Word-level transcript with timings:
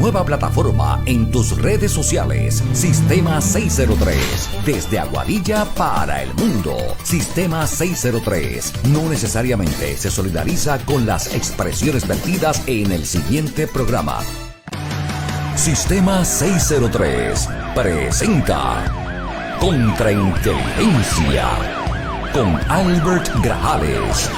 Nueva 0.00 0.24
plataforma 0.24 1.02
en 1.04 1.30
tus 1.30 1.60
redes 1.60 1.92
sociales. 1.92 2.64
Sistema 2.72 3.38
603. 3.42 4.48
Desde 4.64 4.98
Aguadilla 4.98 5.66
para 5.76 6.22
el 6.22 6.32
mundo. 6.32 6.74
Sistema 7.04 7.66
603. 7.66 8.72
No 8.88 9.10
necesariamente 9.10 9.94
se 9.98 10.10
solidariza 10.10 10.78
con 10.86 11.04
las 11.04 11.34
expresiones 11.34 12.08
vertidas 12.08 12.62
en 12.66 12.92
el 12.92 13.04
siguiente 13.04 13.66
programa. 13.66 14.20
Sistema 15.54 16.24
603 16.24 17.46
presenta 17.74 19.58
Contrainteligencia 19.60 21.46
con 22.32 22.58
Albert 22.70 23.28
Grajales. 23.42 24.30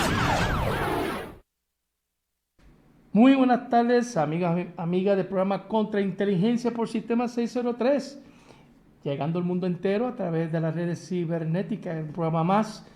Buenas 3.53 3.69
tardes, 3.69 4.17
amigas 4.17 4.67
amigas 4.79 5.15
del 5.15 5.27
programa 5.27 5.69
Contrainteligencia 5.69 6.71
por 6.71 6.89
Sistema 6.89 7.29
603. 7.29 8.19
Llegando 9.05 9.39
al 9.39 9.45
mundo 9.45 9.67
entero 9.67 10.09
a 10.09 10.17
través 10.17 10.51
de 10.51 10.59
las 10.59 10.75
redes 10.75 11.07
cibernéticas, 11.07 12.03
un 12.03 12.13
programa 12.13 12.45
más. 12.45 12.87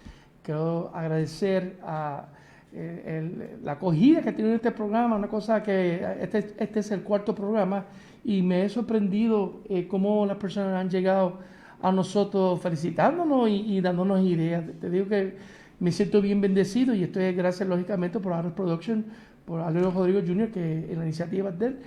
Quiero 0.43 0.91
agradecer 0.95 1.79
a 1.83 2.29
eh, 2.73 3.59
la 3.63 3.73
acogida 3.73 4.23
que 4.23 4.33
tiene 4.33 4.55
este 4.55 4.71
programa, 4.71 5.17
una 5.17 5.29
cosa 5.29 5.63
que 5.63 6.03
este, 6.23 6.55
este, 6.57 6.81
es 6.81 6.91
el 6.91 7.03
cuarto 7.03 7.35
programa 7.35 7.85
y 8.25 8.41
me 8.41 8.65
he 8.65 8.69
sorprendido 8.71 9.61
eh, 9.69 9.87
cómo 9.87 10.25
las 10.25 10.39
personas 10.39 10.81
han 10.81 10.89
llegado 10.89 11.39
a 11.83 11.93
nosotros 11.93 12.63
felicitándonos 12.63 13.51
y, 13.51 13.79
dándonos 13.83 14.23
ideas. 14.23 14.65
Te 14.81 14.89
digo 14.89 15.07
que 15.07 15.37
me 15.79 15.93
siento 15.93 16.21
bien 16.21 16.41
bendecido 16.41 16.95
y 16.95 17.03
estoy 17.03 17.33
gracias 17.33 17.69
lógicamente 17.69 18.19
por 18.19 18.33
Arrow 18.33 18.55
Production 18.55 19.05
por 19.47 19.61
Alero 19.61 19.91
Rodrigo 19.91 20.21
Jr., 20.27 20.51
que 20.51 20.93
en 20.93 20.99
la 20.99 21.05
iniciativa 21.05 21.51
de 21.51 21.67
él. 21.67 21.79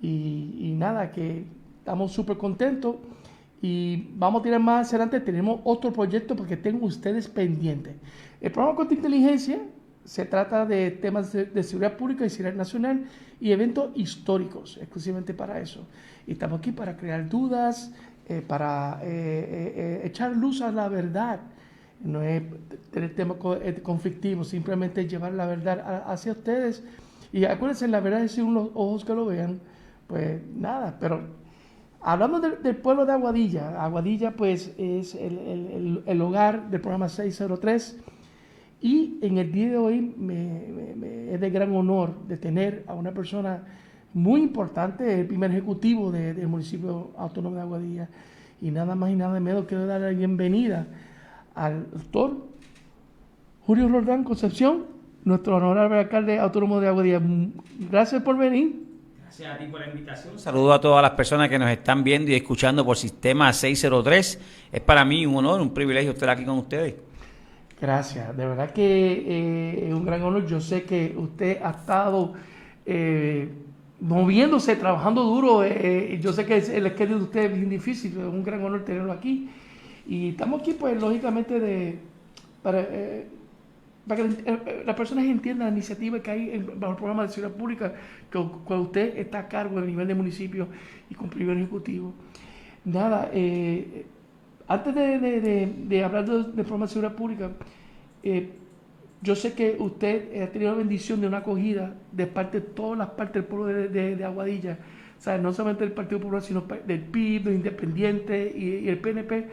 Y, 0.00 0.74
nada, 0.78 1.12
que 1.12 1.44
estamos 1.78 2.12
súper 2.12 2.38
contentos. 2.38 2.96
Y 3.60 4.08
vamos 4.14 4.40
a 4.40 4.44
tirar 4.44 4.60
más 4.60 4.88
adelante. 4.88 5.20
Tenemos 5.20 5.60
otro 5.64 5.92
proyecto 5.92 6.34
porque 6.34 6.56
tengo 6.56 6.86
ustedes 6.86 7.28
pendientes. 7.28 7.94
El 8.40 8.52
programa 8.52 8.76
Contra 8.76 8.96
Inteligencia 8.96 9.58
se 10.04 10.24
trata 10.24 10.64
de 10.64 10.92
temas 10.92 11.32
de, 11.32 11.62
seguridad 11.62 11.96
pública 11.96 12.24
y 12.24 12.30
seguridad 12.30 12.56
nacional 12.56 13.04
y 13.38 13.52
eventos 13.52 13.90
históricos, 13.94 14.78
exclusivamente 14.80 15.34
para 15.34 15.60
eso. 15.60 15.86
Y 16.26 16.32
estamos 16.32 16.60
aquí 16.60 16.72
para 16.72 16.96
crear 16.96 17.28
dudas, 17.28 17.92
eh, 18.26 18.40
para 18.40 19.00
eh, 19.02 19.74
eh, 19.76 20.02
echar 20.04 20.34
luz 20.34 20.62
a 20.62 20.72
la 20.72 20.88
verdad 20.88 21.40
no 22.02 22.22
es 22.22 22.42
tener 22.90 23.14
temas 23.14 23.36
eh, 23.62 23.80
conflictivos, 23.82 24.48
simplemente 24.48 25.06
llevar 25.06 25.32
la 25.32 25.46
verdad 25.46 26.04
hacia 26.06 26.32
ustedes. 26.32 26.82
Y 27.32 27.44
acuérdense, 27.44 27.86
la 27.88 28.00
verdad 28.00 28.24
es 28.24 28.32
según 28.32 28.54
los 28.54 28.68
ojos 28.74 29.04
que 29.04 29.14
lo 29.14 29.26
vean, 29.26 29.60
pues 30.06 30.40
nada, 30.56 30.96
pero 30.98 31.20
hablando 32.00 32.40
del 32.40 32.76
pueblo 32.76 33.06
de 33.06 33.12
Aguadilla, 33.12 33.82
Aguadilla 33.82 34.32
pues 34.32 34.74
es 34.76 35.14
el, 35.14 36.02
el, 36.04 36.20
hogar 36.20 36.70
del 36.70 36.80
programa 36.80 37.08
603 37.08 37.98
y 38.80 39.18
en 39.22 39.38
el 39.38 39.52
día 39.52 39.70
de 39.70 39.76
hoy 39.76 40.00
me, 40.16 41.32
es 41.32 41.40
de 41.40 41.50
gran 41.50 41.74
honor 41.76 42.14
de 42.26 42.36
tener 42.36 42.84
a 42.88 42.94
una 42.94 43.12
persona 43.12 43.62
muy 44.12 44.42
importante, 44.42 45.20
el 45.20 45.26
primer 45.26 45.52
ejecutivo 45.52 46.10
del 46.10 46.48
municipio 46.48 47.12
autónomo 47.16 47.54
de 47.54 47.62
Aguadilla. 47.62 48.08
Y 48.60 48.72
nada 48.72 48.94
más 48.96 49.10
y 49.10 49.14
nada 49.14 49.38
menos 49.38 49.66
quiero 49.66 49.86
dar 49.86 50.00
la 50.00 50.08
bienvenida 50.08 50.86
al 51.54 51.90
doctor 51.90 52.50
Julio 53.66 53.88
Roldán 53.88 54.24
Concepción, 54.24 54.86
nuestro 55.24 55.56
honorable 55.56 55.98
alcalde 55.98 56.38
autónomo 56.38 56.80
de 56.80 56.88
Aguadilla. 56.88 57.20
Gracias 57.90 58.22
por 58.22 58.36
venir. 58.36 58.84
Gracias 59.22 59.54
a 59.54 59.58
ti 59.58 59.66
por 59.66 59.80
la 59.80 59.86
invitación. 59.86 60.38
Saludo 60.38 60.72
a 60.72 60.80
todas 60.80 61.02
las 61.02 61.12
personas 61.12 61.48
que 61.48 61.58
nos 61.58 61.70
están 61.70 62.02
viendo 62.02 62.32
y 62.32 62.34
escuchando 62.34 62.84
por 62.84 62.96
Sistema 62.96 63.52
603. 63.52 64.40
Es 64.72 64.80
para 64.80 65.04
mí 65.04 65.24
un 65.24 65.36
honor, 65.36 65.60
un 65.60 65.72
privilegio 65.72 66.10
estar 66.10 66.30
aquí 66.30 66.44
con 66.44 66.58
ustedes. 66.58 66.96
Gracias, 67.80 68.36
de 68.36 68.44
verdad 68.44 68.72
que 68.72 68.82
eh, 68.84 69.86
es 69.86 69.94
un 69.94 70.04
gran 70.04 70.22
honor. 70.22 70.46
Yo 70.46 70.60
sé 70.60 70.82
que 70.82 71.14
usted 71.16 71.62
ha 71.62 71.70
estado 71.70 72.32
eh, 72.84 73.48
moviéndose, 74.00 74.74
trabajando 74.74 75.22
duro. 75.22 75.62
Eh, 75.62 76.18
yo 76.20 76.32
sé 76.32 76.44
que 76.44 76.56
el 76.56 76.86
esquema 76.86 77.14
de 77.14 77.22
usted 77.22 77.52
es 77.52 77.56
bien 77.56 77.70
difícil, 77.70 78.10
es 78.12 78.26
un 78.26 78.42
gran 78.42 78.64
honor 78.64 78.84
tenerlo 78.84 79.12
aquí. 79.12 79.48
Y 80.06 80.30
estamos 80.30 80.60
aquí, 80.60 80.72
pues, 80.72 81.00
lógicamente, 81.00 81.60
de, 81.60 81.98
para, 82.62 82.80
eh, 82.80 83.26
para 84.06 84.22
que 84.22 84.28
eh, 84.28 84.58
eh, 84.66 84.82
las 84.84 84.96
personas 84.96 85.24
entiendan 85.24 85.68
la 85.68 85.72
iniciativa 85.72 86.20
que 86.20 86.30
hay 86.30 86.50
en, 86.50 86.80
bajo 86.80 86.92
el 86.92 86.98
programa 86.98 87.22
de 87.22 87.28
seguridad 87.30 87.56
pública, 87.56 87.94
que 88.30 88.38
cuando 88.64 88.86
usted 88.86 89.16
está 89.18 89.40
a 89.40 89.48
cargo 89.48 89.76
del 89.76 89.86
nivel 89.86 90.06
de 90.06 90.14
municipio 90.14 90.68
y 91.08 91.14
con 91.14 91.28
primer 91.28 91.56
ejecutivo. 91.56 92.12
Nada, 92.84 93.30
antes 94.68 94.94
de, 94.94 96.02
hablar 96.04 96.26
del 96.26 96.44
programa 96.52 96.86
de 96.86 96.92
seguridad 96.92 97.14
pública, 97.14 97.50
yo 99.20 99.36
sé 99.36 99.52
que 99.52 99.76
usted 99.78 100.42
ha 100.42 100.46
tenido 100.46 100.72
la 100.72 100.78
bendición 100.78 101.20
de 101.20 101.26
una 101.26 101.38
acogida 101.38 101.94
de 102.10 102.26
parte 102.26 102.60
de 102.60 102.66
todas 102.68 102.98
las 102.98 103.10
partes 103.10 103.34
del 103.34 103.44
pueblo 103.44 103.66
de, 103.66 104.24
Aguadilla, 104.24 104.78
o 105.26 105.38
no 105.38 105.52
solamente 105.52 105.84
del 105.84 105.92
Partido 105.92 106.20
Popular, 106.20 106.40
sino 106.40 106.64
del 106.86 107.00
PIB, 107.00 107.44
los 107.44 107.54
independientes 107.54 108.56
y 108.56 108.88
el 108.88 108.98
PNP 108.98 109.46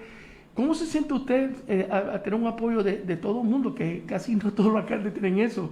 ¿Cómo 0.58 0.74
se 0.74 0.88
siente 0.88 1.14
usted 1.14 1.52
eh, 1.68 1.88
a, 1.92 2.18
tener 2.24 2.34
un 2.34 2.48
apoyo 2.48 2.82
de, 2.82 3.16
todo 3.16 3.44
el 3.44 3.48
mundo, 3.48 3.76
que 3.76 4.04
casi 4.08 4.36
no 4.36 4.52
todos 4.52 4.74
los 4.74 4.82
alcaldes 4.82 5.14
tienen 5.14 5.38
eso? 5.38 5.70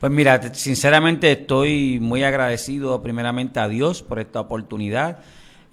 Pues 0.00 0.10
mira, 0.10 0.52
sinceramente 0.52 1.30
estoy 1.30 2.00
muy 2.00 2.24
agradecido 2.24 3.00
primeramente 3.04 3.60
a 3.60 3.68
Dios 3.68 4.02
por 4.02 4.18
esta 4.18 4.40
oportunidad. 4.40 5.20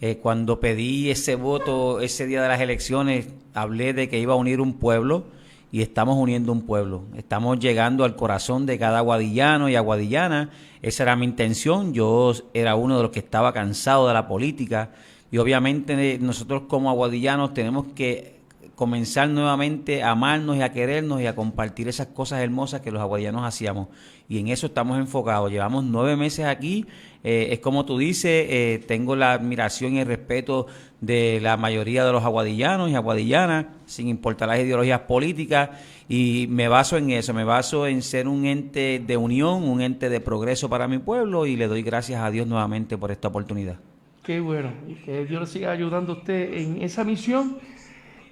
Eh, 0.01 0.19
cuando 0.21 0.59
pedí 0.59 1.09
ese 1.09 1.33
voto 1.33 1.99
ese 1.99 2.27
día 2.27 2.43
de 2.43 2.47
las 2.47 2.61
elecciones, 2.61 3.27
hablé 3.55 3.91
de 3.93 4.07
que 4.07 4.19
iba 4.19 4.33
a 4.33 4.37
unir 4.37 4.61
un 4.61 4.73
pueblo 4.73 5.23
y 5.71 5.81
estamos 5.81 6.15
uniendo 6.15 6.51
un 6.51 6.61
pueblo. 6.61 7.05
Estamos 7.17 7.57
llegando 7.57 8.03
al 8.03 8.15
corazón 8.15 8.67
de 8.67 8.77
cada 8.77 8.99
aguadillano 8.99 9.67
y 9.67 9.75
aguadillana. 9.75 10.51
Esa 10.83 11.01
era 11.01 11.15
mi 11.15 11.25
intención. 11.25 11.95
Yo 11.95 12.31
era 12.53 12.75
uno 12.75 12.97
de 12.97 13.01
los 13.01 13.11
que 13.11 13.17
estaba 13.17 13.51
cansado 13.51 14.07
de 14.07 14.13
la 14.13 14.27
política 14.27 14.91
y 15.31 15.39
obviamente 15.39 16.19
nosotros 16.19 16.65
como 16.67 16.91
aguadillanos 16.91 17.55
tenemos 17.55 17.87
que 17.95 18.32
comenzar 18.75 19.29
nuevamente 19.29 20.03
a 20.03 20.11
amarnos 20.11 20.57
y 20.57 20.62
a 20.62 20.71
querernos 20.71 21.21
y 21.21 21.27
a 21.27 21.36
compartir 21.36 21.88
esas 21.88 22.07
cosas 22.07 22.42
hermosas 22.42 22.81
que 22.81 22.92
los 22.92 23.01
aguadillanos 23.01 23.44
hacíamos. 23.44 23.88
Y 24.27 24.39
en 24.39 24.47
eso 24.47 24.68
estamos 24.68 24.97
enfocados. 24.97 25.51
Llevamos 25.51 25.83
nueve 25.83 26.15
meses 26.15 26.45
aquí. 26.45 26.86
Eh, 27.24 27.50
es 27.51 27.59
como 27.59 27.86
tú 27.86 27.97
dices, 27.97 28.47
eh, 28.50 28.83
tengo 28.88 29.15
la 29.15 29.33
admiración 29.33 29.94
y 29.94 30.00
el 30.00 30.07
respeto 30.07 30.68
de 31.01 31.39
la 31.42 31.57
mayoría 31.57 32.06
de 32.06 32.12
los 32.12 32.24
aguadillanos 32.24 32.89
y 32.89 32.95
aguadillanas, 32.95 33.65
sin 33.86 34.07
importar 34.07 34.47
las 34.47 34.59
ideologías 34.59 35.01
políticas, 35.01 35.69
y 36.09 36.47
me 36.50 36.68
baso 36.68 36.97
en 36.97 37.12
eso, 37.12 37.33
me 37.33 37.44
baso 37.44 37.88
en 37.88 38.01
ser 38.01 38.27
un 38.27 38.45
ente 38.45 39.01
de 39.06 39.18
unión, 39.18 39.63
un 39.63 39.81
ente 39.81 40.09
de 40.09 40.19
progreso 40.21 40.69
para 40.69 40.88
mi 40.88 41.00
pueblo, 41.00 41.45
y 41.45 41.56
le 41.56 41.68
doy 41.68 41.81
gracias 41.81 42.21
a 42.21 42.31
Dios 42.31 42.47
nuevamente 42.47 42.97
por 42.97 43.12
esta 43.12 43.27
oportunidad. 43.27 43.75
Qué 44.24 44.39
bueno, 44.39 44.71
y 44.88 44.94
que 44.95 45.25
Dios 45.25 45.50
siga 45.50 45.71
ayudando 45.71 46.13
a 46.13 46.15
usted 46.18 46.53
en 46.53 46.81
esa 46.81 47.03
misión 47.03 47.57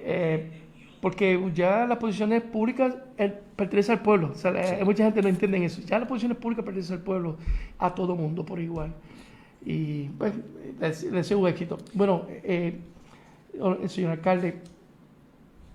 eh, 0.03 0.51
porque 1.01 1.51
ya 1.53 1.87
las 1.87 1.97
posiciones 1.97 2.43
públicas 2.43 2.95
eh, 3.17 3.33
pertenecen 3.55 3.97
al 3.97 4.01
pueblo. 4.03 4.33
Mucha 4.85 5.03
gente 5.03 5.21
no 5.21 5.29
entiende 5.29 5.65
eso. 5.65 5.81
Ya 5.81 5.99
las 5.99 6.07
posiciones 6.07 6.37
públicas 6.37 6.63
pertenecen 6.63 6.97
al 6.97 7.03
pueblo, 7.03 7.37
a 7.79 7.93
todo 7.93 8.15
mundo 8.15 8.45
por 8.45 8.59
igual. 8.59 8.93
Y 9.65 10.09
pues, 10.09 10.33
le 10.79 11.11
deseo 11.11 11.47
éxito. 11.47 11.77
Bueno, 11.93 12.25
eh, 12.29 12.79
señor 13.87 14.11
alcalde, 14.11 14.61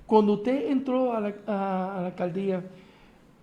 cuando 0.06 0.34
usted 0.34 0.70
entró 0.70 1.12
a 1.12 1.20
la, 1.20 2.06
alcaldía, 2.06 2.62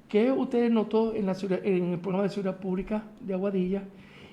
¿qué 0.07 0.31
usted 0.31 0.69
notó 0.69 1.13
en, 1.13 1.25
la 1.25 1.35
en 1.63 1.93
el 1.93 1.99
programa 1.99 2.23
de 2.23 2.29
seguridad 2.29 2.57
pública 2.59 3.03
de 3.19 3.33
Aguadilla? 3.33 3.83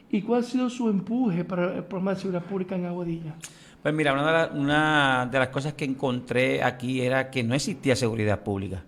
¿Y 0.08 0.22
cuál 0.22 0.40
ha 0.40 0.42
sido 0.44 0.70
su 0.70 0.88
empuje 0.88 1.44
para 1.44 1.76
el 1.76 1.84
programa 1.84 2.14
de 2.14 2.20
seguridad 2.20 2.44
pública 2.44 2.76
en 2.76 2.86
Aguadilla? 2.86 3.34
Pues 3.82 3.94
mira, 3.94 4.12
una 4.12 5.26
de, 5.30 5.38
las 5.38 5.48
cosas 5.48 5.72
que 5.72 5.86
encontré 5.86 6.62
aquí 6.62 7.00
era 7.00 7.30
que 7.30 7.42
no 7.42 7.54
existía 7.54 7.96
seguridad 7.96 8.40
pública. 8.40 8.84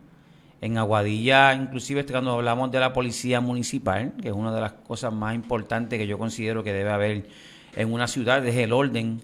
En 0.60 0.76
Aguadilla, 0.76 1.54
inclusive 1.54 2.00
este, 2.00 2.12
cuando 2.12 2.32
hablamos 2.32 2.70
de 2.70 2.78
la 2.78 2.92
policía 2.92 3.40
municipal, 3.40 4.12
que 4.20 4.28
es 4.28 4.34
una 4.34 4.54
de 4.54 4.60
las 4.60 4.72
cosas 4.72 5.10
más 5.10 5.34
importantes 5.34 5.98
que 5.98 6.06
yo 6.06 6.18
considero 6.18 6.62
que 6.62 6.74
debe 6.74 6.90
haber 6.90 7.26
en 7.74 7.90
una 7.90 8.06
ciudad, 8.06 8.46
es 8.46 8.54
el 8.56 8.74
orden, 8.74 9.22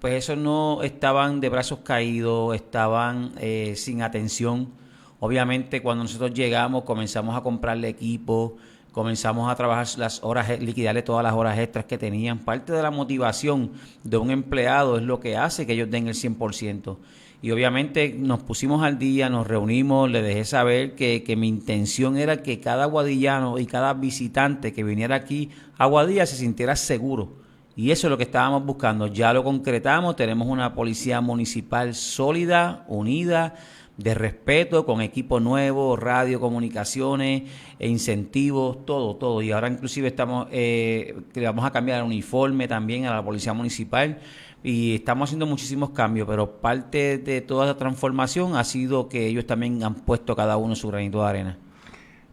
pues 0.00 0.14
esos 0.14 0.36
no 0.36 0.82
estaban 0.82 1.40
de 1.40 1.48
brazos 1.48 1.78
caídos, 1.84 2.56
estaban 2.56 3.32
eh, 3.38 3.74
sin 3.76 4.02
atención. 4.02 4.72
Obviamente 5.20 5.80
cuando 5.80 6.04
nosotros 6.04 6.34
llegamos 6.34 6.82
comenzamos 6.82 7.36
a 7.36 7.42
comprarle 7.42 7.88
equipo, 7.88 8.56
comenzamos 8.98 9.48
a 9.48 9.54
trabajar 9.54 9.86
las 9.96 10.24
horas, 10.24 10.50
e, 10.50 10.58
liquidarle 10.58 11.02
todas 11.02 11.22
las 11.22 11.32
horas 11.32 11.56
extras 11.56 11.84
que 11.84 11.96
tenían. 11.98 12.40
Parte 12.40 12.72
de 12.72 12.82
la 12.82 12.90
motivación 12.90 13.70
de 14.02 14.16
un 14.16 14.32
empleado 14.32 14.96
es 14.96 15.04
lo 15.04 15.20
que 15.20 15.36
hace 15.36 15.68
que 15.68 15.74
ellos 15.74 15.88
den 15.88 16.08
el 16.08 16.16
100%. 16.16 16.98
y 17.40 17.52
obviamente 17.52 18.16
nos 18.18 18.42
pusimos 18.42 18.82
al 18.82 18.98
día, 18.98 19.30
nos 19.30 19.46
reunimos, 19.46 20.10
le 20.10 20.20
dejé 20.20 20.44
saber 20.44 20.96
que, 20.96 21.22
que, 21.22 21.36
mi 21.36 21.46
intención 21.46 22.16
era 22.16 22.42
que 22.42 22.58
cada 22.58 22.86
guadillano 22.86 23.60
y 23.60 23.66
cada 23.66 23.94
visitante 23.94 24.72
que 24.72 24.82
viniera 24.82 25.14
aquí 25.14 25.50
a 25.76 25.86
Guadilla 25.86 26.26
se 26.26 26.34
sintiera 26.34 26.74
seguro. 26.74 27.36
Y 27.76 27.92
eso 27.92 28.08
es 28.08 28.10
lo 28.10 28.16
que 28.16 28.24
estábamos 28.24 28.64
buscando. 28.64 29.06
Ya 29.06 29.32
lo 29.32 29.44
concretamos, 29.44 30.16
tenemos 30.16 30.48
una 30.48 30.74
policía 30.74 31.20
municipal 31.20 31.94
sólida, 31.94 32.84
unida, 32.88 33.54
de 33.98 34.14
respeto, 34.14 34.86
con 34.86 35.02
equipo 35.02 35.40
nuevo, 35.40 35.96
radio, 35.96 36.40
comunicaciones, 36.40 37.42
e 37.78 37.88
incentivos, 37.88 38.86
todo, 38.86 39.16
todo. 39.16 39.42
Y 39.42 39.50
ahora 39.50 39.68
inclusive 39.68 40.08
estamos, 40.08 40.46
eh, 40.52 41.14
vamos 41.34 41.66
a 41.66 41.72
cambiar 41.72 41.98
el 41.98 42.06
uniforme 42.06 42.68
también 42.68 43.04
a 43.04 43.14
la 43.14 43.24
policía 43.24 43.52
municipal 43.52 44.20
y 44.62 44.94
estamos 44.94 45.28
haciendo 45.28 45.46
muchísimos 45.46 45.90
cambios, 45.90 46.26
pero 46.26 46.60
parte 46.60 47.18
de 47.18 47.40
toda 47.40 47.66
esa 47.66 47.76
transformación 47.76 48.56
ha 48.56 48.64
sido 48.64 49.08
que 49.08 49.26
ellos 49.26 49.46
también 49.46 49.82
han 49.82 49.94
puesto 49.94 50.34
cada 50.34 50.56
uno 50.56 50.74
su 50.74 50.88
granito 50.88 51.20
de 51.22 51.28
arena. 51.28 51.58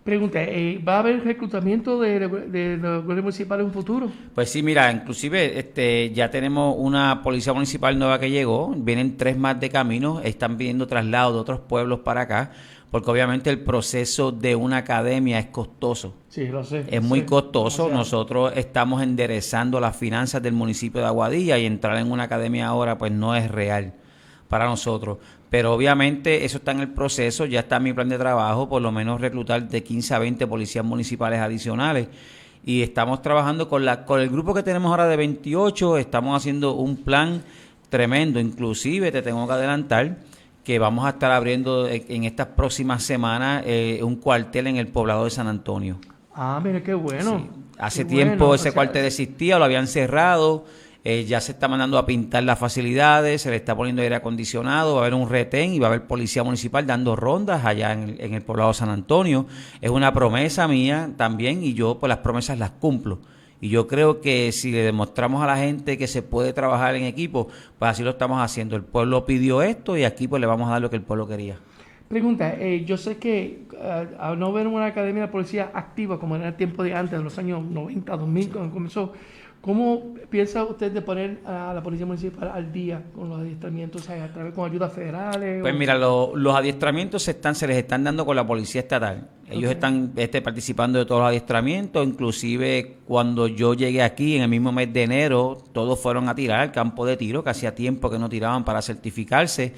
Pregunta, 0.06 0.40
eh, 0.44 0.80
¿va 0.88 0.98
a 0.98 1.00
haber 1.00 1.24
reclutamiento 1.24 2.00
de, 2.00 2.20
de, 2.20 2.78
los 2.78 3.02
gobiernos 3.02 3.24
municipales 3.24 3.64
en 3.64 3.66
un 3.70 3.74
futuro? 3.74 4.12
Pues 4.36 4.52
sí, 4.52 4.62
mira, 4.62 4.92
inclusive 4.92 5.58
este, 5.58 6.12
ya 6.12 6.30
tenemos 6.30 6.76
una 6.78 7.24
policía 7.24 7.54
municipal 7.54 7.98
nueva 7.98 8.20
que 8.20 8.30
llegó, 8.30 8.72
vienen 8.78 9.18
tres 9.18 9.36
más 9.36 9.60
de 9.60 9.72
camino, 9.72 10.22
están 10.22 10.58
pidiendo 10.58 10.86
traslado 10.86 11.34
de 11.34 11.40
otros 11.40 11.60
pueblos 11.62 12.02
para 12.02 12.22
acá, 12.22 12.52
porque 12.92 13.10
obviamente 13.10 13.50
el 13.50 13.62
proceso 13.62 14.32
de 14.32 14.56
una 14.56 14.78
academia 14.78 15.40
es 15.40 15.48
costoso. 15.48 16.14
Sí, 16.30 16.46
lo 16.50 16.64
sé. 16.64 16.86
Es 16.88 17.02
muy 17.02 17.24
costoso. 17.24 17.90
Nosotros 17.90 18.54
estamos 18.56 19.02
enderezando 19.02 19.80
las 19.80 19.98
finanzas 19.98 20.40
del 20.44 20.54
municipio 20.54 21.02
de 21.02 21.08
Aguadilla 21.08 21.58
y 21.58 21.66
entrar 21.66 21.98
en 21.98 22.12
una 22.12 22.26
academia 22.26 22.68
ahora 22.68 23.00
pues 23.00 23.12
no 23.12 23.36
es 23.36 23.50
real 23.50 23.96
para 24.50 24.66
nosotros. 24.66 25.18
Pero 25.56 25.74
obviamente 25.74 26.44
eso 26.44 26.58
está 26.58 26.74
en 26.74 26.82
el 26.82 26.90
proceso, 26.90 27.46
ya 27.46 27.62
está 27.62 27.78
en 27.78 27.84
mi 27.84 27.94
plan 27.94 28.10
de 28.10 28.18
trabajo, 28.18 28.68
por 28.68 28.82
lo 28.82 28.92
menos 28.92 29.22
reclutar 29.22 29.66
de 29.70 29.84
15 29.84 30.14
a 30.14 30.20
20 30.20 30.48
policías 30.48 30.84
municipales 30.84 31.40
adicionales. 31.40 32.10
Y 32.66 32.82
estamos 32.82 33.22
trabajando 33.22 33.70
con, 33.70 33.86
la, 33.86 34.04
con 34.04 34.20
el 34.20 34.30
grupo 34.30 34.54
que 34.54 34.64
tenemos 34.64 34.92
ahora 34.92 35.08
de 35.08 35.16
28, 35.16 35.98
estamos 35.98 36.36
haciendo 36.36 36.74
un 36.74 36.98
plan 36.98 37.42
tremendo. 37.88 38.38
Inclusive 38.38 39.14
te 39.14 39.22
tengo 39.22 39.48
que 39.48 39.54
adelantar 39.54 40.18
que 40.62 40.78
vamos 40.78 41.06
a 41.06 41.12
estar 41.12 41.32
abriendo 41.32 41.88
en 41.88 42.26
estas 42.26 42.48
próximas 42.48 43.04
semanas 43.04 43.64
eh, 43.66 44.02
un 44.04 44.18
cuartel 44.18 44.68
en 44.68 44.76
el 44.76 44.90
poblado 44.90 45.24
de 45.24 45.30
San 45.30 45.48
Antonio. 45.48 46.02
Ah, 46.34 46.60
mire, 46.62 46.84
qué 46.84 46.96
bueno. 46.96 47.48
Hace 47.80 48.04
tiempo 48.04 48.54
ese 48.54 48.74
cuartel 48.74 49.06
existía, 49.06 49.58
lo 49.58 49.64
habían 49.64 49.88
cerrado, 49.88 50.66
eh, 51.06 51.24
ya 51.24 51.40
se 51.40 51.52
está 51.52 51.68
mandando 51.68 52.00
a 52.00 52.06
pintar 52.06 52.44
las 52.44 52.58
facilidades, 52.58 53.44
se 53.44 53.52
le 53.52 53.58
está 53.58 53.76
poniendo 53.76 54.02
aire 54.02 54.16
acondicionado, 54.16 54.96
va 54.96 55.02
a 55.02 55.04
haber 55.04 55.14
un 55.14 55.30
retén 55.30 55.72
y 55.72 55.80
va 55.80 55.86
a 55.88 55.90
haber 55.92 56.08
policía 56.08 56.44
municipal 56.44 56.86
dando 56.88 57.16
rondas 57.16 57.64
allá 57.64 57.94
en 57.94 58.10
el, 58.10 58.22
en 58.22 58.34
el 58.34 58.42
poblado 58.42 58.74
San 58.74 58.90
Antonio. 58.90 59.46
Es 59.82 59.92
una 59.92 60.12
promesa 60.12 60.68
mía 60.68 61.12
también 61.16 61.64
y 61.64 61.76
yo 61.76 62.00
pues 62.00 62.10
las 62.10 62.18
promesas 62.18 62.58
las 62.58 62.72
cumplo. 62.72 63.20
Y 63.62 63.70
yo 63.70 63.88
creo 63.88 64.20
que 64.20 64.52
si 64.52 64.72
le 64.72 64.80
demostramos 64.80 65.44
a 65.44 65.48
la 65.48 65.58
gente 65.58 65.98
que 65.98 66.08
se 66.08 66.22
puede 66.22 66.54
trabajar 66.54 66.96
en 66.96 67.04
equipo, 67.04 67.50
pues 67.80 67.92
así 67.92 68.04
lo 68.04 68.10
estamos 68.10 68.42
haciendo. 68.42 68.76
El 68.76 68.84
pueblo 68.84 69.26
pidió 69.26 69.62
esto 69.62 69.96
y 69.96 70.04
aquí 70.04 70.28
pues 70.28 70.42
le 70.42 70.48
vamos 70.48 70.68
a 70.68 70.72
dar 70.72 70.82
lo 70.82 70.90
que 70.90 70.98
el 70.98 71.04
pueblo 71.04 71.28
quería. 71.28 71.58
Pregunta, 72.08 72.54
eh, 72.60 72.84
yo 72.86 72.98
sé 72.98 73.18
que 73.18 73.66
uh, 73.74 74.22
al 74.22 74.38
no 74.38 74.54
ver 74.54 74.68
una 74.68 74.86
academia 74.86 75.24
de 75.24 75.28
policía 75.30 75.72
activa 75.74 76.20
como 76.20 76.36
era 76.36 76.50
el 76.50 76.56
tiempo 76.56 76.84
de 76.84 76.94
antes, 76.94 77.18
de 77.18 77.24
los 77.24 77.38
años 77.40 77.64
90, 77.64 78.16
2000, 78.16 78.50
cuando 78.50 78.74
comenzó, 78.74 79.14
¿Cómo 79.66 80.14
piensa 80.30 80.64
usted 80.64 80.92
de 80.92 81.02
poner 81.02 81.40
a 81.44 81.74
la 81.74 81.82
Policía 81.82 82.06
Municipal 82.06 82.52
al 82.54 82.72
día 82.72 83.02
con 83.16 83.30
los 83.30 83.40
adiestramientos 83.40 84.08
a 84.08 84.32
través 84.32 84.54
con 84.54 84.70
ayudas 84.70 84.94
federales? 84.94 85.60
Pues 85.60 85.74
mira, 85.74 85.96
los 85.96 86.56
adiestramientos 86.56 87.24
se, 87.24 87.32
están, 87.32 87.56
se 87.56 87.66
les 87.66 87.78
están 87.78 88.04
dando 88.04 88.28
con 88.28 88.36
la 88.36 88.46
Policía 88.46 88.82
Estatal. 88.82 89.28
Ellos 89.50 89.72
están 89.72 90.14
este, 90.18 90.44
participando 90.44 91.00
de 91.00 91.06
todos 91.06 91.22
los 91.22 91.30
adiestramientos, 91.30 92.06
inclusive 92.06 92.98
cuando 93.08 93.48
yo 93.48 93.74
llegué 93.74 94.04
aquí 94.04 94.36
en 94.36 94.44
el 94.44 94.50
mismo 94.50 94.72
mes 94.72 94.94
de 94.94 95.02
enero, 95.02 95.58
todos 95.72 96.00
fueron 96.00 96.30
a 96.30 96.36
tirar 96.36 96.60
al 96.60 96.72
campo 96.72 97.04
de 97.04 97.18
tiro, 97.18 97.44
que 97.44 97.50
hacía 97.50 97.74
tiempo 97.74 98.12
que 98.12 98.20
no 98.20 98.30
tiraban 98.30 98.64
para 98.64 98.84
certificarse 98.84 99.74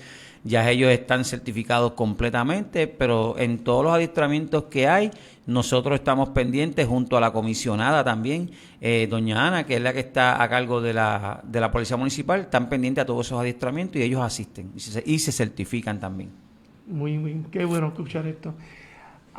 ya 0.47 0.69
ellos 0.69 0.91
están 0.91 1.25
certificados 1.25 1.93
completamente, 1.93 2.87
pero 2.87 3.35
en 3.37 3.59
todos 3.59 3.83
los 3.83 3.93
adiestramientos 3.93 4.65
que 4.65 4.87
hay, 4.87 5.11
nosotros 5.47 5.95
estamos 5.95 6.29
pendientes 6.29 6.85
junto 6.87 7.17
a 7.17 7.21
la 7.21 7.31
comisionada 7.31 8.03
también, 8.03 8.51
eh, 8.81 9.07
doña 9.09 9.47
Ana, 9.47 9.65
que 9.65 9.77
es 9.77 9.81
la 9.81 9.93
que 9.93 10.01
está 10.01 10.43
a 10.43 10.49
cargo 10.49 10.81
de 10.81 10.93
la, 10.93 11.41
de 11.43 11.59
la 11.59 11.71
Policía 11.71 11.97
Municipal, 11.97 12.41
están 12.41 12.69
pendientes 12.69 13.01
a 13.01 13.05
todos 13.05 13.25
esos 13.25 13.39
adiestramientos 13.39 13.95
y 13.95 14.03
ellos 14.03 14.21
asisten 14.21 14.71
y 14.75 14.79
se, 14.79 15.03
y 15.05 15.19
se 15.19 15.31
certifican 15.31 15.99
también. 15.99 16.29
Muy, 16.85 17.17
muy, 17.17 17.45
qué 17.51 17.65
bueno 17.65 17.87
escuchar 17.87 18.27
esto. 18.27 18.53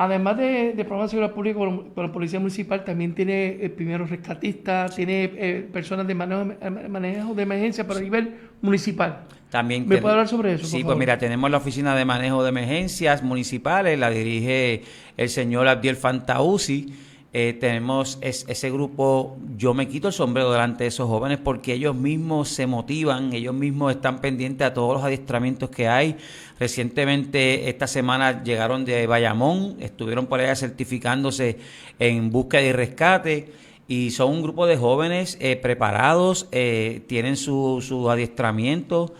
Además 0.01 0.37
de, 0.37 0.71
de 0.71 0.85
programas 0.85 1.07
de 1.07 1.17
seguridad 1.17 1.33
pública 1.33 1.59
con, 1.59 1.91
la 1.93 2.11
Policía 2.13 2.39
Municipal, 2.39 2.85
también 2.85 3.13
tiene 3.13 3.57
el 3.61 3.71
primero 3.71 4.05
rescatista, 4.05 4.87
tiene 4.87 5.29
eh, 5.35 5.69
personas 5.73 6.07
de 6.07 6.15
manejo, 6.15 6.53
manejo, 6.87 7.33
de 7.33 7.43
emergencia 7.43 7.85
para 7.85 7.99
nivel 7.99 8.33
municipal. 8.61 9.25
También 9.49 9.85
¿Me 9.85 9.97
puede 9.97 10.13
hablar 10.13 10.29
sobre 10.29 10.53
eso? 10.53 10.65
Sí, 10.67 10.85
pues 10.85 10.97
mira, 10.97 11.17
tenemos 11.17 11.51
la 11.51 11.57
Oficina 11.57 11.97
de 11.97 12.05
Manejo 12.05 12.43
de 12.43 12.49
Emergencias 12.49 13.21
Municipales, 13.23 13.99
la 13.99 14.09
dirige 14.09 14.83
el 15.17 15.27
señor 15.27 15.67
Abdiel 15.67 15.97
Fantausi 15.97 16.93
eh, 17.31 17.55
tenemos 17.59 18.17
ese 18.21 18.71
grupo, 18.71 19.37
yo 19.55 19.75
me 19.75 19.87
quito 19.87 20.07
el 20.07 20.13
sombrero 20.13 20.51
delante 20.51 20.85
de 20.85 20.87
esos 20.87 21.07
jóvenes 21.07 21.37
porque 21.37 21.73
ellos 21.73 21.95
mismos 21.95 22.49
se 22.49 22.65
motivan, 22.65 23.33
ellos 23.33 23.53
mismos 23.53 23.91
están 23.93 24.19
pendientes 24.19 24.65
a 24.65 24.73
todos 24.73 24.95
los 24.95 25.03
adiestramientos 25.03 25.69
que 25.69 25.87
hay. 25.87 26.17
Recientemente, 26.59 27.69
esta 27.69 27.85
semana 27.85 28.43
llegaron 28.43 28.83
de 28.83 29.05
Bayamón, 29.05 29.77
estuvieron 29.79 30.25
por 30.25 30.39
allá 30.39 30.55
certificándose 30.55 31.59
en 31.99 32.31
búsqueda 32.31 32.63
y 32.63 32.71
rescate 32.71 33.53
y 33.87 34.09
son 34.09 34.31
un 34.31 34.41
grupo 34.41 34.65
de 34.65 34.77
jóvenes 34.77 35.37
eh, 35.39 35.55
preparados, 35.55 36.47
eh, 36.51 37.03
tienen 37.05 37.37
su, 37.37 37.83
su 37.87 38.09
adiestramiento 38.09 39.13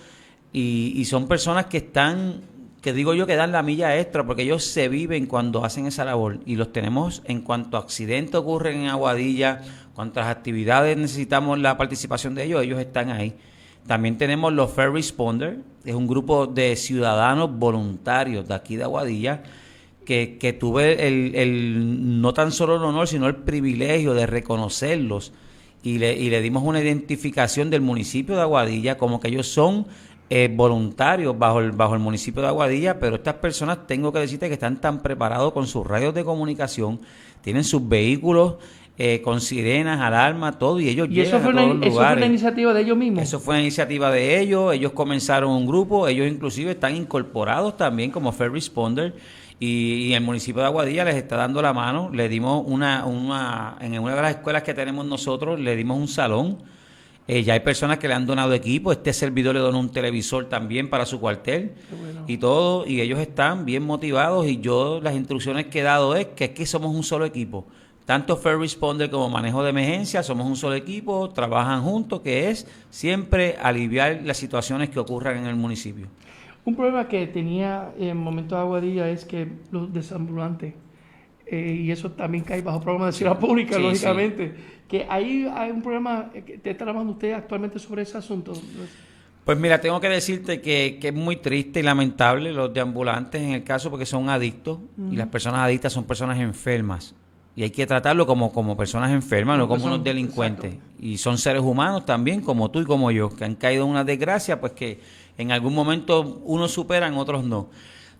y 0.52 1.06
son 1.06 1.28
personas 1.28 1.68
que 1.68 1.78
están 1.78 2.42
que 2.82 2.94
digo 2.94 3.14
yo 3.14 3.28
que 3.28 3.36
dan 3.36 3.52
la 3.52 3.64
milla 3.64 3.98
extra 3.98 4.26
porque 4.26 4.44
ellos 4.44 4.64
se 4.64 4.88
viven 4.88 5.26
cuando 5.26 5.66
hacen 5.66 5.86
esa 5.86 6.06
labor 6.06 6.40
y 6.46 6.56
los 6.56 6.72
tenemos 6.72 7.22
en 7.26 7.42
cuanto 7.42 7.78
accidentes 7.78 8.36
ocurren 8.36 8.82
en 8.82 8.88
Aguadilla, 8.88 9.62
cuantas 9.94 10.28
actividades 10.28 10.98
necesitamos 10.98 11.60
la 11.60 11.78
participación 11.78 12.36
de 12.36 12.46
ellos, 12.46 12.64
ellos 12.64 12.80
están 12.80 13.10
ahí. 13.10 13.36
También 13.86 14.18
tenemos 14.18 14.54
los 14.54 14.72
Fair 14.72 14.92
Responder, 14.92 15.60
es 15.84 15.96
un 15.96 16.08
grupo 16.08 16.48
de 16.48 16.76
ciudadanos 16.76 17.58
voluntarios 17.58 18.48
de 18.48 18.54
aquí 18.54 18.76
de 18.76 18.84
Aguadilla 18.84 19.44
que, 20.06 20.38
que 20.40 20.54
tuve 20.54 21.08
el, 21.08 21.36
el, 21.36 22.22
no 22.22 22.34
tan 22.34 22.52
solo 22.52 22.78
el 22.78 22.84
honor, 22.84 23.08
sino 23.08 23.28
el 23.28 23.36
privilegio 23.36 24.14
de 24.14 24.26
reconocerlos 24.26 25.34
y 25.84 25.98
le, 25.98 26.14
y 26.14 26.30
le 26.30 26.42
dimos 26.42 26.64
una 26.64 26.82
identificación 26.82 27.70
del 27.70 27.82
municipio 27.82 28.36
de 28.36 28.42
Aguadilla 28.42 28.98
como 28.98 29.20
que 29.20 29.30
ellos 29.30 29.48
son 29.48 29.88
eh, 30.30 30.50
voluntarios 30.54 31.38
bajo 31.38 31.60
el, 31.60 31.72
bajo 31.72 31.96
el 31.96 32.00
municipio 32.00 32.42
de 32.42 32.50
Aguadilla, 32.50 33.00
pero 33.00 33.16
estas 33.16 33.36
personas 33.36 33.88
tengo 33.88 34.14
que 34.14 34.20
decirte 34.20 34.48
que 34.48 34.54
están 34.54 34.80
tan 34.80 35.02
preparados 35.02 35.54
con 35.54 35.66
sus 35.66 35.86
radios 35.86 36.14
de 36.14 36.24
comunicación, 36.24 37.00
tienen 37.42 37.64
sus 37.64 37.88
vehículos 37.88 38.56
eh, 38.98 39.22
con 39.22 39.42
sirenas, 39.42 40.02
alarmas, 40.02 40.60
todo, 40.60 40.80
y 40.80 40.90
ellos 40.90 41.08
¿Y 41.10 41.22
eso 41.22 41.40
fue, 41.40 41.52
una, 41.52 41.64
eso 41.86 41.96
fue 41.96 42.14
una 42.14 42.26
iniciativa 42.26 42.74
de 42.74 42.82
ellos 42.82 42.98
mismos? 42.98 43.24
Eso 43.24 43.40
fue 43.40 43.56
una 43.56 43.62
iniciativa 43.62 44.12
de 44.12 44.40
ellos, 44.40 44.74
ellos 44.74 44.92
comenzaron 44.92 45.52
un 45.52 45.66
grupo, 45.66 46.08
ellos 46.08 46.28
inclusive 46.28 46.72
están 46.72 46.96
incorporados 46.96 47.78
también 47.78 48.12
como 48.12 48.32
Fair 48.32 48.52
Responder, 48.52 49.16
y, 49.60 50.14
el 50.14 50.22
municipio 50.22 50.62
de 50.62 50.68
Aguadilla 50.68 51.06
les 51.06 51.16
está 51.16 51.38
dando 51.38 51.62
la 51.62 51.74
mano, 51.74 52.10
le 52.14 52.30
dimos 52.30 52.64
una, 52.66 53.06
una, 53.06 53.78
en 53.82 53.98
una 54.00 54.16
de 54.16 54.22
las 54.22 54.32
escuelas 54.32 54.64
que 54.64 54.74
tenemos 54.74 55.06
nosotros, 55.06 55.60
le 55.60 55.76
dimos 55.76 55.98
un 55.98 56.08
salón, 56.08 56.60
eh, 57.30 57.44
ya 57.44 57.54
hay 57.54 57.60
personas 57.60 58.00
que 58.00 58.08
le 58.08 58.16
han 58.16 58.26
donado 58.26 58.54
equipo. 58.54 58.92
Este 58.92 59.14
servidor 59.14 59.54
le 59.54 59.62
donó 59.62 59.80
un 59.80 59.92
televisor 59.92 60.46
también 60.50 60.90
para 60.90 61.06
su 61.06 61.20
cuartel 61.20 61.74
y 62.26 62.38
todo. 62.38 62.88
Y 62.88 63.02
ellos 63.02 63.20
están 63.20 63.66
bien 63.66 63.84
motivados. 63.84 64.48
Y 64.48 64.60
yo 64.60 65.00
las 65.00 65.14
instrucciones 65.14 65.68
que 65.68 65.82
he 65.82 65.84
dado 65.84 66.16
es 66.16 66.26
que 66.26 66.46
aquí 66.46 66.66
somos 66.66 66.96
un 66.96 67.04
solo 67.04 67.26
equipo. 67.26 67.68
Tanto 68.06 68.36
Fair 68.36 68.58
Responder 68.58 69.12
como 69.12 69.30
manejo 69.30 69.62
de 69.62 69.70
emergencia 69.70 70.24
somos 70.24 70.48
un 70.48 70.56
solo 70.56 70.74
equipo, 70.74 71.30
trabajan 71.30 71.84
juntos, 71.84 72.22
que 72.22 72.50
es 72.50 72.66
siempre 72.90 73.56
aliviar 73.62 74.22
las 74.24 74.38
situaciones 74.38 74.90
que 74.90 74.98
ocurran 74.98 75.38
en 75.38 75.46
el 75.46 75.56
municipio. 75.56 76.08
Un 76.66 76.76
problema 76.76 77.08
que 77.08 77.28
tenía 77.28 77.92
en 78.00 78.08
el 78.08 78.16
momento 78.16 78.56
de 78.56 78.62
Aguadilla 78.62 79.08
es 79.08 79.26
que 79.26 79.52
los 79.72 79.94
desambulantes, 79.94 80.74
eh, 81.52 81.82
y 81.82 81.92
eso 81.92 82.12
también 82.12 82.44
cae 82.44 82.62
bajo 82.62 82.82
programa 82.82 83.08
de 83.08 83.14
ciudad 83.14 83.40
pública, 83.40 83.78
lógicamente 83.80 84.80
que 84.90 85.06
ahí 85.08 85.48
hay 85.54 85.72
un 85.72 85.82
problema, 85.82 86.32
eh, 86.34 86.42
que 86.42 86.56
está 86.56 86.84
trabajando 86.84 87.14
usted 87.14 87.32
actualmente 87.34 87.80
sobre 87.80 88.02
ese 88.02 88.18
asunto. 88.18 88.54
Pues 89.46 89.58
mira, 89.58 89.80
tengo 89.80 90.02
que 90.02 90.10
decirte 90.10 90.62
que, 90.62 90.98
que, 91.00 91.10
es 91.10 91.14
muy 91.14 91.38
triste 91.38 91.80
y 91.80 91.84
lamentable 91.84 92.52
los 92.52 92.74
deambulantes 92.74 93.42
en 93.42 93.52
el 93.52 93.64
caso 93.64 93.90
porque 93.90 94.06
son 94.06 94.30
adictos 94.30 94.80
y 95.12 95.16
las 95.16 95.28
personas 95.28 95.62
adictas 95.62 95.94
son 95.94 96.04
personas 96.04 96.40
enfermas. 96.40 97.16
Y 97.56 97.64
hay 97.64 97.72
que 97.72 97.86
tratarlo 97.86 98.26
como, 98.26 98.52
como 98.52 98.78
personas 98.78 99.12
enfermas, 99.12 99.58
no 99.58 99.68
como 99.68 99.86
unos 99.86 100.04
delincuentes. 100.04 100.76
Y 101.00 101.18
son 101.18 101.38
seres 101.38 101.62
humanos 101.62 102.06
también, 102.06 102.42
como 102.42 102.70
tú 102.72 102.82
y 102.82 102.86
como 102.86 103.12
yo, 103.12 103.30
que 103.30 103.44
han 103.44 103.56
caído 103.56 103.84
en 103.84 103.90
una 103.90 104.04
desgracia, 104.04 104.60
pues 104.60 104.74
que 104.74 105.00
En 105.38 105.52
algún 105.52 105.74
momento 105.74 106.42
unos 106.44 106.72
superan, 106.72 107.16
otros 107.16 107.44
no. 107.44 107.70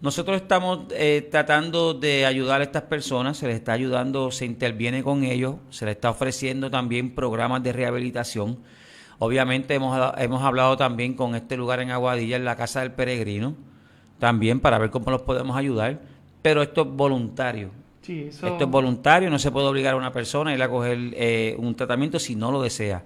Nosotros 0.02 0.38
estamos 0.38 0.86
eh, 0.92 1.28
tratando 1.30 1.94
de 1.94 2.26
ayudar 2.26 2.62
a 2.62 2.64
estas 2.64 2.84
personas, 2.84 3.36
se 3.38 3.48
les 3.48 3.58
está 3.58 3.74
ayudando, 3.74 4.32
se 4.32 4.46
interviene 4.46 5.04
con 5.04 5.26
ellos, 5.26 5.56
se 5.72 5.86
les 5.86 5.96
está 5.96 6.10
ofreciendo 6.10 6.72
también 6.72 7.14
programas 7.14 7.62
de 7.64 7.74
rehabilitación. 7.74 8.60
Obviamente 9.18 9.74
hemos, 9.74 10.14
hemos 10.18 10.42
hablado 10.42 10.78
también 10.78 11.16
con 11.16 11.36
este 11.36 11.58
lugar 11.58 11.82
en 11.82 11.92
Aguadilla, 11.92 12.38
en 12.38 12.46
la 12.46 12.56
Casa 12.56 12.80
del 12.80 12.94
Peregrino, 12.94 13.56
también 14.20 14.62
para 14.62 14.78
ver 14.78 14.90
cómo 14.90 15.12
los 15.12 15.24
podemos 15.24 15.58
ayudar, 15.58 16.00
pero 16.42 16.62
esto 16.62 16.84
es 16.84 16.88
voluntario. 16.88 17.72
Esto 18.08 18.58
es 18.58 18.70
voluntario, 18.70 19.30
no 19.30 19.38
se 19.38 19.52
puede 19.52 19.68
obligar 19.68 19.96
a 19.96 19.98
una 19.98 20.14
persona 20.14 20.52
a 20.52 20.54
ir 20.56 20.64
a 20.64 20.70
coger 20.70 20.98
eh, 21.14 21.56
un 21.60 21.76
tratamiento 21.76 22.20
si 22.20 22.36
no 22.36 22.54
lo 22.54 22.62
desea. 22.62 23.04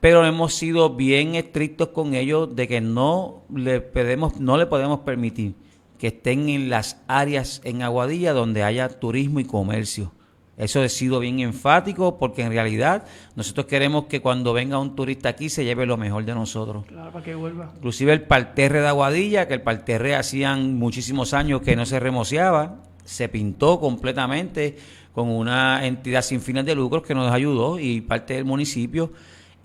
Pero 0.00 0.26
hemos 0.26 0.54
sido 0.54 0.90
bien 0.90 1.36
estrictos 1.36 1.88
con 1.88 2.14
ellos 2.14 2.54
de 2.54 2.66
que 2.66 2.80
no 2.80 3.44
le, 3.54 3.80
podemos, 3.80 4.40
no 4.40 4.56
le 4.56 4.66
podemos 4.66 5.00
permitir 5.00 5.54
que 5.98 6.08
estén 6.08 6.48
en 6.48 6.68
las 6.68 7.02
áreas 7.08 7.60
en 7.64 7.82
Aguadilla 7.82 8.32
donde 8.32 8.62
haya 8.62 8.88
turismo 8.88 9.40
y 9.40 9.44
comercio. 9.44 10.12
Eso 10.56 10.80
ha 10.80 10.88
sido 10.88 11.20
bien 11.20 11.40
enfático 11.40 12.18
porque 12.18 12.42
en 12.42 12.50
realidad 12.50 13.04
nosotros 13.34 13.66
queremos 13.66 14.06
que 14.06 14.22
cuando 14.22 14.54
venga 14.54 14.78
un 14.78 14.96
turista 14.96 15.28
aquí 15.28 15.50
se 15.50 15.64
lleve 15.64 15.84
lo 15.84 15.98
mejor 15.98 16.24
de 16.24 16.34
nosotros. 16.34 16.86
Claro, 16.86 17.12
para 17.12 17.24
que 17.24 17.34
vuelva. 17.34 17.72
Inclusive 17.76 18.14
el 18.14 18.22
parterre 18.22 18.80
de 18.80 18.88
Aguadilla, 18.88 19.48
que 19.48 19.54
el 19.54 19.62
parterre 19.62 20.14
hacían 20.14 20.78
muchísimos 20.78 21.34
años 21.34 21.60
que 21.60 21.76
no 21.76 21.84
se 21.84 22.00
remoceaba, 22.00 22.76
se 23.04 23.28
pintó 23.28 23.78
completamente 23.78 24.78
con 25.12 25.28
una 25.28 25.86
entidad 25.86 26.22
sin 26.22 26.40
fines 26.40 26.64
de 26.64 26.74
lucros 26.74 27.02
que 27.02 27.14
nos 27.14 27.30
ayudó 27.30 27.78
y 27.78 28.00
parte 28.00 28.34
del 28.34 28.46
municipio 28.46 29.12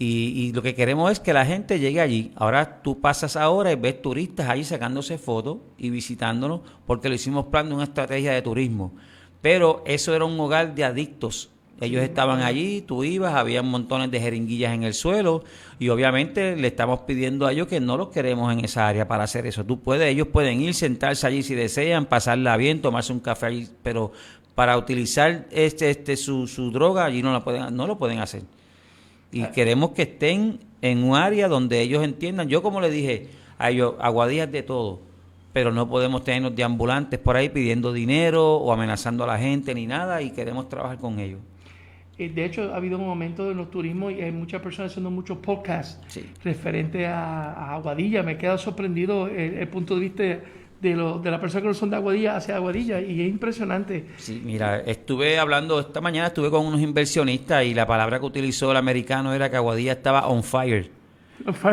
y, 0.04 0.52
lo 0.54 0.64
que 0.64 0.74
queremos 0.74 1.12
es 1.12 1.20
que 1.20 1.32
la 1.32 1.46
gente 1.46 1.78
llegue 1.80 2.02
allí. 2.02 2.32
Ahora 2.36 2.82
tú 2.82 3.00
pasas 3.00 3.36
ahora 3.36 3.72
y 3.72 3.76
ves 3.76 4.02
turistas 4.02 4.50
allí 4.50 4.64
sacándose 4.64 5.20
fotos 5.20 5.60
y 5.78 5.92
visitándonos 5.92 6.62
porque 6.88 7.08
lo 7.08 7.14
hicimos 7.14 7.46
plan 7.46 7.70
de 7.70 7.76
una 7.76 7.84
estrategia 7.84 8.32
de 8.32 8.42
turismo. 8.42 8.94
Pero 9.44 9.84
eso 9.86 10.16
era 10.16 10.26
un 10.26 10.40
hogar 10.40 10.74
de 10.74 10.86
adictos. 10.86 11.52
Ellos 11.80 12.02
estaban 12.02 12.42
allí, 12.42 12.82
tú 12.82 13.04
ibas, 13.04 13.36
había 13.36 13.62
montones 13.62 14.10
de 14.10 14.20
jeringuillas 14.20 14.74
en 14.74 14.84
el 14.84 14.96
suelo 14.96 15.44
y 15.78 15.90
obviamente 15.90 16.56
le 16.56 16.68
estamos 16.68 17.02
pidiendo 17.02 17.46
a 17.46 17.52
ellos 17.52 17.68
que 17.68 17.80
no 17.80 17.96
los 17.96 18.10
queremos 18.10 18.52
en 18.52 18.66
esa 18.66 18.88
área 18.88 19.08
para 19.08 19.26
hacer 19.26 19.46
eso. 19.46 19.64
Tú 19.66 19.82
puedes, 19.82 20.08
ellos 20.08 20.28
pueden 20.30 20.62
ir, 20.62 20.74
sentarse 20.74 21.28
allí 21.28 21.44
si 21.44 21.54
desean, 21.54 22.08
pasarla 22.08 22.58
bien, 22.58 22.82
tomarse 22.82 23.14
un 23.14 23.20
café 23.20 23.48
allí, 23.48 23.68
pero 23.84 24.14
para 24.56 24.78
utilizar 24.78 25.46
este, 25.52 25.92
este 25.92 26.18
su, 26.18 26.48
su 26.48 26.72
droga 26.72 27.06
allí 27.06 27.22
no, 27.22 27.32
la 27.34 27.44
pueden, 27.44 27.76
no 27.76 27.86
lo 27.86 28.00
pueden 28.00 28.18
hacer 28.18 28.42
y 29.32 29.44
queremos 29.48 29.92
que 29.92 30.04
estén 30.04 30.60
en 30.82 31.04
un 31.04 31.16
área 31.16 31.48
donde 31.48 31.82
ellos 31.82 32.04
entiendan. 32.04 32.50
Yo 32.50 32.62
como 32.62 32.82
le 32.82 32.90
dije 32.90 33.28
a 33.58 33.70
ellos, 33.70 33.96
aguadillas 34.00 34.52
de 34.52 34.64
todo, 34.64 35.02
pero 35.54 35.72
no 35.72 35.88
podemos 35.88 36.24
tenernos 36.24 36.56
de 36.56 36.64
ambulantes 36.64 37.20
por 37.20 37.36
ahí 37.36 37.50
pidiendo 37.50 37.94
dinero 37.94 38.56
o 38.58 38.72
amenazando 38.72 39.24
a 39.24 39.28
la 39.28 39.38
gente 39.38 39.74
ni 39.74 39.88
nada 39.88 40.22
y 40.22 40.32
queremos 40.32 40.70
trabajar 40.70 40.98
con 40.98 41.20
ellos. 41.20 41.40
Eh, 42.18 42.30
de 42.30 42.46
hecho, 42.46 42.74
ha 42.74 42.78
habido 42.78 42.98
un 42.98 43.06
momento 43.06 43.50
en 43.52 43.58
los 43.58 43.72
turismos 43.72 44.14
y 44.14 44.22
hay 44.22 44.32
muchas 44.32 44.62
personas 44.62 44.92
haciendo 44.92 45.10
muchos 45.10 45.38
podcasts 45.38 46.20
referente 46.44 47.08
a, 47.08 47.74
Aguadilla. 47.74 48.22
Me 48.24 48.38
queda 48.38 48.58
sorprendido 48.58 49.28
el 49.28 49.68
punto 49.70 49.96
de 49.96 50.02
vista 50.02 50.40
de, 50.82 50.96
lo, 50.96 51.20
de 51.20 51.30
la 51.30 51.40
persona 51.40 51.62
que 51.62 51.68
no 51.68 51.74
son 51.74 51.92
de 51.92 51.96
Aguadilla 51.96 52.36
hacia 52.36 52.56
Aguadilla 52.56 53.00
y 53.00 53.22
es 53.22 53.30
impresionante. 53.30 54.06
Sí, 54.18 54.42
mira, 54.44 54.80
estuve 54.80 55.38
hablando, 55.38 55.80
esta 55.80 56.02
mañana 56.02 56.28
estuve 56.28 56.50
con 56.50 56.66
unos 56.66 56.82
inversionistas 56.82 57.66
y 57.66 57.74
la 57.74 57.86
palabra 57.86 58.20
que 58.20 58.26
utilizó 58.26 58.72
el 58.72 58.78
americano 58.78 59.34
era 59.34 59.50
que 59.50 59.58
Aguadilla 59.58 59.94
estaba 59.94 60.28
on 60.28 60.44
fire. 60.44 60.90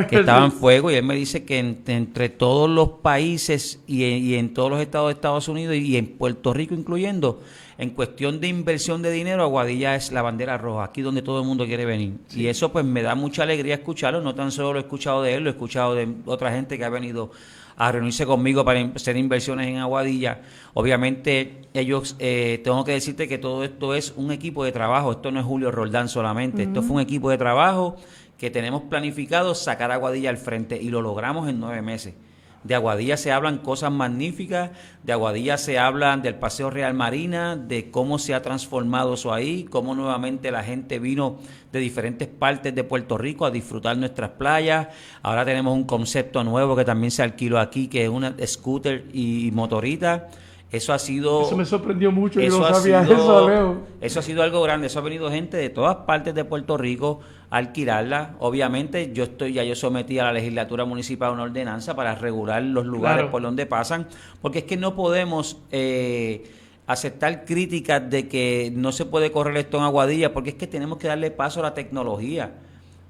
que 0.09 0.21
estaba 0.21 0.45
en 0.45 0.53
fuego 0.53 0.91
y 0.91 0.95
él 0.95 1.05
me 1.05 1.15
dice 1.15 1.45
que 1.45 1.59
entre 1.59 2.29
todos 2.29 2.69
los 2.69 2.89
países 3.01 3.83
y 3.87 4.05
en, 4.05 4.25
y 4.25 4.35
en, 4.35 4.53
todos 4.53 4.71
los 4.71 4.81
estados 4.81 5.09
de 5.09 5.15
Estados 5.15 5.49
Unidos 5.49 5.77
y 5.77 5.97
en 5.97 6.07
Puerto 6.07 6.53
Rico 6.53 6.75
incluyendo, 6.75 7.41
en 7.79 7.91
cuestión 7.91 8.41
de 8.41 8.49
inversión 8.49 9.03
de 9.03 9.13
dinero, 9.13 9.45
Aguadilla 9.45 9.95
es 9.95 10.11
la 10.11 10.21
bandera 10.21 10.59
roja, 10.59 10.83
aquí 10.83 11.01
donde 11.01 11.23
todo 11.23 11.41
el 11.41 11.47
mundo 11.47 11.65
quiere 11.65 11.85
venir. 11.85 12.15
Y 12.35 12.49
eso 12.49 12.73
pues 12.73 12.85
me 12.85 13.03
da 13.03 13.15
mucha 13.15 13.45
alegría 13.45 13.77
escucharlo, 13.77 14.21
no 14.21 14.35
tan 14.35 14.51
solo 14.51 14.73
lo 14.73 14.81
he 14.81 14.83
escuchado 14.83 15.23
de 15.23 15.35
él, 15.35 15.45
lo 15.45 15.51
he 15.51 15.53
escuchado 15.53 15.95
de 15.95 16.09
otra 16.27 16.51
gente 16.51 16.77
que 16.77 16.85
ha 16.85 16.89
venido 16.89 17.31
a 17.77 17.93
reunirse 17.93 18.27
conmigo 18.27 18.65
para 18.65 18.81
hacer 18.81 19.17
inversiones 19.17 19.69
en 19.69 19.77
Aguadilla. 19.77 20.41
Obviamente, 20.75 21.69
ellos, 21.73 22.17
eh, 22.19 22.61
tengo 22.65 22.85
que 22.85 22.91
decirte 22.91 23.29
que 23.29 23.39
todo 23.39 23.63
esto 23.63 23.95
es 23.95 24.13
un 24.17 24.33
equipo 24.33 24.65
de 24.65 24.73
trabajo, 24.73 25.13
esto 25.13 25.31
no 25.31 25.39
es 25.39 25.47
Julio 25.47 25.71
Roldán 25.71 26.09
solamente, 26.09 26.65
esto 26.65 26.83
fue 26.83 26.97
un 26.97 27.03
equipo 27.03 27.31
de 27.31 27.39
trabajo 27.39 27.95
que 28.37 28.51
tenemos 28.51 28.83
planificado 28.83 29.55
sacar 29.55 29.93
Aguadilla 29.93 30.31
al 30.31 30.39
frente 30.39 30.77
y 30.83 30.89
lo 30.91 31.01
logramos 31.01 31.49
en 31.49 31.61
nueve 31.61 31.81
meses. 31.81 32.15
De 32.65 32.75
Aguadilla 32.75 33.17
se 33.17 33.31
hablan 33.31 33.59
cosas 33.59 33.93
magníficas, 33.93 34.71
de 35.05 35.13
Aguadilla 35.13 35.57
se 35.59 35.79
hablan 35.79 36.23
del 36.23 36.35
Paseo 36.35 36.71
Real 36.71 36.93
Marina, 36.93 37.57
de 37.57 37.91
cómo 37.91 38.19
se 38.19 38.35
ha 38.35 38.43
transformado 38.43 39.15
eso 39.15 39.33
ahí, 39.33 39.65
cómo 39.65 39.95
nuevamente 39.95 40.51
la 40.51 40.65
gente 40.65 40.99
vino 40.99 41.39
de 41.73 41.79
diferentes 41.79 42.27
partes 42.27 42.75
de 42.75 42.83
Puerto 42.85 43.17
Rico 43.17 43.47
a 43.47 43.51
disfrutar 43.51 43.97
nuestras 43.97 44.31
playas. 44.31 44.89
Ahora 45.23 45.45
tenemos 45.45 45.73
un 45.75 45.85
concepto 45.85 46.43
nuevo 46.43 46.75
que 46.75 46.85
también 46.85 47.11
se 47.11 47.23
alquiló 47.23 47.61
aquí, 47.61 47.89
que 47.89 48.05
es 48.05 48.09
una 48.09 48.35
scooter 48.45 49.07
y 49.13 49.51
motorita. 49.53 50.29
Eso 50.71 50.93
ha 50.93 50.99
sido. 50.99 51.43
Eso 51.43 51.57
me 51.57 51.65
sorprendió 51.65 52.13
mucho, 52.13 52.41
eso 52.41 52.59
no 52.59 52.75
sabía 52.75 53.03
eso, 53.03 53.49
Leo. 53.49 53.87
Eso 54.03 54.21
ha 54.21 54.23
sido 54.23 54.43
algo 54.43 54.61
grande. 54.63 54.89
Eso 54.89 54.99
ha 54.99 55.03
venido 55.03 55.31
gente 55.31 55.57
de 55.57 55.71
todas 55.71 55.97
partes 56.07 56.35
de 56.35 56.45
Puerto 56.45 56.77
Rico 56.77 57.21
alquilarla. 57.51 58.37
Obviamente, 58.41 59.13
yo 59.13 59.25
estoy 59.25 59.55
ya 59.55 59.65
yo 59.65 59.75
sometí 59.75 60.19
a 60.19 60.25
la 60.25 60.33
legislatura 60.33 60.85
municipal 60.85 61.33
una 61.33 61.45
ordenanza 61.45 61.97
para 61.97 62.15
regular 62.15 62.63
los 62.63 62.87
lugares 62.87 63.27
por 63.31 63.43
donde 63.43 63.67
pasan, 63.67 64.07
porque 64.43 64.61
es 64.61 64.65
que 64.65 64.77
no 64.77 64.95
podemos 64.95 65.59
eh, 65.71 66.51
aceptar 66.87 67.45
críticas 67.45 68.09
de 68.09 68.29
que 68.29 68.73
no 68.75 68.93
se 68.93 69.05
puede 69.05 69.33
correr 69.33 69.57
esto 69.57 69.79
en 69.79 69.85
Aguadilla, 69.85 70.33
porque 70.33 70.51
es 70.51 70.57
que 70.57 70.67
tenemos 70.67 70.99
que 70.99 71.09
darle 71.09 71.31
paso 71.31 71.61
a 71.61 71.65
la 71.65 71.75
tecnología 71.75 72.53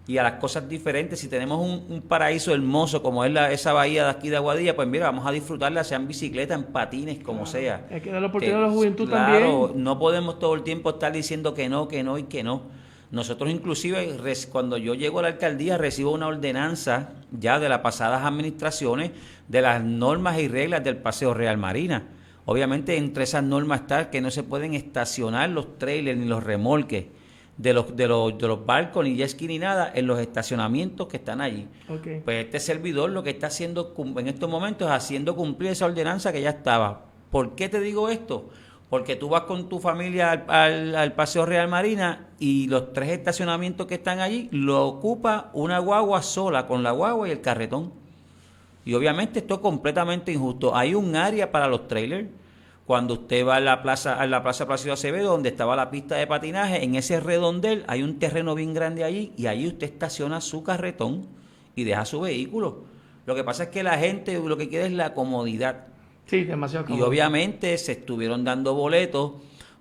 y 0.06 0.16
a 0.16 0.22
las 0.22 0.34
cosas 0.34 0.68
diferentes. 0.68 1.20
Si 1.20 1.28
tenemos 1.28 1.60
un, 1.60 2.00
paraíso 2.00 2.54
hermoso 2.54 3.02
como 3.02 3.24
es 3.24 3.32
la, 3.32 3.52
esa 3.52 3.72
bahía 3.72 4.04
de 4.04 4.10
aquí 4.10 4.30
de 4.30 4.36
Aguadilla, 4.36 4.74
pues 4.74 4.88
mira, 4.88 5.06
vamos 5.06 5.26
a 5.26 5.32
disfrutarla, 5.32 5.84
sea 5.84 5.98
en 5.98 6.08
bicicleta, 6.08 6.54
en 6.54 6.64
patines, 6.64 7.18
como 7.18 7.44
sea. 7.44 7.86
Hay 7.90 8.00
que 8.00 8.10
dar 8.10 8.22
la 8.22 8.28
oportunidad 8.28 8.64
a 8.64 8.66
la 8.68 8.72
juventud 8.72 9.08
claro, 9.08 9.72
No 9.74 9.98
podemos 9.98 10.38
todo 10.38 10.54
el 10.54 10.62
tiempo 10.62 10.90
estar 10.90 11.12
diciendo 11.12 11.54
que 11.54 11.68
no, 11.68 11.88
que 11.88 12.02
no 12.02 12.18
y 12.18 12.22
que 12.22 12.42
no. 12.42 12.77
Nosotros 13.10 13.50
inclusive, 13.50 14.18
cuando 14.50 14.76
yo 14.76 14.94
llego 14.94 15.20
a 15.20 15.22
la 15.22 15.28
alcaldía, 15.28 15.78
recibo 15.78 16.12
una 16.12 16.26
ordenanza 16.26 17.10
ya 17.32 17.58
de 17.58 17.68
las 17.68 17.80
pasadas 17.80 18.24
administraciones 18.24 19.12
de 19.48 19.62
las 19.62 19.82
normas 19.82 20.38
y 20.38 20.48
reglas 20.48 20.84
del 20.84 20.98
Paseo 20.98 21.32
Real 21.32 21.56
Marina. 21.56 22.04
Obviamente 22.44 22.96
entre 22.96 23.24
esas 23.24 23.42
normas 23.42 23.82
está 23.82 24.10
que 24.10 24.20
no 24.20 24.30
se 24.30 24.42
pueden 24.42 24.74
estacionar 24.74 25.50
los 25.50 25.78
trailers 25.78 26.18
ni 26.18 26.26
los 26.26 26.42
remolques 26.42 27.06
de 27.58 27.72
los, 27.74 27.94
de 27.96 28.08
los, 28.08 28.38
de 28.38 28.46
los 28.46 28.64
barcos, 28.64 29.04
ni 29.04 29.16
jet 29.16 29.38
ni 29.42 29.58
nada, 29.58 29.90
en 29.94 30.06
los 30.06 30.18
estacionamientos 30.20 31.08
que 31.08 31.16
están 31.16 31.40
allí. 31.40 31.66
Pues 32.24 32.44
este 32.44 32.60
servidor 32.60 33.10
lo 33.10 33.22
que 33.22 33.30
está 33.30 33.48
haciendo 33.48 33.94
en 34.16 34.28
estos 34.28 34.48
momentos 34.48 34.88
es 34.88 34.94
haciendo 34.94 35.34
cumplir 35.34 35.72
esa 35.72 35.86
ordenanza 35.86 36.32
que 36.32 36.40
ya 36.40 36.50
estaba. 36.50 37.06
¿Por 37.30 37.54
qué 37.54 37.68
te 37.68 37.80
digo 37.80 38.08
esto? 38.08 38.48
Porque 38.90 39.16
tú 39.16 39.28
vas 39.28 39.42
con 39.42 39.68
tu 39.68 39.80
familia 39.80 40.44
al, 40.48 40.94
al, 40.94 41.12
Paseo 41.12 41.44
Real 41.44 41.68
Marina 41.68 42.28
y 42.38 42.68
los 42.68 42.92
tres 42.92 43.10
estacionamientos 43.10 43.86
que 43.86 43.96
están 43.96 44.20
allí 44.20 44.48
lo 44.50 44.86
ocupa 44.86 45.50
una 45.52 45.78
guagua 45.78 46.22
sola, 46.22 46.66
con 46.66 46.82
la 46.82 46.92
guagua 46.92 47.28
y 47.28 47.32
el 47.32 47.40
carretón. 47.40 47.92
Y 48.84 48.94
obviamente 48.94 49.40
esto 49.40 49.56
es 49.56 49.60
completamente 49.60 50.32
injusto. 50.32 50.74
Hay 50.74 50.94
un 50.94 51.14
área 51.16 51.52
para 51.52 51.68
los 51.68 51.86
trailers 51.86 52.28
cuando 52.88 53.12
usted 53.12 53.46
va 53.46 53.56
a 53.56 53.60
la 53.60 53.82
plaza, 53.82 54.14
a 54.14 54.26
la 54.26 54.42
plaza 54.42 54.66
Plácido 54.66 54.94
Acevedo, 54.94 55.32
donde 55.32 55.50
estaba 55.50 55.76
la 55.76 55.90
pista 55.90 56.14
de 56.14 56.26
patinaje, 56.26 56.82
en 56.82 56.94
ese 56.94 57.20
redondel 57.20 57.84
hay 57.86 58.02
un 58.02 58.18
terreno 58.18 58.54
bien 58.54 58.72
grande 58.72 59.04
allí 59.04 59.34
y 59.36 59.46
allí 59.46 59.66
usted 59.66 59.88
estaciona 59.88 60.40
su 60.40 60.62
carretón 60.62 61.26
y 61.76 61.84
deja 61.84 62.06
su 62.06 62.20
vehículo. 62.22 62.84
Lo 63.26 63.34
que 63.34 63.44
pasa 63.44 63.64
es 63.64 63.68
que 63.68 63.82
la 63.82 63.98
gente 63.98 64.40
lo 64.42 64.56
que 64.56 64.70
quiere 64.70 64.86
es 64.86 64.92
la 64.92 65.12
comodidad. 65.12 65.88
Sí, 66.28 66.44
demasiado 66.44 66.94
Y 66.94 67.00
obviamente 67.00 67.76
se 67.78 67.92
estuvieron 67.92 68.44
dando 68.44 68.74
boletos, 68.74 69.32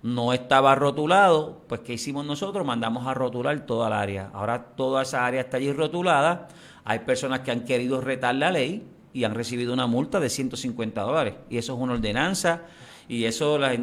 no 0.02 0.32
estaba 0.32 0.74
rotulado, 0.74 1.62
pues 1.68 1.82
¿qué 1.82 1.92
hicimos 1.92 2.24
nosotros? 2.24 2.66
Mandamos 2.66 3.06
a 3.06 3.14
rotular 3.14 3.66
toda 3.66 3.88
el 3.88 3.92
área. 3.92 4.30
Ahora 4.32 4.64
toda 4.76 5.02
esa 5.02 5.26
área 5.26 5.42
está 5.42 5.58
allí 5.58 5.72
rotulada. 5.72 6.48
Hay 6.84 7.00
personas 7.00 7.40
que 7.40 7.50
han 7.50 7.64
querido 7.64 8.00
retar 8.00 8.34
la 8.34 8.50
ley 8.50 8.82
y 9.12 9.24
han 9.24 9.34
recibido 9.34 9.72
una 9.72 9.86
multa 9.86 10.20
de 10.20 10.30
150 10.30 11.00
dólares. 11.02 11.34
Y 11.50 11.58
eso 11.58 11.74
es 11.74 11.80
una 11.80 11.92
ordenanza 11.92 12.62
y 13.08 13.24
eso, 13.24 13.58
las, 13.58 13.74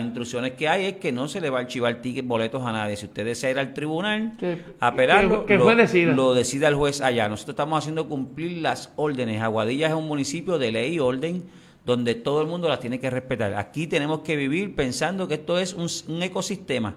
instrucciones 0.00 0.52
que 0.52 0.68
hay 0.68 0.86
es 0.86 0.92
que 0.94 1.12
no 1.12 1.28
se 1.28 1.40
le 1.40 1.50
va 1.50 1.58
a 1.58 1.60
archivar 1.62 2.02
tickets, 2.02 2.26
boletos 2.26 2.64
a 2.64 2.72
nadie. 2.72 2.96
Si 2.96 3.06
usted 3.06 3.24
desea 3.24 3.52
ir 3.52 3.58
al 3.60 3.74
tribunal 3.74 4.32
a 4.80 4.88
apelarlo, 4.88 5.46
que, 5.46 5.56
lo, 5.56 5.72
decida. 5.74 6.12
lo 6.12 6.34
decida 6.34 6.66
el 6.66 6.74
juez 6.74 7.00
allá. 7.00 7.28
Nosotros 7.28 7.54
estamos 7.54 7.78
haciendo 7.78 8.08
cumplir 8.08 8.60
las 8.60 8.92
órdenes. 8.96 9.40
Aguadilla 9.40 9.86
es 9.86 9.94
un 9.94 10.08
municipio 10.08 10.58
de 10.58 10.72
ley 10.72 10.94
y 10.94 10.98
orden 10.98 11.44
donde 11.84 12.14
todo 12.14 12.40
el 12.40 12.46
mundo 12.46 12.68
las 12.68 12.80
tiene 12.80 13.00
que 13.00 13.10
respetar. 13.10 13.54
Aquí 13.54 13.86
tenemos 13.86 14.20
que 14.20 14.36
vivir 14.36 14.74
pensando 14.74 15.26
que 15.26 15.34
esto 15.34 15.58
es 15.58 15.74
un, 15.74 16.22
ecosistema, 16.22 16.96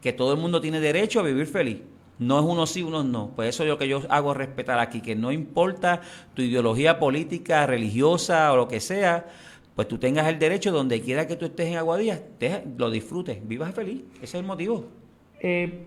que 0.00 0.12
todo 0.12 0.32
el 0.32 0.38
mundo 0.38 0.60
tiene 0.60 0.80
derecho 0.80 1.20
a 1.20 1.22
vivir 1.22 1.46
feliz. 1.46 1.78
no 2.18 2.38
es 2.38 2.44
uno 2.44 2.66
sí, 2.66 2.82
uno 2.82 3.02
no. 3.02 3.32
Pues 3.34 3.50
eso 3.50 3.62
es 3.64 3.68
lo 3.68 3.78
que 3.78 3.88
yo 3.88 4.02
hago 4.08 4.32
respetar 4.34 4.78
aquí, 4.78 5.00
que 5.00 5.14
no 5.14 5.32
importa 5.32 6.00
tu 6.34 6.42
ideología 6.42 6.98
política, 6.98 7.66
religiosa 7.66 8.52
o 8.52 8.56
lo 8.56 8.68
que 8.68 8.80
sea, 8.80 9.26
pues 9.74 9.88
tú 9.88 9.98
tengas 9.98 10.26
el 10.28 10.38
derecho 10.38 10.70
donde 10.70 11.00
quiera 11.00 11.26
que 11.26 11.36
tú 11.36 11.46
estés 11.46 11.68
en 11.68 11.76
Aguadilla, 11.76 12.22
te, 12.38 12.62
lo 12.76 12.90
disfrutes, 12.90 13.46
vivas 13.46 13.74
feliz. 13.74 14.02
Ese 14.16 14.24
es 14.24 14.34
el 14.34 14.44
motivo. 14.44 14.86
Eh, 15.40 15.86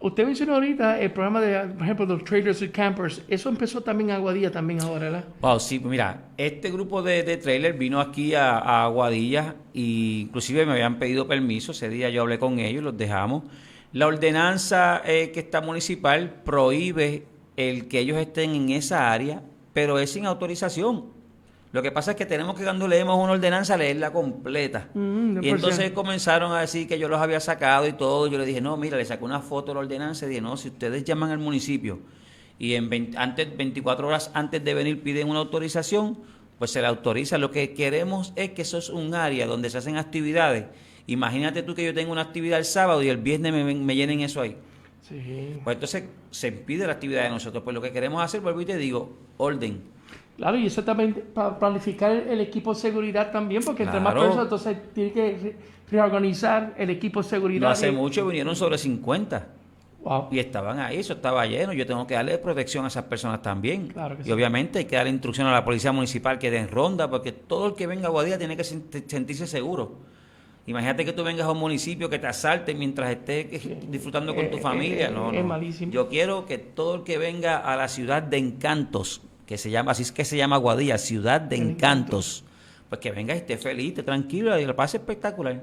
usted 0.00 0.26
mencionó 0.26 0.54
ahorita 0.54 1.00
el 1.00 1.10
programa 1.12 1.40
de, 1.40 1.74
por 1.74 1.82
ejemplo, 1.82 2.06
los 2.06 2.24
trailers 2.24 2.62
y 2.62 2.68
campers. 2.68 3.22
Eso 3.28 3.48
empezó 3.48 3.80
también 3.80 4.10
en 4.10 4.16
Aguadilla 4.16 4.50
también 4.50 4.80
ahora, 4.82 5.10
¿verdad? 5.10 5.24
Wow, 5.40 5.60
sí, 5.60 5.78
pues 5.78 5.90
mira, 5.90 6.24
este 6.36 6.70
grupo 6.70 7.02
de, 7.02 7.22
de 7.22 7.36
trailers 7.36 7.78
vino 7.78 8.00
aquí 8.00 8.34
a, 8.34 8.84
Aguadilla 8.84 9.56
y 9.72 10.22
inclusive 10.22 10.66
me 10.66 10.72
habían 10.72 10.98
pedido 10.98 11.26
permiso. 11.26 11.72
Ese 11.72 11.88
día 11.88 12.10
yo 12.10 12.22
hablé 12.22 12.38
con 12.38 12.58
ellos, 12.58 12.82
los 12.82 12.96
dejamos. 12.96 13.44
La 13.92 14.06
ordenanza 14.06 15.00
eh, 15.04 15.30
que 15.32 15.40
está 15.40 15.60
municipal 15.60 16.42
prohíbe 16.44 17.24
el 17.56 17.88
que 17.88 18.00
ellos 18.00 18.18
estén 18.18 18.54
en 18.54 18.70
esa 18.70 19.12
área, 19.12 19.42
pero 19.72 19.98
es 19.98 20.12
sin 20.12 20.26
autorización. 20.26 21.15
Lo 21.72 21.82
que 21.82 21.90
pasa 21.90 22.12
es 22.12 22.16
que 22.16 22.26
tenemos 22.26 22.56
que 22.56 22.64
cuando 22.64 22.88
leemos 22.88 23.18
una 23.22 23.32
ordenanza 23.32 23.76
leerla 23.76 24.12
completa. 24.12 24.88
Mm, 24.94 25.42
y 25.42 25.48
entonces 25.50 25.90
comenzaron 25.90 26.52
a 26.52 26.60
decir 26.60 26.88
que 26.88 26.98
yo 26.98 27.08
los 27.08 27.20
había 27.20 27.40
sacado 27.40 27.86
y 27.86 27.92
todo. 27.92 28.28
Yo 28.28 28.38
le 28.38 28.46
dije, 28.46 28.60
no, 28.60 28.76
mira, 28.76 28.96
le 28.96 29.04
saqué 29.04 29.24
una 29.24 29.40
foto 29.40 29.68
de 29.68 29.74
la 29.74 29.80
ordenanza 29.80 30.26
y 30.26 30.30
dije, 30.30 30.40
no, 30.40 30.56
si 30.56 30.68
ustedes 30.68 31.04
llaman 31.04 31.30
al 31.30 31.38
municipio 31.38 31.98
y 32.58 32.74
en 32.74 32.88
20 32.88 33.18
antes, 33.18 33.56
24 33.56 34.08
horas 34.08 34.30
antes 34.32 34.64
de 34.64 34.74
venir 34.74 35.02
piden 35.02 35.28
una 35.28 35.40
autorización, 35.40 36.18
pues 36.58 36.70
se 36.70 36.80
la 36.80 36.88
autoriza. 36.88 37.36
Lo 37.38 37.50
que 37.50 37.74
queremos 37.74 38.32
es 38.36 38.50
que 38.50 38.62
eso 38.62 38.78
es 38.78 38.88
un 38.88 39.14
área 39.14 39.46
donde 39.46 39.68
se 39.68 39.78
hacen 39.78 39.96
actividades. 39.96 40.66
Imagínate 41.06 41.62
tú 41.62 41.74
que 41.74 41.84
yo 41.84 41.94
tengo 41.94 42.12
una 42.12 42.22
actividad 42.22 42.58
el 42.58 42.64
sábado 42.64 43.02
y 43.02 43.08
el 43.08 43.18
viernes 43.18 43.52
me, 43.52 43.74
me 43.74 43.96
llenen 43.96 44.20
eso 44.20 44.40
ahí. 44.40 44.56
Sí. 45.02 45.60
Pues 45.62 45.74
entonces 45.74 46.04
se 46.30 46.48
impide 46.48 46.86
la 46.86 46.94
actividad 46.94 47.24
de 47.24 47.30
nosotros. 47.30 47.62
Pues 47.62 47.74
lo 47.74 47.82
que 47.82 47.92
queremos 47.92 48.22
hacer, 48.22 48.40
vuelvo 48.40 48.60
y 48.62 48.64
te 48.64 48.76
digo, 48.76 49.16
orden. 49.36 49.95
Claro, 50.36 50.58
y 50.58 50.66
eso 50.66 50.84
también 50.84 51.14
para 51.34 51.58
planificar 51.58 52.12
el 52.12 52.40
equipo 52.40 52.74
de 52.74 52.80
seguridad 52.80 53.30
también, 53.32 53.62
porque 53.64 53.84
entre 53.84 54.00
más 54.00 54.12
personas, 54.14 54.44
entonces 54.44 54.76
tiene 54.92 55.12
que 55.12 55.38
re- 55.42 55.56
reorganizar 55.90 56.74
el 56.76 56.90
equipo 56.90 57.22
de 57.22 57.28
seguridad. 57.28 57.60
No 57.62 57.68
hace 57.72 57.88
Y- 57.88 57.92
mucho 57.92 58.26
vinieron 58.26 58.54
sobre 58.54 58.76
50 58.76 59.48
Wow. 60.02 60.28
y 60.30 60.38
estaban 60.38 60.78
ahí, 60.78 60.98
eso 60.98 61.14
estaba 61.14 61.46
lleno. 61.46 61.72
Yo 61.72 61.86
tengo 61.86 62.06
que 62.06 62.14
darle 62.14 62.36
protección 62.38 62.84
a 62.84 62.88
esas 62.88 63.04
personas 63.04 63.40
también. 63.42 63.88
Claro 63.88 64.16
que 64.16 64.22
y 64.22 64.26
sí. 64.26 64.32
obviamente 64.32 64.80
hay 64.80 64.84
que 64.84 64.94
darle 64.96 65.10
instrucción 65.10 65.46
a 65.46 65.52
la 65.52 65.64
policía 65.64 65.90
municipal 65.90 66.38
que 66.38 66.50
den 66.50 66.68
ronda, 66.68 67.08
porque 67.08 67.32
todo 67.32 67.68
el 67.68 67.74
que 67.74 67.86
venga 67.86 68.08
a 68.08 68.10
Guadilla 68.10 68.36
tiene 68.38 68.56
que 68.56 68.62
sent- 68.62 69.04
sentirse 69.08 69.46
seguro. 69.46 69.94
Imagínate 70.66 71.04
que 71.04 71.12
tú 71.12 71.22
vengas 71.24 71.46
a 71.46 71.52
un 71.52 71.58
municipio 71.58 72.08
que 72.10 72.18
te 72.18 72.26
asalte 72.26 72.74
mientras 72.74 73.08
estés 73.10 73.90
disfrutando 73.90 74.34
con 74.34 74.50
tu 74.50 74.58
Eh, 74.58 74.60
familia. 74.60 75.06
eh, 75.08 75.12
no, 75.12 75.30
es 75.32 75.40
no. 75.40 75.44
malísimo. 75.48 75.92
Yo 75.92 76.08
quiero 76.08 76.44
que 76.44 76.58
todo 76.58 76.96
el 76.96 77.02
que 77.04 77.18
venga 77.18 77.56
a 77.58 77.76
la 77.76 77.88
ciudad 77.88 78.22
de 78.22 78.36
encantos, 78.38 79.22
que 79.46 79.56
se 79.58 79.70
llama, 79.70 79.92
así 79.92 80.02
es 80.02 80.12
que 80.12 80.24
se 80.24 80.36
llama 80.36 80.56
Guadilla, 80.56 80.98
ciudad 80.98 81.40
de 81.40 81.56
encantos, 81.56 82.44
pues 82.88 83.00
que 83.00 83.10
venga 83.12 83.34
y 83.34 83.38
esté 83.38 83.56
feliz, 83.56 83.88
esté 83.90 84.02
tranquilo 84.02 84.58
y 84.58 84.64
lo 84.66 84.74
pase 84.76 84.96
espectacular. 84.98 85.62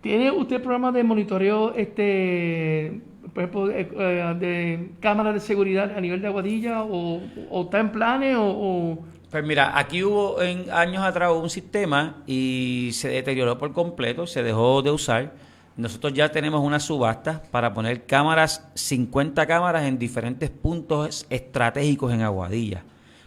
¿Tiene 0.00 0.30
usted 0.32 0.60
programa 0.60 0.90
de 0.90 1.04
monitoreo 1.04 1.74
este, 1.76 3.00
por 3.34 3.42
ejemplo, 3.44 3.70
eh, 3.70 3.88
eh, 3.96 4.34
de 4.40 4.90
cámaras 5.00 5.34
de 5.34 5.40
seguridad 5.40 5.96
a 5.96 6.00
nivel 6.00 6.20
de 6.20 6.26
Aguadilla 6.26 6.82
o, 6.82 7.20
o 7.50 7.62
está 7.64 7.78
en 7.78 7.92
planes 7.92 8.36
o, 8.36 8.42
o- 8.44 8.98
Pues 9.30 9.44
mira, 9.44 9.78
aquí 9.78 10.02
hubo 10.02 10.42
en 10.42 10.68
años 10.72 11.04
atrás 11.04 11.30
un 11.32 11.48
sistema 11.50 12.22
y 12.26 12.90
se 12.94 13.08
deterioró 13.08 13.58
por 13.58 13.72
completo, 13.72 14.26
se 14.26 14.42
dejó 14.42 14.82
de 14.82 14.90
usar. 14.90 15.32
Nosotros 15.76 16.12
ya 16.12 16.30
tenemos 16.30 16.60
una 16.62 16.80
subasta 16.80 17.40
para 17.50 17.72
poner 17.72 18.04
cámaras, 18.04 18.68
50 18.74 19.46
cámaras 19.46 19.84
en 19.84 19.98
diferentes 19.98 20.50
puntos 20.50 21.26
estratégicos 21.30 22.12
en 22.12 22.22
Aguadilla. 22.22 22.82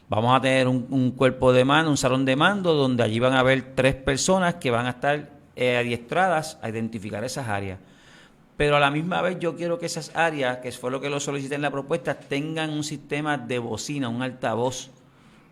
Vamos 0.07 0.37
a 0.37 0.41
tener 0.41 0.67
un, 0.67 0.85
un 0.91 1.11
cuerpo 1.11 1.51
de 1.51 1.65
mando, 1.65 1.89
un 1.89 1.97
salón 1.97 2.25
de 2.25 2.35
mando, 2.35 2.73
donde 2.73 3.03
allí 3.03 3.19
van 3.19 3.33
a 3.33 3.39
haber 3.39 3.73
tres 3.73 3.95
personas 3.95 4.55
que 4.55 4.69
van 4.69 4.85
a 4.85 4.91
estar 4.91 5.31
eh, 5.55 5.77
adiestradas 5.77 6.59
a 6.61 6.69
identificar 6.69 7.23
esas 7.23 7.47
áreas. 7.47 7.79
Pero 8.55 8.77
a 8.77 8.79
la 8.79 8.91
misma 8.91 9.21
vez 9.21 9.39
yo 9.39 9.55
quiero 9.55 9.79
que 9.79 9.87
esas 9.87 10.15
áreas, 10.15 10.57
que 10.57 10.71
fue 10.71 10.91
lo 10.91 11.01
que 11.01 11.09
lo 11.09 11.19
solicité 11.19 11.55
en 11.55 11.63
la 11.63 11.71
propuesta, 11.71 12.13
tengan 12.19 12.69
un 12.69 12.83
sistema 12.83 13.37
de 13.37 13.57
bocina, 13.59 14.07
un 14.07 14.21
altavoz, 14.21 14.91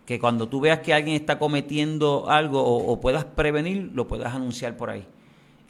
que 0.06 0.20
cuando 0.20 0.48
tú 0.48 0.60
veas 0.60 0.80
que 0.80 0.94
alguien 0.94 1.16
está 1.16 1.38
cometiendo 1.38 2.30
algo 2.30 2.62
o, 2.62 2.92
o 2.92 3.00
puedas 3.00 3.24
prevenir, 3.24 3.90
lo 3.92 4.06
puedas 4.06 4.34
anunciar 4.34 4.76
por 4.76 4.90
ahí. 4.90 5.04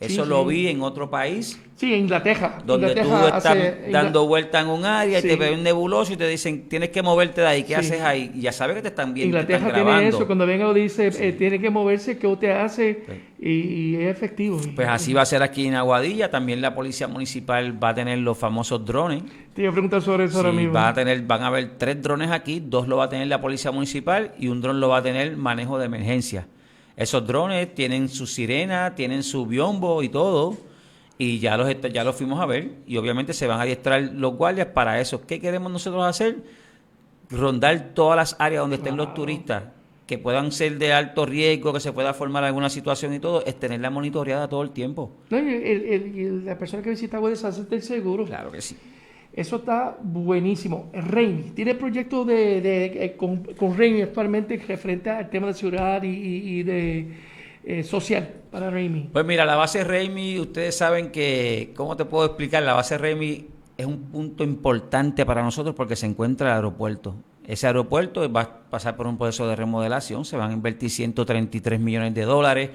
Eso 0.01 0.25
Sí, 0.25 0.29
lo 0.29 0.45
vi 0.45 0.67
en 0.69 0.83
otro 0.83 1.09
país, 1.09 1.59
Sí, 1.77 1.95
en 1.95 2.01
Inglaterra. 2.01 2.59
donde 2.67 2.89
Inglaterra 2.89 3.21
tú 3.21 3.27
estás 3.27 3.47
hace- 3.47 3.91
dando 3.93 4.27
vuelta 4.27 4.61
en 4.61 4.67
un 4.69 4.85
área 4.85 5.21
Sí. 5.21 5.29
y 5.29 5.31
te 5.31 5.37
ven 5.37 5.55
un 5.55 5.63
nebuloso 5.63 6.13
y 6.13 6.17
te 6.17 6.27
dicen, 6.29 6.69
tienes 6.69 6.91
que 6.91 7.01
moverte 7.01 7.41
de 7.43 7.47
ahí, 7.47 7.63
¿qué 7.63 7.69
Sí. 7.69 7.75
haces 7.75 8.01
ahí? 8.03 8.33
Y 8.35 8.41
ya 8.41 8.53
sabes 8.53 8.75
que 8.77 8.83
te 8.83 8.89
están 8.89 9.15
viendo, 9.15 9.37
te 9.39 9.43
Inglaterra 9.55 9.73
tiene 9.73 10.09
eso, 10.09 10.27
cuando 10.27 10.47
venga 10.47 10.73
dice, 10.75 11.11
eh, 11.17 11.33
tiene 11.33 11.61
que 11.61 11.71
moverse, 11.71 12.19
¿qué 12.19 12.27
usted 12.27 12.51
hace? 12.51 13.05
Y, 13.39 13.51
y 13.51 13.97
es 13.97 14.11
efectivo. 14.11 14.61
Pues 14.75 14.89
así 14.89 15.13
va 15.15 15.23
a 15.23 15.27
ser 15.27 15.43
aquí 15.43 15.67
en 15.67 15.75
Aguadilla, 15.75 16.29
también 16.31 16.61
la 16.61 16.75
policía 16.75 17.07
municipal 17.07 17.83
va 17.83 17.91
a 17.91 17.95
tener 17.95 18.19
los 18.19 18.37
famosos 18.37 18.85
drones. 18.85 19.23
Te 19.55 19.63
iba 19.63 19.71
a 19.71 19.73
preguntar 19.73 20.03
sobre 20.03 20.25
eso 20.25 20.39
ahora 20.39 20.51
mismo. 20.53 20.73
va 20.75 20.89
a 20.89 20.95
tener, 20.95 21.23
van 21.23 21.43
a 21.43 21.47
haber 21.47 21.79
tres 21.79 22.03
drones 22.03 22.31
aquí, 22.33 22.61
dos 22.65 22.89
lo 22.89 22.97
va 22.97 23.05
a 23.05 23.09
tener 23.09 23.29
la 23.29 23.41
policía 23.41 23.71
municipal 23.71 24.33
y 24.39 24.49
un 24.49 24.61
dron 24.61 24.81
lo 24.81 24.89
va 24.89 24.99
a 24.99 25.03
tener 25.03 25.37
manejo 25.37 25.79
de 25.79 25.87
emergencia. 25.87 26.49
Esos 26.97 27.27
drones 27.27 27.75
tienen 27.75 28.09
su 28.09 28.27
sirena, 28.27 28.95
tienen 28.95 29.23
su 29.23 29.47
biombo 29.47 30.03
y 30.03 30.09
todo, 30.09 30.57
y 31.19 31.39
ya 31.39 31.57
los 31.57 31.69
ya 31.93 32.05
los 32.05 32.15
fuimos 32.17 32.41
a 32.41 32.47
ver, 32.47 32.73
y 32.87 32.97
obviamente 32.97 33.33
se 33.33 33.47
van 33.47 33.59
a 33.59 33.63
adiestrar 33.63 34.01
los 34.15 34.35
guardias 34.37 34.69
para 34.69 35.01
eso. 35.01 35.27
¿Qué 35.27 35.41
queremos 35.41 35.71
nosotros 35.73 36.05
hacer? 36.05 36.39
Rondar 37.31 37.93
todas 37.95 38.17
las 38.17 38.37
áreas 38.39 38.61
donde 38.61 38.77
estén 38.77 38.97
los 38.97 39.13
turistas 39.15 39.65
que 40.07 40.19
puedan 40.19 40.53
ser 40.53 40.77
de 40.79 40.93
alto 40.93 41.25
riesgo, 41.25 41.73
que 41.73 41.81
se 41.81 41.91
pueda 41.93 42.13
formar 42.13 42.45
alguna 42.45 42.69
situación 42.69 43.15
y 43.15 43.19
todo, 43.21 43.45
es 43.47 43.59
tenerla 43.59 43.89
monitoreada 43.89 44.49
todo 44.49 44.63
el 44.63 44.71
tiempo. 44.71 45.11
No, 45.31 45.39
y 45.39 45.49
el- 45.55 45.85
el- 45.87 46.17
y 46.19 46.45
la 46.45 46.59
persona 46.59 46.83
que 46.83 46.91
visita 46.91 47.17
Aguadilla 47.17 47.41
se 47.41 47.47
hace 47.47 47.75
el 47.75 47.83
seguro. 47.83 48.27
Claro 48.27 48.53
que 48.53 48.61
sí. 48.61 48.77
Eso 49.35 49.57
está 49.57 49.97
buenísimo. 50.01 50.91
Reini, 50.93 51.51
¿tiene 51.51 51.75
proyectos 51.75 52.25
de, 52.27 52.61
de- 52.61 53.05
eh, 53.05 53.17
con, 53.17 53.39
con 53.55 53.77
actualmente 54.03 54.57
referente 54.69 55.11
al 55.11 55.29
tema 55.29 55.49
de 55.49 55.55
seguridad 55.55 56.01
y, 56.05 56.63
de 56.63 57.09
eh, 57.65 57.83
social 57.83 58.29
para 58.53 58.71
Reini? 58.71 59.11
Pues 59.13 59.25
mira, 59.25 59.45
la 59.45 59.57
base 59.57 59.83
Raimi, 59.83 60.39
ustedes 60.39 60.77
saben 60.77 61.11
que, 61.11 61.73
¿cómo 61.75 61.97
te 61.97 62.05
puedo 62.05 62.27
explicar? 62.27 62.63
La 62.63 62.75
base 62.75 62.97
Raimi 62.97 63.49
es 63.77 63.87
un 63.87 64.03
punto 64.05 64.45
importante 64.45 65.27
para 65.27 65.43
nosotros 65.43 65.75
porque 65.75 65.97
se 65.97 66.07
encuentra 66.07 66.51
el 66.51 66.55
aeropuerto. 66.55 67.17
Ese 67.45 67.67
aeropuerto 67.67 68.31
va 68.33 68.41
a 68.43 68.61
pasar 68.71 68.95
por 68.97 69.09
un 69.09 69.19
proceso 69.19 69.49
de 69.49 69.57
remodelación, 69.57 70.25
se 70.25 70.37
van 70.37 70.51
a 70.51 70.55
invertir 70.55 70.91
133 70.91 71.81
millones 71.81 72.15
de 72.15 72.23
dólares, 72.23 72.71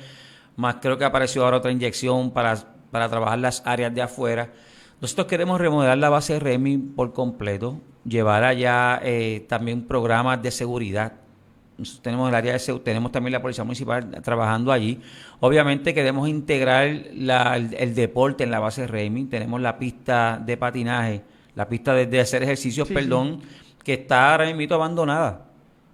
más 0.57 0.75
creo 0.81 0.97
que 0.97 1.05
apareció 1.05 1.45
ahora 1.45 1.57
otra 1.57 1.71
inyección 1.71 2.31
para, 2.31 2.55
para 2.91 3.07
trabajar 3.07 3.39
las 3.39 3.63
áreas 3.65 3.95
de 3.95 4.01
afuera. 4.01 4.49
Nosotros 5.01 5.27
queremos 5.27 5.59
remodelar 5.61 5.97
la 5.97 6.09
base 6.09 6.39
Remi 6.39 6.77
por 6.77 7.13
completo, 7.13 7.79
llevar 8.05 8.43
allá 8.43 8.99
eh, 9.03 9.45
también 9.47 9.83
programas 9.87 10.41
de 10.41 10.51
seguridad. 10.51 11.13
Nosotros 11.77 12.01
tenemos 12.03 12.27
el 12.27 12.35
área 12.35 12.57
de 12.57 12.79
tenemos 12.79 13.11
también 13.13 13.31
la 13.31 13.41
policía 13.41 13.63
municipal 13.63 14.09
trabajando 14.21 14.73
allí. 14.73 14.99
Obviamente 15.39 15.93
queremos 15.93 16.27
integrar 16.27 16.89
la- 17.13 17.55
el, 17.55 17.73
el 17.75 17.95
deporte 17.95 18.43
en 18.43 18.51
la 18.51 18.59
base 18.59 18.85
Remi. 18.87 19.25
Tenemos 19.25 19.61
la 19.61 19.77
pista 19.79 20.41
de 20.45 20.57
patinaje, 20.57 21.21
la 21.55 21.69
pista 21.69 21.93
de, 21.93 22.05
de 22.05 22.19
hacer 22.19 22.43
ejercicios, 22.43 22.89
Sí, 22.89 22.93
perdón, 22.93 23.39
que 23.85 23.93
está 23.93 24.31
ahora 24.33 24.53
mismo 24.53 24.75
abandonada 24.75 25.45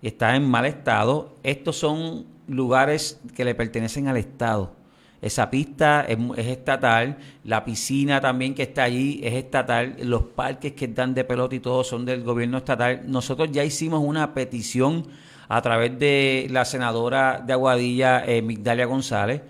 y 0.01 0.07
está 0.07 0.35
en 0.35 0.49
mal 0.49 0.65
estado. 0.65 1.35
Estos 1.43 1.77
son 1.77 2.25
lugares 2.47 3.21
que 3.35 3.45
le 3.45 3.53
pertenecen 3.53 4.07
al 4.07 4.17
Estado. 4.17 4.71
Esa 5.25 5.49
pista 5.49 6.05
es, 6.07 6.19
estatal, 6.37 7.17
la 7.45 7.65
piscina 7.65 8.21
también 8.21 8.53
que 8.53 8.61
está 8.61 8.83
allí 8.83 9.21
es 9.23 9.33
estatal, 9.33 9.95
los 10.03 10.21
parques 10.21 10.73
que 10.73 10.85
están 10.85 11.15
de 11.15 11.23
pelota 11.23 11.55
y 11.55 11.59
todo 11.59 11.83
son 11.83 12.05
del 12.05 12.21
gobierno 12.21 12.59
estatal. 12.59 13.01
Nosotros 13.07 13.49
ya 13.51 13.63
hicimos 13.63 14.03
una 14.05 14.35
petición 14.35 15.07
a 15.47 15.63
través 15.63 15.97
de 15.97 16.45
la 16.51 16.63
senadora 16.63 17.41
de 17.43 17.53
Aguadilla, 17.53 18.23
eh, 18.23 18.43
Migdalia 18.43 18.85
González, 18.85 19.41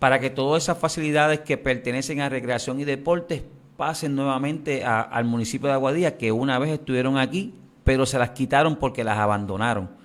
para 0.00 0.18
que 0.18 0.30
todas 0.30 0.64
esas 0.64 0.78
facilidades 0.78 1.38
que 1.38 1.56
pertenecen 1.56 2.20
a 2.22 2.28
recreación 2.28 2.80
y 2.80 2.84
deportes 2.84 3.44
pasen 3.76 4.16
nuevamente 4.16 4.84
al 4.84 5.26
municipio 5.26 5.68
de 5.68 5.74
Aguadilla, 5.74 6.18
que 6.18 6.32
una 6.32 6.58
vez 6.58 6.70
estuvieron 6.70 7.18
aquí, 7.18 7.54
pero 7.84 8.04
se 8.04 8.18
las 8.18 8.30
quitaron 8.30 8.74
porque 8.74 9.04
las 9.04 9.18
abandonaron. 9.18 9.99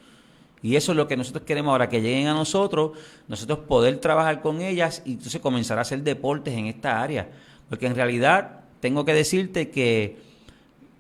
Y 0.62 0.76
eso 0.76 0.94
es 0.94 0.96
lo 0.98 1.08
que 1.08 1.16
nosotros 1.18 1.44
queremos 1.46 1.72
ahora, 1.72 1.90
que 1.90 2.02
lleguen 2.02 2.28
a 2.28 2.34
nosotros, 2.34 2.92
nosotros 3.28 3.60
poder 3.68 3.98
trabajar 3.98 4.42
con 4.42 4.62
ellas 4.62 5.02
y 5.06 5.12
entonces 5.14 5.40
comenzar 5.42 5.78
a 5.78 5.82
hacer 5.82 6.02
deportes 6.04 6.54
en 6.56 6.66
esta 6.66 7.02
área. 7.02 7.30
Porque 7.70 7.86
en 7.86 7.96
realidad 7.96 8.62
tengo 8.80 9.06
que 9.06 9.14
decirte 9.14 9.70
que 9.70 10.18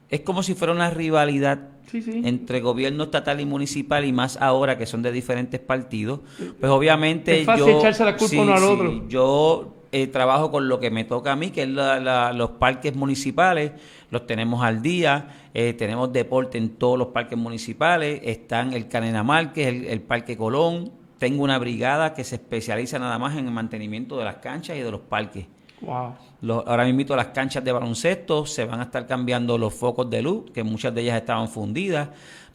es 0.09 0.21
como 0.21 0.43
si 0.43 0.53
fuera 0.53 0.73
una 0.73 0.89
rivalidad 0.89 1.69
Sí, 1.91 2.01
sí. 2.01 2.21
entre 2.25 2.61
gobierno 2.61 3.03
estatal 3.05 3.39
y 3.39 3.45
municipal 3.45 4.03
y 4.05 4.11
más 4.11 4.37
ahora 4.41 4.75
que 4.77 4.85
son 4.87 5.01
de 5.03 5.11
diferentes 5.11 5.59
partidos. 5.59 6.19
Pues 6.59 6.71
obviamente 6.71 7.41
Es 7.41 7.45
fácil 7.45 7.65
yo... 7.67 7.79
echarse 7.79 8.03
la 8.03 8.17
culpa 8.17 8.27
sí, 8.31 8.37
uno 8.37 8.53
al 8.53 8.59
sí, 8.59 8.65
otro. 8.65 9.07
yo 9.07 9.75
eh, 9.91 10.07
trabajo 10.07 10.51
con 10.51 10.67
lo 10.67 10.79
que 10.79 10.89
me 10.89 11.03
toca 11.05 11.31
a 11.31 11.35
mí, 11.35 11.51
que 11.51 11.61
es 11.63 11.69
la- 11.69 11.99
la- 11.99 12.33
los 12.33 12.49
parques 12.51 12.95
municipales, 12.95 13.71
los 14.15 14.25
tenemos 14.25 14.63
al 14.63 14.81
día, 14.81 15.49
eh, 15.53 15.73
tenemos 15.73 16.11
deporte 16.11 16.57
en 16.57 16.69
todos 16.69 16.97
los 16.97 17.09
parques 17.09 17.37
municipales, 17.37 18.21
están 18.23 18.73
el 18.73 18.87
Canena 18.87 19.23
Márquez, 19.23 19.67
el, 19.67 19.85
el 19.85 20.01
Parque 20.01 20.35
Colón, 20.35 20.91
tengo 21.17 21.43
una 21.43 21.59
brigada 21.59 22.13
que 22.13 22.23
se 22.23 22.35
especializa 22.35 22.99
nada 22.99 23.19
más 23.19 23.37
en 23.37 23.45
el 23.45 23.51
mantenimiento 23.51 24.17
de 24.17 24.25
las 24.25 24.37
canchas 24.37 24.77
y 24.77 24.81
de 24.81 24.91
los 24.91 25.01
parques. 25.01 25.45
Wow. 25.81 26.63
ahora 26.65 26.85
mismo 26.85 27.15
las 27.15 27.27
canchas 27.27 27.63
de 27.63 27.71
baloncesto 27.71 28.45
se 28.45 28.65
van 28.65 28.79
a 28.79 28.83
estar 28.83 29.05
cambiando 29.05 29.57
los 29.57 29.73
focos 29.73 30.09
de 30.09 30.21
luz, 30.21 30.49
que 30.51 30.63
muchas 30.63 30.95
de 30.95 31.01
ellas 31.01 31.17
estaban 31.17 31.49
fundidas, 31.49 32.09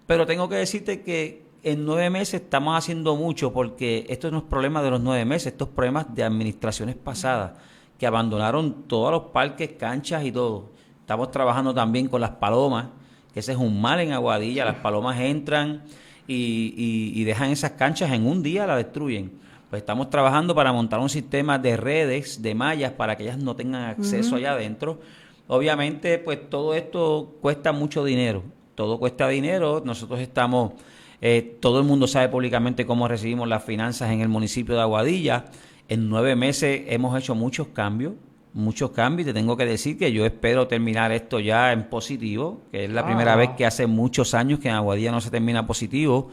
pero 0.07 0.27
tengo 0.27 0.49
que 0.49 0.57
decirte 0.57 1.03
que 1.03 1.45
en 1.63 1.85
nueve 1.85 2.09
meses 2.11 2.41
estamos 2.43 2.77
haciendo 2.77 3.17
mucho 3.17 3.53
porque 3.53 4.07
esto 4.09 4.31
no 4.31 4.39
es 4.39 4.45
problema 4.45 4.83
de 4.83 4.91
los 4.91 5.01
nueve 5.01 5.25
meses, 5.25 5.49
esto 5.49 5.65
es 5.65 5.71
problemas 5.71 6.13
de 6.15 6.25
administraciones 6.25 6.97
pasadas 6.97 7.53
que 7.99 8.07
abandonaron 8.07 8.85
todos 8.89 9.13
los 9.13 9.25
parques, 9.25 9.73
canchas 9.79 10.25
y 10.25 10.33
todo. 10.33 10.71
Estamos 11.11 11.33
trabajando 11.33 11.75
también 11.75 12.07
con 12.07 12.21
las 12.21 12.31
palomas, 12.31 12.87
que 13.35 13.41
ese 13.41 13.51
es 13.51 13.59
un 13.59 13.81
mal 13.81 13.99
en 13.99 14.13
Aguadilla, 14.13 14.65
las 14.65 14.77
palomas 14.77 15.19
entran 15.19 15.83
y, 16.29 16.73
y 17.17 17.25
dejan 17.25 17.51
esas 17.51 17.73
canchas 17.73 18.13
en 18.13 18.29
un 18.29 18.45
día, 18.45 18.65
la 18.65 18.77
destruyen 18.77 19.33
pues 19.71 19.83
estamos 19.83 20.09
trabajando 20.09 20.55
para 20.55 20.73
montar 20.73 21.01
un 21.01 21.09
sistema 21.09 21.59
de 21.59 21.77
redes, 21.77 22.43
de 22.43 22.55
mallas, 22.55 22.93
para 22.93 23.17
que 23.17 23.25
ellas 23.25 23.39
no 23.39 23.57
tengan 23.57 23.89
acceso 23.91 24.37
allá 24.37 24.53
adentro. 24.53 25.01
Obviamente, 25.49 26.19
pues 26.19 26.49
todo 26.49 26.75
esto 26.75 27.37
cuesta 27.41 27.73
mucho 27.73 28.05
dinero, 28.05 28.45
todo 28.77 29.01
cuesta 29.01 29.27
dinero. 29.29 29.83
Nosotros 29.85 30.21
estamos, 30.21 30.75
eh, 31.21 31.57
todo 31.61 31.81
el 31.81 31.87
mundo 31.87 32.07
sabe 32.07 32.29
públicamente 32.29 32.87
cómo 32.87 33.09
recibimos 33.09 33.49
las 33.49 33.65
finanzas 33.65 34.11
en 34.11 34.21
el 34.21 34.29
municipio 34.29 34.77
de 34.77 34.81
Aguadilla. 34.81 35.47
En 35.89 36.09
nueve 36.09 36.37
meses 36.37 36.83
hemos 36.87 37.17
hecho 37.19 37.35
muchos 37.35 37.69
cambios, 37.69 38.13
muchos 38.53 38.91
cambios. 38.91 39.27
Te 39.27 39.35
tengo 39.35 39.57
que 39.57 39.67
decir 39.67 39.99
que 39.99 40.13
yo 40.13 40.25
espero 40.25 40.67
terminar 40.67 41.13
esto 41.13 41.41
ya 41.41 41.73
en 41.73 41.85
positivo, 41.85 42.63
que 42.71 42.85
es 42.85 42.91
la 42.91 43.05
primera 43.05 43.35
ah. 43.35 43.37
vez 43.37 43.51
que 43.57 43.67
hace 43.67 43.87
muchos 43.87 44.35
años 44.35 44.59
que 44.59 44.69
en 44.69 44.75
Aguadilla 44.75 45.13
no 45.13 45.21
se 45.21 45.31
termina 45.31 45.67
positivo. 45.67 46.31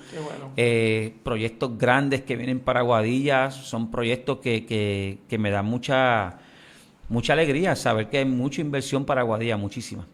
Eh, 0.56 1.15
proyectos 1.23 1.77
grandes 1.77 2.23
que 2.23 2.36
vienen 2.36 2.60
para 2.60 2.80
Aguadilla 2.80 3.51
son 3.51 3.91
proyectos 3.91 4.39
que, 4.39 4.65
que, 4.65 5.19
que, 5.27 5.38
me 5.38 5.51
dan 5.51 5.65
mucha, 5.65 6.38
mucha 7.10 7.34
alegría 7.34 7.75
saber 7.75 8.10
que 8.10 8.19
hay 8.19 8.25
mucha 8.25 8.62
inversión 8.62 9.06
para 9.06 9.21
Aguadilla, 9.21 9.58
muchísima. 9.58 10.06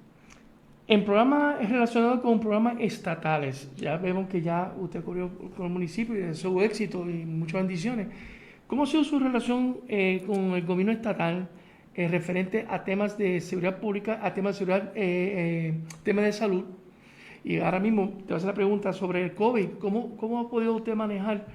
En 0.86 1.06
programas 1.06 1.70
relacionados 1.70 2.20
con 2.20 2.42
programas 2.42 2.76
estatales, 2.80 3.70
ya 3.78 3.96
vemos 3.96 4.28
que 4.28 4.42
ya 4.42 4.74
usted 4.78 5.02
corrió 5.04 5.30
con 5.56 5.68
el 5.68 5.72
municipio 5.72 6.14
y 6.14 6.20
de 6.20 6.34
su 6.34 6.60
éxito 6.60 7.10
y 7.10 7.26
muchas 7.26 7.62
bendiciones. 7.62 8.08
¿Cómo 8.68 8.84
ha 8.84 8.86
sido 8.86 9.04
su 9.06 9.18
relación 9.18 9.78
eh, 9.88 10.24
con 10.28 10.52
el 10.52 10.66
gobierno 10.66 10.92
estatal? 10.92 11.48
Eh, 11.96 12.08
referente 12.08 12.66
a 12.70 12.84
temas 12.84 13.20
de 13.20 13.40
seguridad 13.40 13.78
pública, 13.78 14.20
a 14.24 14.34
temas 14.34 14.56
de 14.56 14.66
seguridad, 14.66 14.92
eh, 14.96 15.74
eh, 15.76 15.80
temas 16.02 16.26
de 16.26 16.34
salud. 16.34 16.64
Y 17.44 17.60
ahora 17.60 17.80
mismo 17.80 18.10
te 18.10 18.24
voy 18.24 18.34
a 18.34 18.38
hacer 18.38 18.48
la 18.48 18.56
pregunta 18.56 18.94
sobre 18.94 19.24
el 19.24 19.36
COVID. 19.36 19.78
¿Cómo, 19.80 20.18
cómo 20.18 20.40
ha 20.40 20.50
podido 20.50 20.74
usted 20.74 20.96
manejar 20.96 21.46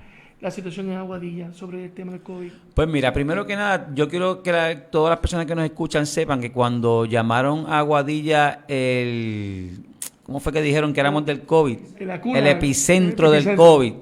la 0.40 0.52
situación 0.52 0.90
en 0.90 0.98
Aguadilla 0.98 1.52
sobre 1.52 1.86
el 1.86 1.90
tema 1.90 2.12
del 2.12 2.20
COVID? 2.20 2.52
Pues 2.72 2.86
mira, 2.86 3.12
primero 3.12 3.46
que 3.46 3.56
nada, 3.56 3.90
yo 3.94 4.08
quiero 4.08 4.44
que 4.44 4.52
todas 4.92 5.10
las 5.10 5.18
personas 5.18 5.46
que 5.46 5.56
nos 5.56 5.64
escuchan 5.64 6.06
sepan 6.06 6.40
que 6.40 6.52
cuando 6.52 7.04
llamaron 7.04 7.66
a 7.66 7.80
Aguadilla 7.80 8.64
el... 8.68 9.80
¿Cómo 10.22 10.38
fue 10.38 10.52
que 10.52 10.62
dijeron 10.62 10.92
que 10.92 11.00
éramos 11.00 11.26
del 11.26 11.42
COVID? 11.42 11.78
el 11.98 12.46
epicentro 12.46 13.30
del 13.32 13.56
COVID. 13.56 13.94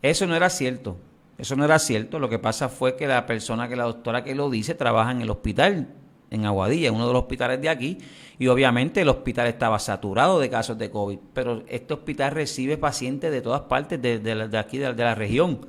Eso 0.00 0.26
no 0.28 0.36
era 0.36 0.48
cierto. 0.48 0.96
Eso 1.38 1.56
no 1.56 1.64
era 1.64 1.78
cierto. 1.78 2.18
Lo 2.18 2.28
que 2.28 2.38
pasa 2.38 2.68
fue 2.68 2.96
que 2.96 3.06
la 3.06 3.26
persona, 3.26 3.68
que 3.68 3.76
la 3.76 3.84
doctora 3.84 4.22
que 4.22 4.34
lo 4.34 4.50
dice, 4.50 4.74
trabaja 4.74 5.10
en 5.10 5.22
el 5.22 5.30
hospital 5.30 5.88
en 6.32 6.46
Aguadilla, 6.46 6.90
uno 6.90 7.06
de 7.06 7.12
los 7.12 7.22
hospitales 7.22 7.60
de 7.60 7.68
aquí, 7.68 7.98
y 8.38 8.46
obviamente 8.46 9.02
el 9.02 9.08
hospital 9.10 9.48
estaba 9.48 9.78
saturado 9.78 10.40
de 10.40 10.48
casos 10.48 10.78
de 10.78 10.90
COVID, 10.90 11.18
pero 11.34 11.62
este 11.68 11.92
hospital 11.92 12.32
recibe 12.32 12.78
pacientes 12.78 13.30
de 13.30 13.42
todas 13.42 13.62
partes 13.62 14.00
de, 14.00 14.58
aquí, 14.58 14.78
de, 14.78 14.94
la 14.94 15.14
región. 15.14 15.66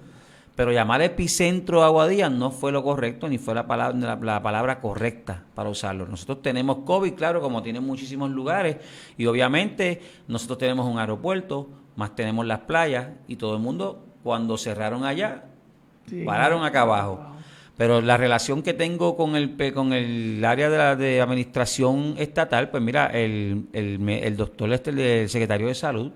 Pero 0.56 0.72
llamar 0.72 1.02
epicentro 1.02 1.84
Aguadilla 1.84 2.30
no 2.30 2.52
fue 2.52 2.72
lo 2.72 2.82
correcto, 2.82 3.28
ni 3.28 3.40
fue 3.40 3.56
la 3.56 3.68
palabra, 3.68 4.18
la, 4.22 4.42
palabra 4.42 4.80
correcta 4.80 5.44
para 5.54 5.70
usarlo. 5.70 6.08
Nosotros 6.08 6.42
tenemos 6.42 6.80
COVID, 6.86 7.14
claro, 7.14 7.42
como 7.42 7.62
tienen 7.62 7.84
muchísimos 7.84 8.30
lugares, 8.30 8.78
y 9.18 9.26
obviamente 9.26 10.02
nosotros 10.30 10.60
tenemos 10.60 10.86
un 10.86 10.98
aeropuerto, 10.98 11.68
más 11.98 12.16
tenemos 12.16 12.46
las 12.46 12.60
playas, 12.60 13.10
y 13.28 13.36
todo 13.36 13.56
el 13.56 13.62
mundo, 13.62 14.06
cuando 14.24 14.58
cerraron 14.58 15.04
allá, 15.04 15.44
Pararon 16.26 16.64
acá 16.64 16.82
abajo. 16.82 17.20
Pero 17.78 18.02
la 18.02 18.18
relación 18.18 18.62
que 18.62 18.74
tengo 18.74 19.18
con 19.18 19.36
el 19.36 19.56
con 19.74 19.94
el 19.94 20.44
área 20.46 20.70
de, 20.70 20.78
la, 20.78 20.96
de 20.96 21.22
administración 21.22 22.16
estatal, 22.18 22.70
pues 22.70 22.84
mira, 22.84 23.08
el, 23.08 23.66
el, 23.74 24.08
el 24.08 24.38
doctor, 24.38 24.72
este, 24.72 25.24
el 25.24 25.30
secretario 25.30 25.68
de 25.68 25.76
salud, 25.76 26.12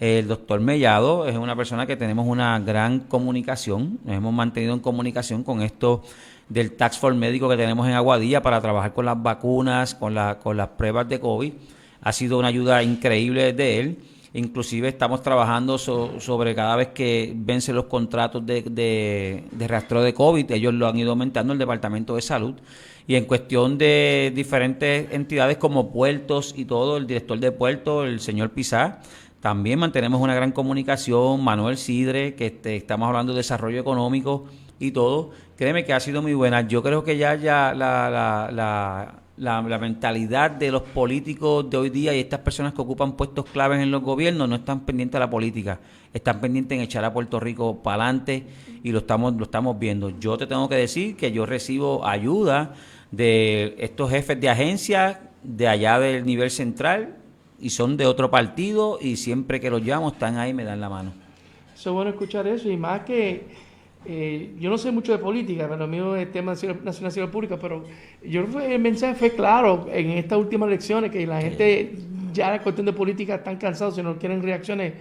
el 0.00 0.28
doctor 0.28 0.60
Mellado 0.60 1.26
es 1.26 1.36
una 1.36 1.56
persona 1.56 1.84
que 1.86 1.96
tenemos 1.96 2.26
una 2.26 2.58
gran 2.60 3.00
comunicación, 3.00 3.98
nos 4.04 4.16
hemos 4.16 4.32
mantenido 4.32 4.72
en 4.72 4.80
comunicación 4.80 5.42
con 5.42 5.62
esto 5.62 6.02
del 6.48 6.72
Tax 6.72 6.98
Force 6.98 7.18
médico 7.18 7.48
que 7.48 7.56
tenemos 7.56 7.86
en 7.86 7.94
Aguadilla 7.94 8.40
para 8.40 8.60
trabajar 8.60 8.94
con 8.94 9.04
las 9.04 9.20
vacunas, 9.20 9.94
con, 9.94 10.14
la, 10.14 10.38
con 10.38 10.56
las 10.56 10.68
pruebas 10.68 11.08
de 11.08 11.20
COVID. 11.20 11.52
Ha 12.00 12.12
sido 12.12 12.38
una 12.38 12.48
ayuda 12.48 12.82
increíble 12.82 13.52
de 13.52 13.80
él. 13.80 13.98
Inclusive 14.34 14.88
estamos 14.88 15.22
trabajando 15.22 15.78
sobre 15.78 16.54
cada 16.54 16.76
vez 16.76 16.88
que 16.88 17.32
vencen 17.34 17.76
los 17.76 17.86
contratos 17.86 18.44
de, 18.44 18.62
de, 18.62 19.44
de 19.50 19.68
rastreo 19.68 20.02
de 20.02 20.12
COVID, 20.12 20.50
ellos 20.50 20.74
lo 20.74 20.86
han 20.86 20.98
ido 20.98 21.10
aumentando 21.10 21.52
el 21.52 21.58
Departamento 21.58 22.16
de 22.16 22.22
Salud. 22.22 22.54
Y 23.06 23.14
en 23.14 23.24
cuestión 23.24 23.78
de 23.78 24.32
diferentes 24.34 25.10
entidades 25.12 25.56
como 25.56 25.90
puertos 25.90 26.54
y 26.56 26.66
todo, 26.66 26.98
el 26.98 27.06
director 27.06 27.38
de 27.38 27.52
puertos, 27.52 28.06
el 28.06 28.20
señor 28.20 28.50
Pizar, 28.50 29.00
también 29.40 29.78
mantenemos 29.78 30.20
una 30.20 30.34
gran 30.34 30.50
comunicación, 30.50 31.42
Manuel 31.42 31.78
Sidre, 31.78 32.34
que 32.34 32.46
este, 32.46 32.76
estamos 32.76 33.06
hablando 33.06 33.32
de 33.32 33.38
desarrollo 33.38 33.80
económico 33.80 34.46
y 34.80 34.90
todo. 34.90 35.30
Créeme 35.56 35.84
que 35.84 35.92
ha 35.92 36.00
sido 36.00 36.22
muy 36.22 36.34
buena. 36.34 36.62
Yo 36.62 36.82
creo 36.82 37.04
que 37.04 37.16
ya, 37.16 37.36
ya 37.36 37.72
la, 37.72 39.22
la, 39.38 39.62
mentalidad 39.78 40.50
de 40.50 40.70
los 40.70 40.82
políticos 40.82 41.68
de 41.70 41.76
hoy 41.76 41.90
día 41.90 42.14
y 42.14 42.20
estas 42.20 42.40
personas 42.40 42.72
que 42.72 42.80
ocupan 42.80 43.12
puestos 43.12 43.46
claves 43.46 43.80
en 43.80 43.90
los 43.90 44.02
gobiernos 44.02 44.48
no 44.48 44.56
están 44.56 44.80
pendientes 44.80 45.14
de 45.14 45.20
la 45.20 45.30
política, 45.30 45.80
están 46.12 46.40
pendientes 46.40 46.76
en 46.76 46.84
echar 46.84 47.04
a 47.04 47.12
Puerto 47.12 47.40
Rico 47.40 47.82
para 47.82 48.04
adelante 48.04 48.46
y 48.82 48.92
lo 48.92 48.98
estamos, 48.98 49.34
lo 49.34 49.44
estamos 49.44 49.78
viendo. 49.78 50.10
Yo 50.18 50.36
te 50.36 50.46
tengo 50.46 50.68
que 50.68 50.76
decir 50.76 51.16
que 51.16 51.32
yo 51.32 51.46
recibo 51.46 52.06
ayuda 52.06 52.74
de 53.10 53.76
estos 53.78 54.10
jefes 54.10 54.40
de 54.40 54.48
agencia 54.48 55.20
de 55.42 55.68
allá 55.68 55.98
del 55.98 56.26
nivel 56.26 56.50
central 56.50 57.16
y 57.60 57.70
son 57.70 57.96
de 57.96 58.06
otro 58.06 58.30
partido 58.30 58.98
y 59.00 59.16
siempre 59.16 59.60
que 59.60 59.70
los 59.70 59.82
llamo 59.82 60.08
están 60.08 60.36
ahí 60.36 60.50
y 60.50 60.54
me 60.54 60.64
dan 60.64 60.80
la 60.80 60.88
mano. 60.88 61.12
Eso 61.74 61.90
es 61.90 61.94
bueno 61.94 62.10
escuchar 62.10 62.46
eso 62.46 62.68
y 62.68 62.76
más 62.76 63.02
que 63.02 63.67
eh, 64.10 64.54
yo 64.58 64.70
no 64.70 64.78
sé 64.78 64.90
mucho 64.90 65.12
de 65.12 65.18
política, 65.18 65.64
pero 65.64 65.76
lo 65.76 65.86
mío 65.86 66.16
es 66.16 66.32
tema 66.32 66.54
nacional 66.82 67.28
pública, 67.28 67.58
pero 67.60 67.84
yo 68.24 68.46
creo 68.46 68.60
que 68.60 68.74
el 68.74 68.80
mensaje 68.80 69.14
fue 69.14 69.32
claro 69.32 69.86
en 69.92 70.12
estas 70.12 70.38
últimas 70.38 70.68
elecciones, 70.68 71.10
que 71.10 71.26
la 71.26 71.42
gente 71.42 71.92
ya 72.32 72.50
la 72.50 72.62
cuestión 72.62 72.86
de 72.86 72.94
política 72.94 73.34
están 73.34 73.58
cansados, 73.58 73.96
si 73.96 74.02
no 74.02 74.16
quieren 74.16 74.42
reacciones 74.42 74.94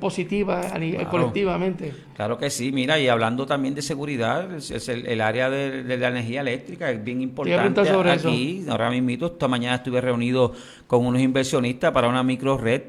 positivas 0.00 0.72
colectivamente. 1.10 1.92
Claro 2.16 2.38
que 2.38 2.48
sí, 2.48 2.72
mira, 2.72 2.98
y 2.98 3.08
hablando 3.08 3.44
también 3.44 3.74
de 3.74 3.82
seguridad, 3.82 4.50
es 4.54 4.88
el, 4.88 5.20
área 5.20 5.50
de, 5.50 5.98
la 5.98 6.08
energía 6.08 6.40
eléctrica 6.40 6.90
es 6.90 7.04
bien 7.04 7.20
importante 7.20 7.84
sobre 7.84 8.12
aquí. 8.12 8.64
Ahora 8.66 8.90
mismo, 8.90 9.26
esta 9.26 9.46
mañana 9.46 9.76
estuve 9.76 10.00
reunido 10.00 10.54
con 10.86 11.04
unos 11.04 11.20
inversionistas 11.20 11.92
para 11.92 12.08
una 12.08 12.22
micro 12.22 12.56
red 12.56 12.82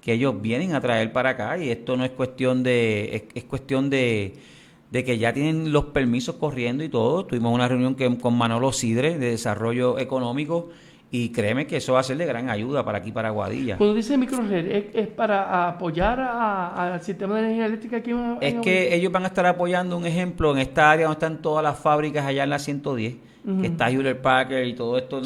que 0.00 0.14
ellos 0.14 0.40
vienen 0.40 0.74
a 0.74 0.80
traer 0.80 1.12
para 1.12 1.30
acá 1.30 1.58
y 1.58 1.68
esto 1.68 1.98
no 1.98 2.04
es 2.06 2.12
cuestión 2.12 2.62
de, 2.62 3.28
es 3.34 3.44
cuestión 3.44 3.90
de 3.90 4.51
de 4.92 5.04
que 5.04 5.16
ya 5.16 5.32
tienen 5.32 5.72
los 5.72 5.86
permisos 5.86 6.36
corriendo 6.36 6.84
y 6.84 6.90
todo. 6.90 7.24
Tuvimos 7.24 7.52
una 7.52 7.66
reunión 7.66 7.94
que, 7.94 8.18
con 8.18 8.36
Manolo 8.36 8.72
Sidre 8.72 9.18
de 9.18 9.30
Desarrollo 9.30 9.98
Económico 9.98 10.68
y 11.10 11.30
créeme 11.30 11.66
que 11.66 11.78
eso 11.78 11.94
va 11.94 12.00
a 12.00 12.02
ser 12.02 12.18
de 12.18 12.26
gran 12.26 12.50
ayuda 12.50 12.84
para 12.84 12.98
aquí, 12.98 13.10
para 13.10 13.30
Guadilla. 13.30 13.78
Cuando 13.78 13.94
dice 13.94 14.18
microred, 14.18 14.90
¿es, 14.94 15.08
para 15.08 15.66
apoyar 15.68 16.20
al 16.20 17.02
sistema 17.02 17.36
de 17.36 17.40
energía 17.40 17.66
eléctrica 17.66 17.96
aquí 17.96 18.10
en 18.10 18.36
Es 18.42 18.54
que 18.56 18.94
ellos 18.94 19.10
van 19.10 19.24
a 19.24 19.28
estar 19.28 19.46
apoyando 19.46 19.96
un 19.96 20.04
ejemplo 20.04 20.52
en 20.52 20.58
esta 20.58 20.90
área 20.90 21.06
donde 21.06 21.16
están 21.16 21.40
todas 21.40 21.64
las 21.64 21.78
fábricas 21.78 22.26
allá 22.26 22.44
en 22.44 22.50
la 22.50 22.58
110 22.58 23.16
que 23.44 23.66
está 23.66 23.90
Hewlett 23.90 24.20
Packard 24.20 24.64
y 24.64 24.74
todo 24.74 24.96
esto, 24.96 25.20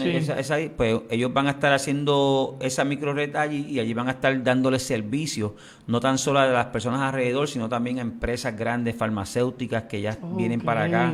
pues 0.76 1.00
ellos 1.10 1.32
van 1.34 1.48
a 1.48 1.50
estar 1.50 1.72
haciendo 1.74 2.56
esa 2.60 2.84
microred 2.84 3.36
allí 3.36 3.66
y 3.68 3.78
allí 3.78 3.92
van 3.92 4.08
a 4.08 4.12
estar 4.12 4.42
dándole 4.42 4.78
servicio, 4.78 5.54
no 5.86 6.00
tan 6.00 6.16
solo 6.16 6.38
a 6.38 6.46
las 6.46 6.66
personas 6.66 7.02
alrededor, 7.02 7.46
sino 7.46 7.68
también 7.68 7.98
a 7.98 8.02
empresas 8.02 8.56
grandes, 8.56 8.96
farmacéuticas 8.96 9.82
que 9.84 10.00
ya 10.00 10.16
vienen 10.34 10.62
para 10.62 10.84
acá. 10.84 11.12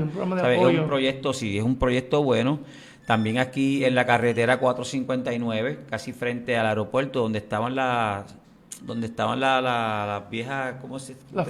es 0.52 0.78
un 0.78 0.86
proyecto, 0.86 1.32
sí, 1.32 1.58
es 1.58 1.64
un 1.64 1.76
proyecto 1.76 2.22
bueno. 2.22 2.60
También 3.06 3.38
aquí 3.38 3.84
en 3.84 3.96
la 3.96 4.06
carretera 4.06 4.60
459, 4.60 5.80
casi 5.90 6.12
frente 6.12 6.56
al 6.56 6.66
aeropuerto, 6.66 7.20
donde 7.20 7.38
estaban 7.38 7.74
las 7.74 8.36
donde 8.80 9.06
estaban 9.06 9.40
las 9.40 10.30
viejas, 10.30 10.76
¿cómo 10.80 10.98
se 10.98 11.16
La 11.32 11.44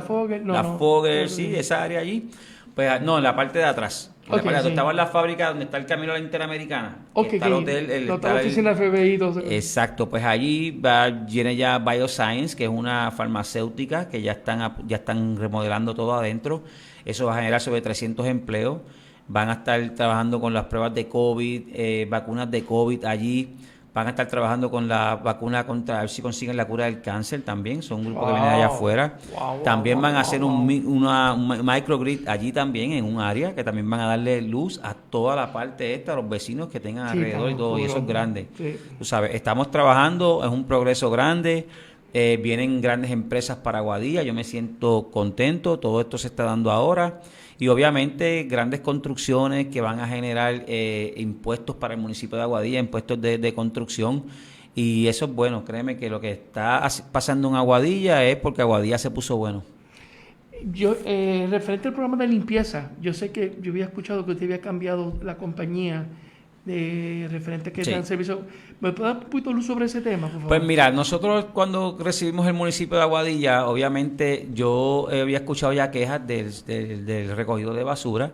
Fogger, 0.00 0.44
La 0.46 0.64
Fogger, 0.64 1.28
sí, 1.28 1.54
esa 1.54 1.82
área 1.82 2.00
allí. 2.00 2.30
Pues 2.74 2.90
ah, 2.90 2.98
no, 2.98 3.18
en 3.18 3.24
la 3.24 3.34
parte 3.34 3.58
de 3.58 3.64
atrás. 3.64 4.14
En 4.28 4.52
la 4.52 4.62
sí. 4.62 4.68
Estaba 4.68 4.90
en 4.90 4.96
la 4.96 5.06
fábrica 5.06 5.48
donde 5.48 5.64
está 5.66 5.76
el 5.76 5.86
camino 5.86 6.12
a 6.12 6.18
la 6.18 6.24
Interamericana. 6.24 6.96
Ok, 7.12 7.34
está 7.34 7.46
el 7.46 7.52
hotel. 7.52 7.90
el- 7.90 8.06
la 8.08 8.14
está 8.14 8.32
el- 8.32 8.46
oficina 8.46 8.74
del 8.74 8.90
FBI. 8.90 9.18
todo 9.18 9.30
eso. 9.40 9.42
Exacto, 9.50 10.08
pues 10.08 10.24
allí 10.24 10.70
va, 10.72 11.08
viene 11.10 11.54
ya 11.56 11.78
Bioscience, 11.78 12.56
que 12.56 12.64
es 12.64 12.70
una 12.70 13.10
farmacéutica 13.12 14.08
que 14.08 14.22
ya 14.22 14.32
están, 14.32 14.74
ya 14.86 14.96
están 14.96 15.36
remodelando 15.36 15.94
todo 15.94 16.14
adentro. 16.14 16.62
Eso 17.04 17.26
va 17.26 17.34
a 17.34 17.36
generar 17.36 17.60
sobre 17.60 17.80
300 17.82 18.26
empleos. 18.26 18.78
Van 19.28 19.48
a 19.48 19.54
estar 19.54 19.90
trabajando 19.90 20.40
con 20.40 20.52
las 20.54 20.64
pruebas 20.64 20.94
de 20.94 21.08
COVID, 21.08 21.62
eh, 21.72 22.06
vacunas 22.08 22.50
de 22.50 22.64
COVID 22.64 23.04
allí. 23.04 23.56
Van 23.96 24.06
a 24.08 24.10
estar 24.10 24.28
trabajando 24.28 24.70
con 24.70 24.86
la 24.88 25.16
vacuna 25.16 25.64
contra, 25.66 25.96
a 25.96 26.00
ver 26.02 26.10
si 26.10 26.20
consiguen 26.20 26.54
la 26.54 26.66
cura 26.66 26.84
del 26.84 27.00
cáncer 27.00 27.40
también. 27.40 27.82
Son 27.82 28.00
un 28.00 28.04
grupo 28.12 28.26
que 28.26 28.32
viene 28.34 28.46
de 28.48 28.54
allá 28.56 28.66
Wow. 28.66 28.76
afuera. 28.76 29.16
Wow, 29.32 29.40
wow, 29.54 29.62
también 29.62 29.96
wow, 29.96 30.02
van 30.02 30.12
a 30.12 30.18
wow, 30.18 30.20
hacer 30.20 30.40
wow. 30.42 30.50
un, 30.50 30.86
una, 30.86 31.32
un 31.32 31.48
mi- 31.48 31.62
microgrid 31.62 32.28
allí 32.28 32.52
también, 32.52 32.92
en 32.92 33.06
un 33.06 33.22
área, 33.22 33.54
que 33.54 33.64
también 33.64 33.88
van 33.88 34.00
a 34.00 34.06
darle 34.08 34.42
luz 34.42 34.78
a 34.82 34.92
toda 34.92 35.34
la 35.34 35.50
parte 35.50 35.94
esta, 35.94 36.12
a 36.12 36.16
los 36.16 36.28
vecinos 36.28 36.68
que 36.68 36.78
tengan 36.78 37.08
Sí, 37.10 37.16
alrededor 37.16 37.50
y 37.50 37.54
todo. 37.54 37.78
Y 37.78 37.84
eso 37.84 37.96
es 37.96 38.06
grande. 38.06 38.48
Sí. 38.58 38.76
Tú 38.98 39.04
sabes, 39.06 39.34
estamos 39.34 39.70
trabajando, 39.70 40.42
es 40.44 40.50
un 40.50 40.64
progreso 40.64 41.10
grande, 41.10 41.66
eh, 42.12 42.38
vienen 42.42 42.82
grandes 42.82 43.10
empresas 43.10 43.56
para 43.56 43.78
Aguadilla, 43.78 44.22
yo 44.22 44.34
me 44.34 44.44
siento 44.44 45.08
contento, 45.10 45.78
todo 45.78 46.02
esto 46.02 46.18
se 46.18 46.26
está 46.26 46.44
dando 46.44 46.70
ahora 46.70 47.20
y 47.58 47.68
obviamente 47.68 48.44
grandes 48.44 48.80
construcciones 48.80 49.68
que 49.68 49.80
van 49.80 50.00
a 50.00 50.08
generar 50.08 50.64
eh, 50.68 51.14
impuestos 51.16 51.76
para 51.76 51.94
el 51.94 52.00
municipio 52.00 52.36
de 52.36 52.42
Aguadilla, 52.44 52.78
impuestos 52.78 53.20
de, 53.20 53.38
de 53.38 53.54
construcción 53.54 54.24
y 54.74 55.06
eso 55.06 55.24
es 55.24 55.32
bueno, 55.32 55.64
créeme 55.64 55.96
que 55.96 56.10
lo 56.10 56.20
que 56.20 56.30
está 56.32 56.78
as- 56.84 57.00
pasando 57.00 57.48
en 57.48 57.54
Aguadilla 57.54 58.24
es 58.24 58.36
porque 58.36 58.60
Aguadilla 58.62 58.98
se 58.98 59.10
puso 59.10 59.36
bueno. 59.36 59.62
Yo, 60.72 60.96
eh, 61.04 61.46
referente 61.50 61.88
al 61.88 61.94
programa 61.94 62.16
de 62.16 62.26
limpieza, 62.28 62.90
yo 63.00 63.12
sé 63.12 63.30
que 63.30 63.56
yo 63.60 63.72
había 63.72 63.84
escuchado 63.84 64.24
que 64.24 64.32
usted 64.32 64.44
había 64.46 64.60
cambiado 64.60 65.14
la 65.22 65.36
compañía 65.36 66.06
de 66.66 67.28
referente 67.30 67.70
que 67.72 67.84
Sí. 67.84 67.92
dan 67.92 68.04
servicio. 68.04 68.42
¿Me 68.80 68.92
puede 68.92 69.08
dar 69.14 69.22
un 69.22 69.30
poquito 69.30 69.52
luz 69.52 69.66
sobre 69.66 69.86
ese 69.86 70.00
tema, 70.02 70.26
por 70.26 70.32
favor? 70.42 70.48
Pues 70.48 70.62
mira, 70.64 70.90
nosotros 70.90 71.46
cuando 71.54 71.96
recibimos 71.98 72.46
el 72.46 72.52
municipio 72.54 72.96
de 72.96 73.04
Aguadilla, 73.04 73.66
obviamente 73.68 74.48
yo 74.52 75.08
había 75.10 75.38
escuchado 75.38 75.72
ya 75.72 75.90
quejas 75.90 76.26
del, 76.26 76.52
del- 76.66 77.06
del 77.06 77.36
recogido 77.36 77.72
de 77.72 77.84
basura 77.84 78.32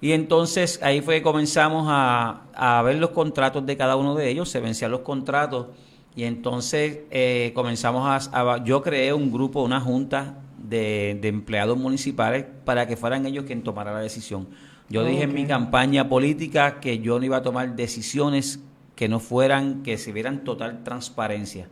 y 0.00 0.12
entonces 0.12 0.78
ahí 0.82 1.00
fue 1.00 1.16
que 1.16 1.22
comenzamos 1.22 1.86
a, 1.88 2.42
a 2.54 2.80
ver 2.82 2.96
los 2.96 3.10
contratos 3.10 3.66
de 3.66 3.76
cada 3.76 3.96
uno 3.96 4.14
de 4.14 4.30
ellos, 4.30 4.48
se 4.48 4.60
vencían 4.60 4.92
los 4.92 5.00
contratos 5.00 5.66
y 6.14 6.22
entonces 6.24 7.00
eh, 7.10 7.50
comenzamos 7.56 8.30
a, 8.32 8.52
a- 8.54 8.64
yo 8.64 8.80
creé 8.82 9.12
un 9.12 9.32
grupo, 9.32 9.62
una 9.64 9.80
junta 9.80 10.38
de, 10.56 11.18
de 11.20 11.26
empleados 11.28 11.76
municipales 11.76 12.44
para 12.64 12.86
que 12.86 12.96
fueran 12.96 13.26
ellos 13.26 13.44
quien 13.44 13.62
tomara 13.64 13.92
la 13.92 14.00
decisión. 14.00 14.46
Yo 14.90 15.04
dije 15.04 15.24
en 15.24 15.34
mi 15.34 15.46
campaña 15.46 16.08
política 16.08 16.80
que 16.80 16.98
yo 17.00 17.18
no 17.18 17.24
iba 17.26 17.38
a 17.38 17.42
tomar 17.42 17.76
decisiones 17.76 18.60
que 18.96 19.08
no 19.08 19.20
fueran, 19.20 19.82
que 19.82 19.98
se 19.98 20.12
vieran 20.12 20.44
total 20.44 20.82
transparencia. 20.82 21.68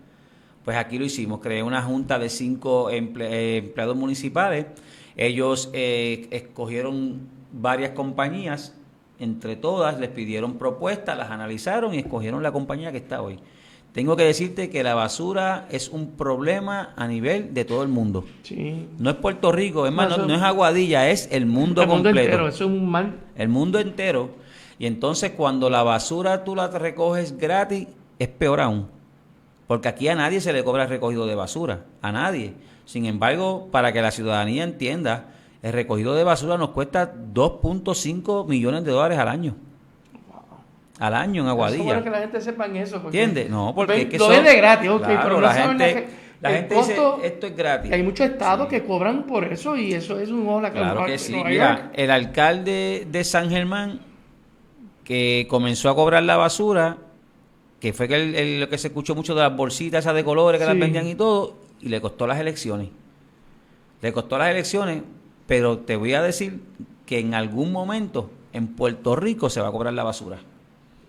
Pues 0.65 0.77
aquí 0.77 0.99
lo 0.99 1.05
hicimos, 1.05 1.41
creé 1.41 1.63
una 1.63 1.81
junta 1.83 2.19
de 2.19 2.29
cinco 2.29 2.91
emple- 2.91 3.29
eh, 3.31 3.57
empleados 3.59 3.97
municipales. 3.97 4.67
Ellos 5.17 5.71
eh, 5.73 6.29
escogieron 6.31 7.21
varias 7.53 7.93
compañías, 7.93 8.75
entre 9.19 9.57
todas 9.57 9.99
les 9.99 10.11
pidieron 10.11 10.59
propuestas, 10.59 11.17
las 11.17 11.31
analizaron 11.31 11.95
y 11.95 11.99
escogieron 11.99 12.43
la 12.43 12.53
compañía 12.53 12.93
que 12.93 12.99
está 12.99 13.23
hoy. 13.23 13.39
Tengo 13.97 14.15
que 14.15 14.25
decirte 14.25 14.69
que 14.69 14.83
la 14.83 14.95
basura 14.95 15.67
es 15.71 15.89
un 15.89 16.11
problema 16.19 16.93
a 16.97 17.09
nivel 17.09 17.55
de 17.55 17.65
todo 17.65 17.83
el 17.83 17.89
mundo. 17.89 18.27
sí. 18.43 18.87
No 18.99 19.09
es 19.09 19.17
Puerto 19.17 19.51
Rico, 19.53 19.87
es 19.87 19.93
más, 19.93 20.11
No, 20.11 20.17
no, 20.19 20.23
eso- 20.25 20.29
no 20.29 20.35
es 20.37 20.43
Aguadilla, 20.43 21.09
es 21.09 21.31
el 21.33 21.47
mundo 21.47 21.81
el 21.81 21.89
mundo 21.89 22.03
completo 22.11 22.21
entero, 22.29 22.49
eso 22.49 22.65
es 22.65 22.71
un 22.71 22.91
mal. 22.91 23.15
el 23.37 23.49
mundo 23.49 23.79
entero. 23.79 24.33
Y 24.79 24.85
entonces 24.85 25.31
cuando 25.31 25.71
la 25.71 25.83
basura 25.83 26.45
tú 26.45 26.55
la 26.55 26.69
recoges 26.69 27.39
gratis, 27.39 27.89
es 28.19 28.29
peor 28.29 28.61
aún. 28.61 28.87
Porque 29.67 29.89
aquí 29.89 30.09
a 30.09 30.15
nadie 30.15 30.43
se 30.43 30.53
le 30.53 30.63
cobra 30.63 30.83
el 30.83 30.91
recogido 30.91 31.27
de 31.27 31.35
basura, 31.35 31.85
a 32.03 32.13
nadie. 32.13 32.53
Sin 32.85 33.07
embargo, 33.07 33.69
para 33.73 33.95
que 33.95 34.03
la 34.03 34.11
ciudadanía 34.11 34.63
entienda, 34.63 35.29
el 35.63 35.73
recogido 35.73 36.15
de 36.15 36.23
basura 36.23 36.59
nos 36.59 36.69
cuesta 36.71 37.11
2.5 37.33 38.47
millones 38.47 38.85
de 38.85 38.91
dólares 38.93 39.19
al 39.19 39.29
año. 39.29 39.57
Al 40.99 41.15
año 41.15 41.43
en 41.43 41.49
Eso 41.49 41.53
es 41.53 41.57
bueno 41.57 41.83
Aguadilla. 41.93 42.05
que 42.05 42.11
la 42.11 42.19
gente 42.21 42.41
sepa 42.41 42.67
eso. 42.67 42.97
¿Entiendes? 43.05 43.51
No, 43.51 43.75
porque 43.75 43.93
Ven, 43.93 44.03
es 44.03 44.09
que 44.09 44.19
lo 44.19 44.25
son- 44.27 44.35
vende 44.35 44.57
gratis, 44.57 44.89
ok, 44.89 45.03
Claro, 45.05 45.21
pero 45.25 45.41
la 45.43 45.53
gente, 45.55 46.09
la 46.41 46.51
gente 46.51 46.75
costo- 46.75 47.17
dice, 47.17 47.27
esto 47.29 47.47
es 47.49 47.57
gratis. 47.57 47.93
Hay 47.93 48.03
muchos 48.03 48.27
estados 48.31 48.67
que 48.69 48.83
cobran 48.83 49.25
por 49.25 49.45
eso 49.45 49.77
y 49.77 49.93
eso 49.93 50.19
es 50.19 50.31
un 50.31 50.47
ojo 50.49 50.59
a 50.59 50.63
la 50.63 50.73
cara. 50.73 50.93
Claro 50.93 51.07
que 51.07 51.19
sí. 51.19 51.35
Mira, 51.45 51.91
el 51.95 52.11
alcalde 52.11 53.07
de 53.11 53.25
San 53.25 53.51
Germán 53.51 54.01
que 55.05 55.47
comenzó 55.51 55.91
a 55.91 55.95
cobrar 55.95 56.23
la 56.23 56.37
basura, 56.37 56.97
que 57.79 57.93
fue 57.93 58.09
que 58.09 58.17
el- 58.17 58.35
el- 58.35 58.61
lo 58.61 58.69
que 58.69 58.79
se 58.79 58.89
escuchó 58.89 59.15
mucho 59.15 59.35
de 59.35 59.43
las 59.43 59.55
bolsitas 59.55 60.05
esas 60.05 60.15
de 60.15 60.25
colores 60.25 60.59
que 60.61 60.67
las 60.67 60.79
vendían 60.79 61.07
y 61.07 61.15
todo, 61.15 61.59
y 61.81 61.89
le 61.91 62.01
costó 62.01 62.27
las 62.27 62.41
elecciones. 62.41 62.89
Le 64.01 64.13
costó 64.13 64.39
las 64.39 64.49
elecciones, 64.51 65.03
pero 65.47 65.79
te 65.81 65.97
voy 65.97 66.15
a 66.15 66.23
decir 66.23 66.61
que 67.05 67.19
en 67.21 67.35
algún 67.35 67.71
momento 67.71 68.31
en 68.53 68.69
Puerto 68.69 69.15
Rico 69.15 69.51
se 69.51 69.61
va 69.61 69.69
a 69.69 69.73
cobrar 69.73 69.93
la 69.93 70.03
basura. 70.03 70.39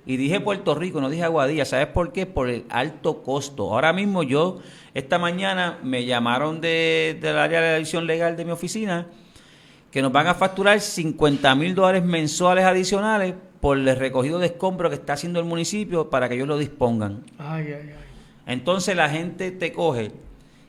Y 0.07 0.15
dije 0.15 0.39
Puerto 0.39 0.73
Rico, 0.73 1.01
no 1.01 1.09
dije 1.09 1.25
Aguadilla. 1.25 1.65
¿Sabes 1.65 1.87
por 1.87 2.13
qué? 2.13 2.25
Por 2.25 2.49
el 2.49 2.63
alto 2.69 3.23
costo. 3.23 3.73
Ahora 3.73 3.91
mismo 3.91 4.23
yo, 4.23 4.59
esta 4.93 5.19
mañana 5.19 5.79
me 5.83 6.05
llamaron 6.05 6.61
de, 6.61 7.19
del 7.21 7.37
área 7.37 7.59
de 7.59 7.71
la 7.71 7.77
edición 7.77 8.07
legal 8.07 8.37
de 8.37 8.45
mi 8.45 8.51
oficina 8.51 9.07
que 9.91 10.01
nos 10.01 10.13
van 10.13 10.27
a 10.27 10.33
facturar 10.33 10.79
50 10.79 11.53
mil 11.55 11.75
dólares 11.75 12.05
mensuales 12.05 12.63
adicionales 12.63 13.35
por 13.59 13.77
el 13.77 13.95
recogido 13.97 14.39
de 14.39 14.45
escombros 14.45 14.91
que 14.91 14.95
está 14.95 15.13
haciendo 15.13 15.39
el 15.39 15.45
municipio 15.45 16.09
para 16.09 16.29
que 16.29 16.35
ellos 16.35 16.47
lo 16.47 16.57
dispongan. 16.57 17.25
Ay, 17.37 17.65
ay, 17.67 17.73
ay. 17.73 17.95
Entonces 18.45 18.95
la 18.95 19.09
gente 19.09 19.51
te 19.51 19.73
coge 19.73 20.13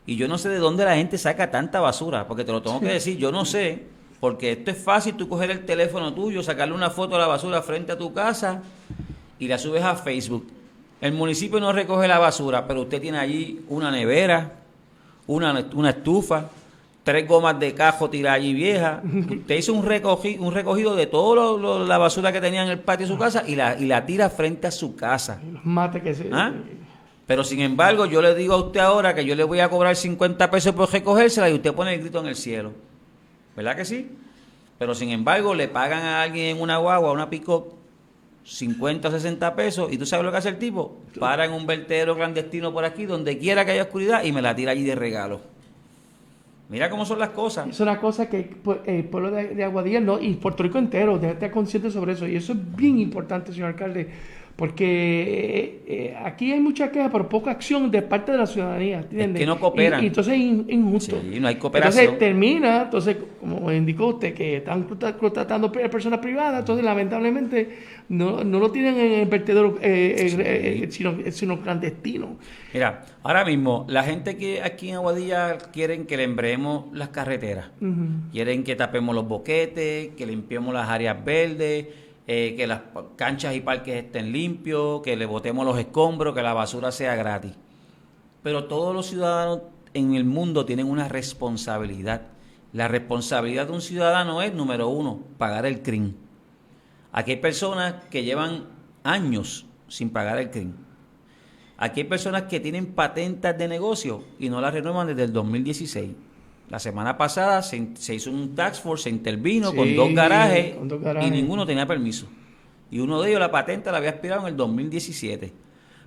y 0.05 0.17
yo 0.17 0.27
no 0.27 0.39
sé 0.39 0.49
de 0.49 0.59
dónde 0.59 0.85
la 0.85 0.97
gente 0.97 1.17
saca 1.17 1.53
tanta 1.53 1.79
basura, 1.79 2.27
porque 2.27 2.43
te 2.43 2.51
lo 2.51 2.61
tengo 2.61 2.81
que 2.81 2.89
decir, 2.89 3.17
yo 3.19 3.31
no 3.31 3.45
sé, 3.45 3.85
porque 4.19 4.53
esto 4.53 4.73
es 4.73 4.79
fácil, 4.79 5.15
tú 5.15 5.29
coger 5.29 5.53
el 5.53 5.65
teléfono 5.65 6.13
tuyo, 6.13 6.43
sacarle 6.43 6.75
una 6.75 6.91
foto 6.91 7.15
de 7.15 7.21
la 7.21 7.29
basura 7.29 7.63
frente 7.63 7.93
a 7.93 7.99
tu 7.99 8.13
casa 8.13 8.63
y 9.39 9.49
la 9.49 9.59
subes 9.59 9.83
a 9.83 9.95
Facebook. 9.97 10.47
El 11.01 11.13
municipio 11.13 11.61
no 11.61 11.73
recoge 11.73 12.09
la 12.09 12.19
basura, 12.19 12.67
pero 12.67 12.83
usted 12.83 13.01
tiene 13.01 13.19
allí 13.19 13.61
una 13.69 13.91
nevera, 13.91 14.53
una, 15.27 15.65
una 15.75 15.91
estufa, 15.91 16.49
tres 17.05 17.27
gomas 17.29 17.59
de 17.61 17.73
cajo 17.75 18.11
tiradas 18.11 18.39
allí 18.41 18.53
viejas. 18.53 19.01
Usted 19.05 19.57
hizo 19.57 19.73
un, 19.75 19.85
recogi- 19.85 20.39
un 20.39 20.53
recogido 20.53 20.97
de 20.97 21.07
toda 21.07 21.79
la 21.87 21.99
basura 21.99 22.33
que 22.33 22.41
tenía 22.41 22.63
en 22.65 22.69
el 22.71 22.81
patio 22.81 23.07
de 23.07 23.13
su 23.13 23.19
casa 23.19 23.45
y 23.47 23.55
la, 23.55 23.79
y 23.79 23.87
la 23.87 24.05
tira 24.05 24.29
frente 24.29 24.67
a 24.67 24.71
su 24.71 24.97
casa. 24.97 25.41
Los 25.53 25.65
mates 25.65 26.03
que 26.03 26.15
se. 26.15 26.29
¿Ah? 26.33 26.53
Pero 27.27 27.45
sin 27.45 27.61
embargo, 27.61 28.07
yo 28.07 28.21
le 28.23 28.35
digo 28.35 28.55
a 28.55 28.57
usted 28.57 28.81
ahora 28.81 29.15
que 29.15 29.25
yo 29.25 29.35
le 29.37 29.45
voy 29.45 29.61
a 29.61 29.69
cobrar 29.69 29.95
50 29.95 30.51
pesos 30.51 30.75
por 30.75 30.91
recogérsela 30.91 31.49
y 31.51 31.55
usted 31.55 31.75
pone 31.75 31.95
el 31.95 32.01
grito 32.01 32.21
en 32.21 32.27
el 32.27 32.37
cielo. 32.37 32.73
¿Verdad 33.55 33.77
que 33.77 33.85
sí? 33.85 34.11
Pero 34.79 34.95
sin 34.95 35.11
embargo, 35.11 35.55
le 35.55 35.69
pagan 35.69 36.03
a 36.03 36.23
alguien 36.23 36.57
en 36.57 36.63
una 36.63 36.79
guagua, 36.79 37.13
una 37.13 37.29
pick-up, 37.29 37.75
50 38.49 39.09
o 39.09 39.11
60 39.11 39.55
pesos 39.55 39.93
y 39.93 39.99
tú 39.99 40.07
sabes 40.07 40.25
lo 40.25 40.31
que 40.33 40.39
hace 40.39 40.49
el 40.49 40.59
tipo. 40.59 40.97
Para 41.21 41.45
en 41.45 41.53
un 41.53 41.67
vertedero 41.67 42.17
clandestino 42.17 42.73
por 42.73 42.85
aquí, 42.85 43.05
donde 43.05 43.39
quiera 43.39 43.65
que 43.65 43.73
haya 43.73 43.83
oscuridad 43.83 44.25
y 44.25 44.33
me 44.33 44.41
la 44.41 44.55
tira 44.57 44.73
allí 44.73 44.85
de 44.85 44.95
regalo. 44.95 45.41
Mira 46.71 46.91
cómo 46.91 47.05
son 47.05 47.19
las 47.19 47.31
cosas. 47.31 47.69
Es 47.69 47.81
una 47.81 47.99
cosa 47.99 48.29
que 48.29 48.57
pues, 48.63 48.79
el 48.85 49.05
pueblo 49.05 49.31
de, 49.31 49.49
de 49.55 49.65
Aguadilla 49.65 50.01
no, 50.01 50.19
y 50.21 50.35
Puerto 50.35 50.63
Rico 50.63 50.79
entero 50.79 51.19
debe 51.19 51.35
estar 51.35 51.51
consciente 51.51 51.91
sobre 51.91 52.13
eso. 52.13 52.27
Y 52.27 52.37
eso 52.37 52.53
es 52.53 52.77
bien 52.77 52.99
importante, 52.99 53.53
señor 53.53 53.69
alcalde, 53.69 54.09
porque 54.59 54.85
eh, 55.23 55.83
eh, 55.87 56.17
aquí 56.25 56.51
hay 56.51 56.59
mucha 56.59 56.91
queja, 56.91 57.09
pero 57.13 57.29
poca 57.29 57.53
acción 57.53 57.93
de 57.93 58.03
parte 58.03 58.33
de 58.33 58.39
la 58.39 58.47
ciudadanía. 58.47 58.99
¿entiende? 58.99 59.39
que 59.39 59.47
no 59.47 59.61
cooperan. 59.61 60.01
Y, 60.01 60.05
y 60.05 60.07
entonces 60.09 60.35
es 60.35 60.41
in- 60.41 60.67
injusto. 60.69 61.21
Sí, 61.23 61.39
no 61.39 61.47
hay 61.47 61.55
cooperación. 61.55 62.03
Entonces 62.05 62.19
termina, 62.19 62.83
entonces, 62.83 63.17
como 63.39 63.71
indicó 63.73 64.09
usted, 64.09 64.35
que 64.35 64.57
están 64.57 64.83
contra- 64.83 65.17
contratando 65.17 65.71
pe- 65.71 65.89
personas 65.89 66.19
privadas, 66.19 66.59
entonces 66.59 66.85
lamentablemente 66.85 67.69
no, 68.09 68.43
no 68.43 68.59
lo 68.59 68.73
tienen 68.73 68.97
en 68.99 69.13
el 69.21 69.29
vertedero, 69.29 69.79
eh, 69.81 70.17
eh, 70.41 70.83
eh, 70.83 70.87
sino, 70.91 71.15
sino 71.31 71.61
clandestino. 71.61 72.37
Mira, 72.75 73.05
ahora 73.23 73.45
mismo, 73.45 73.87
la 73.89 74.03
gente 74.03 74.37
que 74.37 74.61
aquí 74.61 74.89
en 74.89 74.97
Aguadilla 74.97 75.57
quieren 75.73 76.05
que 76.05 76.17
le 76.17 76.25
embreemos 76.25 76.87
las 76.93 77.11
carreteras. 77.11 77.67
Quieren 78.33 78.65
que 78.65 78.75
tapemos 78.75 79.15
los 79.15 79.29
boquetes, 79.29 80.09
que 80.17 80.27
limpiemos 80.27 80.75
las 80.75 80.89
áreas 80.89 81.25
verdes, 81.25 81.87
eh, 82.31 82.55
que 82.59 82.67
las 82.67 82.83
canchas 83.17 83.57
y 83.57 83.61
parques 83.61 84.05
estén 84.05 84.33
limpios, 84.33 85.01
que 85.01 85.17
le 85.17 85.25
botemos 85.25 85.65
los 85.65 85.79
escombros, 85.79 86.35
que 86.35 86.43
la 86.43 86.53
basura 86.53 86.93
sea 86.93 87.17
gratis. 87.17 87.55
Pero 88.43 88.67
todos 88.67 88.95
los 88.95 89.07
ciudadanos 89.07 89.63
en 89.95 90.15
el 90.15 90.27
mundo 90.27 90.67
tienen 90.67 90.91
una 90.91 91.09
responsabilidad. 91.09 92.27
La 92.75 92.87
responsabilidad 92.87 93.69
de 93.69 93.73
un 93.73 93.81
ciudadano 93.81 94.43
es, 94.43 94.53
número 94.53 94.89
uno, 94.89 95.23
pagar 95.39 95.65
el 95.65 95.81
CRIM. 95.81 96.17
Aquí 97.13 97.31
hay 97.31 97.37
personas 97.39 97.95
que 98.11 98.23
llevan 98.25 98.67
años 99.05 99.65
sin 99.89 100.11
pagar 100.11 100.37
el 100.39 100.51
CRIM. 100.51 100.75
Aquí 101.79 102.01
hay 102.01 102.07
personas 102.09 102.43
que 102.43 102.61
tienen 102.61 102.93
patentes 102.93 103.57
de 103.57 103.69
negocio 103.69 104.23
y 104.39 104.51
no 104.51 104.61
las 104.61 104.75
renuevan 104.75 105.07
desde 105.07 105.25
el 105.25 105.33
2016. 105.33 106.11
La 106.71 106.79
semana 106.79 107.17
pasada 107.17 107.63
se, 107.63 108.15
hizo 108.15 108.31
un 108.31 108.55
tax 108.55 108.81
force, 108.81 109.05
se 109.05 109.11
intervino 109.11 109.75
con, 109.75 109.97
dos 109.97 110.13
garajes, 110.13 110.75
y 111.23 111.31
ninguno 111.31 111.65
tenía 111.65 111.87
permiso. 111.87 112.27
Y 112.91 113.01
uno 113.01 113.21
de 113.23 113.31
ellos, 113.31 113.41
la 113.41 113.51
patente, 113.51 113.91
la 113.91 113.99
había 113.99 114.11
expirado 114.11 114.43
en 114.43 114.49
el 114.49 114.57
2017. 114.57 115.53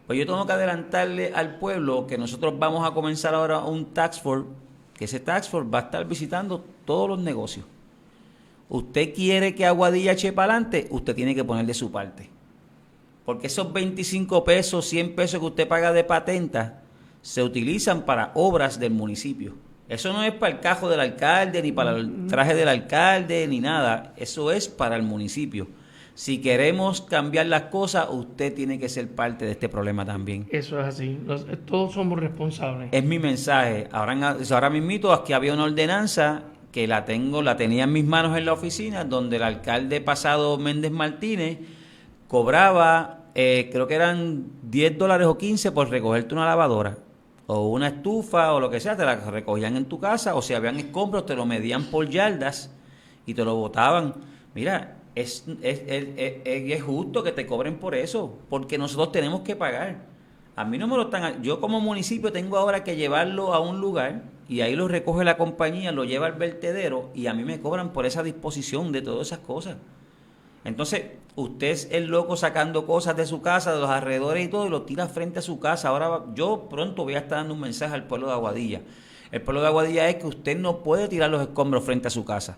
Pues 0.05 0.19
yo 0.19 0.25
tengo 0.25 0.45
que 0.45 0.53
adelantarle 0.53 1.31
al 1.33 1.57
pueblo 1.57 2.05
que 2.05 2.17
nosotros 2.17 2.57
vamos 2.59 2.87
a 2.87 2.93
comenzar 2.93 3.33
ahora 3.33 3.59
un 3.59 3.85
tax 3.93 4.19
force, 4.19 4.47
que 4.95 5.05
ese 5.05 5.19
tax 5.19 5.49
force 5.49 5.69
va 5.69 5.79
a 5.79 5.81
estar 5.83 6.07
visitando 6.07 6.63
todos 6.85 7.09
los 7.09 7.19
negocios. 7.19 7.65
Usted 8.69 9.13
quiere 9.13 9.55
que 9.55 9.65
Aguadilla 9.65 10.13
eche 10.13 10.31
para 10.31 10.53
adelante, 10.53 10.87
usted 10.91 11.15
tiene 11.15 11.33
que 11.33 11.43
poner 11.43 11.65
de 11.65 11.73
su 11.73 11.91
parte. 11.91 12.29
Porque 13.25 13.47
esos 13.47 13.71
25 13.73 14.43
pesos, 14.43 14.85
100 14.87 15.15
pesos 15.15 15.39
que 15.39 15.45
usted 15.45 15.67
paga 15.67 15.91
de 15.91 16.03
patenta, 16.03 16.81
se 17.21 17.43
utilizan 17.43 18.03
para 18.03 18.31
obras 18.33 18.79
del 18.79 18.91
municipio. 18.91 19.53
Eso 19.91 20.13
no 20.13 20.23
es 20.23 20.31
para 20.31 20.53
el 20.53 20.61
cajo 20.61 20.87
del 20.87 21.01
alcalde, 21.01 21.61
ni 21.61 21.73
para 21.73 21.91
el 21.91 22.25
traje 22.27 22.55
del 22.55 22.69
alcalde, 22.69 23.45
ni 23.45 23.59
nada. 23.59 24.13
Eso 24.15 24.49
es 24.49 24.69
para 24.69 24.95
el 24.95 25.03
municipio. 25.03 25.67
Si 26.13 26.39
queremos 26.39 27.01
cambiar 27.01 27.47
las 27.47 27.63
cosas, 27.63 28.07
usted 28.09 28.55
tiene 28.55 28.79
que 28.79 28.87
ser 28.87 29.09
parte 29.13 29.43
de 29.43 29.51
este 29.51 29.67
problema 29.67 30.05
también. 30.05 30.47
Eso 30.49 30.79
es 30.79 30.87
así. 30.87 31.19
todos 31.65 31.93
somos 31.93 32.17
responsables. 32.17 32.87
Es 32.93 33.03
mi 33.03 33.19
mensaje. 33.19 33.89
Ahora, 33.91 34.37
ahora 34.49 34.69
mismo 34.69 35.11
aquí 35.11 35.33
había 35.33 35.53
una 35.53 35.65
ordenanza 35.65 36.43
que 36.71 36.87
la 36.87 37.03
tengo, 37.03 37.41
la 37.41 37.57
tenía 37.57 37.83
en 37.83 37.91
mis 37.91 38.05
manos 38.05 38.37
en 38.37 38.45
la 38.45 38.53
oficina, 38.53 39.03
donde 39.03 39.35
el 39.35 39.43
alcalde 39.43 39.99
pasado 39.99 40.57
Méndez 40.57 40.91
Martínez 40.91 41.59
cobraba, 42.29 43.25
eh, 43.35 43.69
creo 43.73 43.87
que 43.87 43.95
eran 43.95 44.45
10 44.61 44.97
dólares 44.97 45.27
o 45.27 45.37
15 45.37 45.73
por 45.73 45.89
recogerte 45.89 46.33
una 46.33 46.45
lavadora 46.45 46.95
o 47.53 47.67
una 47.67 47.87
estufa 47.87 48.53
o 48.53 48.61
lo 48.61 48.69
que 48.69 48.79
sea, 48.79 48.95
te 48.95 49.03
la 49.03 49.17
recogían 49.17 49.75
en 49.75 49.83
tu 49.83 49.99
casa 49.99 50.35
o 50.35 50.41
si 50.41 50.53
habían 50.53 50.77
escombros 50.77 51.25
te 51.25 51.35
lo 51.35 51.45
medían 51.45 51.83
por 51.83 52.07
yardas 52.07 52.73
y 53.25 53.33
te 53.33 53.43
lo 53.43 53.55
botaban. 53.55 54.13
Mira, 54.55 54.99
es, 55.15 55.43
es, 55.61 55.83
es, 55.85 56.07
es, 56.45 56.81
justo 56.81 57.23
que 57.23 57.33
te 57.33 57.45
cobren 57.45 57.77
por 57.77 57.93
eso, 57.93 58.39
porque 58.49 58.77
nosotros 58.77 59.11
tenemos 59.11 59.41
que 59.41 59.57
pagar. 59.57 59.97
A 60.55 60.63
mí 60.63 60.77
no 60.77 60.87
me 60.87 60.95
lo 60.95 61.03
están... 61.03 61.43
Yo 61.43 61.59
como 61.59 61.81
municipio 61.81 62.31
tengo 62.31 62.57
ahora 62.57 62.85
que 62.85 62.95
llevarlo 62.95 63.53
a 63.53 63.59
un 63.59 63.81
lugar 63.81 64.23
y 64.47 64.61
ahí 64.61 64.73
lo 64.77 64.87
recoge 64.87 65.25
la 65.25 65.35
compañía, 65.35 65.91
lo 65.91 66.05
lleva 66.05 66.27
al 66.27 66.33
vertedero 66.33 67.09
y 67.13 67.27
a 67.27 67.33
mí 67.33 67.43
me 67.43 67.59
cobran 67.59 67.91
por 67.91 68.05
esa 68.05 68.23
disposición 68.23 68.93
de 68.93 69.01
todas 69.01 69.27
esas 69.27 69.39
cosas. 69.39 69.75
Entonces, 70.63 71.03
usted 71.35 71.67
es 71.67 71.89
el 71.91 72.07
loco 72.07 72.37
sacando 72.37 72.85
cosas 72.85 73.15
de 73.17 73.25
su 73.25 73.41
casa, 73.41 73.73
de 73.73 73.79
los 73.79 73.89
alrededores 73.89 74.45
y 74.45 74.47
todo, 74.47 74.67
y 74.67 74.69
lo 74.69 74.83
tira 74.83 75.07
frente 75.07 75.39
a 75.39 75.41
su 75.41 75.59
casa. 75.59 75.89
Ahora 75.89 76.21
yo 76.35 76.67
pronto 76.69 77.03
voy 77.03 77.15
a 77.15 77.19
estar 77.19 77.39
dando 77.39 77.53
un 77.53 77.61
mensaje 77.61 77.93
al 77.93 78.03
pueblo 78.03 78.27
de 78.27 78.33
Aguadilla. 78.33 78.81
El 79.31 79.41
pueblo 79.41 79.61
de 79.61 79.67
Aguadilla 79.67 80.09
es 80.09 80.15
que 80.15 80.27
usted 80.27 80.57
no 80.57 80.83
puede 80.83 81.07
tirar 81.07 81.29
los 81.29 81.41
escombros 81.41 81.83
frente 81.83 82.07
a 82.07 82.11
su 82.11 82.25
casa. 82.25 82.57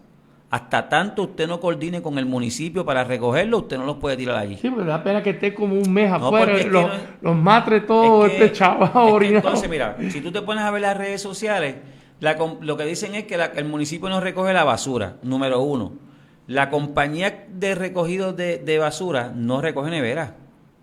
Hasta 0.49 0.87
tanto 0.87 1.23
usted 1.23 1.47
no 1.47 1.59
coordine 1.59 2.03
con 2.03 2.19
el 2.19 2.27
municipio 2.27 2.85
para 2.85 3.03
recogerlo, 3.03 3.59
usted 3.59 3.77
no 3.77 3.85
los 3.85 3.97
puede 3.97 4.17
tirar 4.17 4.35
allí. 4.35 4.55
Sí, 4.57 4.69
pero 4.69 4.85
da 4.85 5.03
pena 5.03 5.23
que 5.23 5.31
esté 5.31 5.53
como 5.55 5.73
un 5.73 5.91
mes 5.91 6.11
afuera, 6.11 6.55
los, 6.67 6.91
los 7.21 7.35
matres 7.35 7.87
todos 7.87 8.31
este 8.31 8.51
chaval 8.51 9.23
Entonces, 9.23 9.67
mira, 9.67 9.97
si 10.11 10.21
tú 10.21 10.31
te 10.31 10.43
pones 10.43 10.63
a 10.63 10.69
ver 10.69 10.83
las 10.83 10.95
redes 10.95 11.23
sociales, 11.23 11.77
lo 12.61 12.77
que 12.77 12.85
dicen 12.85 13.15
es 13.15 13.23
que 13.23 13.33
el 13.33 13.65
municipio 13.65 14.09
no 14.09 14.19
recoge 14.19 14.53
la 14.53 14.63
basura, 14.63 15.15
número 15.23 15.59
uno. 15.59 15.93
La 16.47 16.69
compañía 16.69 17.47
de 17.49 17.73
recogido 17.73 18.33
de, 18.33 18.77
basura 18.77 19.31
no 19.33 19.61
recoge 19.61 19.89
neveras, 19.89 20.33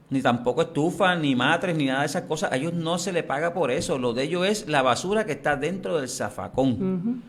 ni 0.08 0.22
tampoco 0.22 0.62
estufa, 0.62 1.14
ni 1.16 1.36
matres, 1.36 1.76
ni 1.76 1.86
nada 1.86 2.00
de 2.00 2.06
esas 2.06 2.22
cosas. 2.22 2.52
A 2.52 2.56
ellos 2.56 2.72
no 2.72 2.98
se 2.98 3.12
le 3.12 3.22
paga 3.22 3.52
por 3.52 3.70
eso. 3.70 3.98
Lo 3.98 4.14
de 4.14 4.24
ellos 4.24 4.46
es 4.46 4.68
la 4.68 4.82
basura 4.82 5.26
que 5.26 5.32
está 5.32 5.56
dentro 5.56 5.98
del 5.98 6.08
zafacón. 6.08 7.22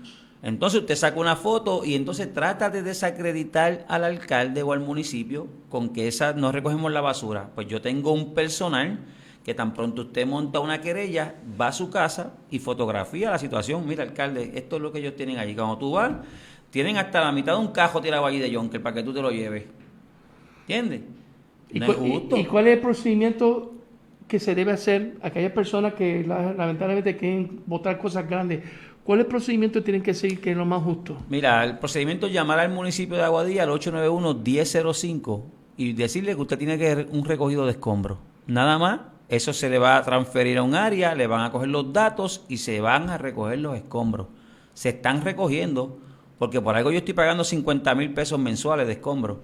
Entonces 0.44 0.82
usted 0.82 0.96
saca 0.96 1.20
una 1.20 1.36
foto 1.36 1.86
y 1.86 1.94
entonces 1.94 2.34
trata 2.34 2.70
de 2.70 2.82
desacreditar 2.82 3.86
al 3.88 4.04
alcalde 4.04 4.64
o 4.64 4.74
al 4.74 4.80
municipio 4.80 5.48
con 5.70 5.90
que 5.90 6.08
esa 6.08 6.34
no 6.34 6.52
recogemos 6.52 6.92
la 6.92 7.02
basura. 7.02 7.52
Pues 7.54 7.68
yo 7.68 7.82
tengo 7.82 8.12
un 8.12 8.34
personal 8.34 9.00
que 9.44 9.54
tan 9.54 9.74
pronto 9.74 10.04
usted 10.04 10.26
monta 10.26 10.60
una 10.60 10.82
querella, 10.82 11.36
va 11.60 11.68
a 11.68 11.72
su 11.72 11.90
casa 11.90 12.34
y 12.50 12.60
fotografía 12.60 13.32
la 13.32 13.40
situación. 13.40 13.88
Mira, 13.88 14.04
alcalde, 14.04 14.52
esto 14.56 14.76
es 14.78 14.82
lo 14.82 14.92
que 14.92 15.00
ellos 15.00 15.16
tienen 15.16 15.38
allí. 15.38 15.56
Cuando 15.56 15.78
tú 15.78 15.92
vas, 15.92 16.12
tienen 16.72 16.98
hasta 16.98 17.22
la 17.22 17.32
mitad 17.32 17.54
de 17.54 17.60
un 17.60 17.72
cajo 17.72 18.02
tirado 18.02 18.26
allí 18.26 18.40
de 18.40 18.54
Jonker 18.54 18.82
para 18.82 18.96
que 18.96 19.04
tú 19.04 19.14
te 19.14 19.22
lo 19.22 19.30
lleves. 19.30 19.66
¿Entiendes? 20.62 21.02
¿Y, 21.70 21.84
¿Y, 22.40 22.46
cuál 22.46 22.68
es 22.68 22.76
el 22.76 22.80
procedimiento 22.80 23.74
que 24.28 24.40
se 24.40 24.56
debe 24.56 24.72
hacer 24.72 25.18
a 25.22 25.28
aquellas 25.28 25.52
personas 25.52 25.94
que 25.94 26.24
lamentablemente 26.26 27.16
quieren 27.16 27.62
votar 27.66 27.98
cosas 27.98 28.28
grandes? 28.28 28.64
¿Cuál 29.04 29.20
es 29.20 29.26
el 29.26 29.30
procedimiento 29.30 29.80
que 29.80 29.86
tienen 29.86 30.04
que 30.04 30.14
seguir 30.14 30.40
que 30.40 30.52
es 30.52 30.58
lo 30.58 30.66
más 30.66 30.84
justo? 30.84 31.18
Mira, 31.30 31.64
el 31.64 31.78
procedimiento 31.78 32.28
es 32.28 32.34
llamar 32.34 32.60
al 32.60 32.70
municipio 32.72 33.18
de 33.18 33.24
Aguadilla 33.24 33.64
al 33.64 33.70
891-1005 33.70 35.44
y 35.78 35.94
decirle 35.94 36.36
que 36.36 36.42
usted 36.42 36.58
tiene 36.58 36.78
que 36.78 37.08
un 37.12 37.26
recogido 37.26 37.66
de 37.66 37.72
escombros. 37.72 38.20
Nada 38.48 38.78
más, 38.78 39.02
eso 39.28 39.54
se 39.54 39.70
le 39.70 39.80
va 39.80 39.98
a 39.98 40.04
transferir 40.04 40.58
a 40.58 40.64
un 40.64 40.76
área, 40.76 41.16
le 41.16 41.26
van 41.26 41.42
a 41.42 41.52
coger 41.52 41.70
los 41.70 41.92
datos 41.92 42.46
y 42.48 42.58
se 42.58 42.80
van 42.80 43.10
a 43.10 43.18
recoger 43.18 43.60
los 43.60 43.76
escombros. 43.76 44.28
Se 44.74 44.90
están 44.90 45.22
recogiendo 45.22 46.00
porque 46.42 46.60
por 46.60 46.76
algo 46.76 46.90
yo 46.90 46.98
estoy 46.98 47.14
pagando 47.14 47.44
50 47.44 47.94
mil 47.94 48.16
pesos 48.16 48.40
mensuales 48.40 48.88
de 48.88 48.94
escombros. 48.94 49.38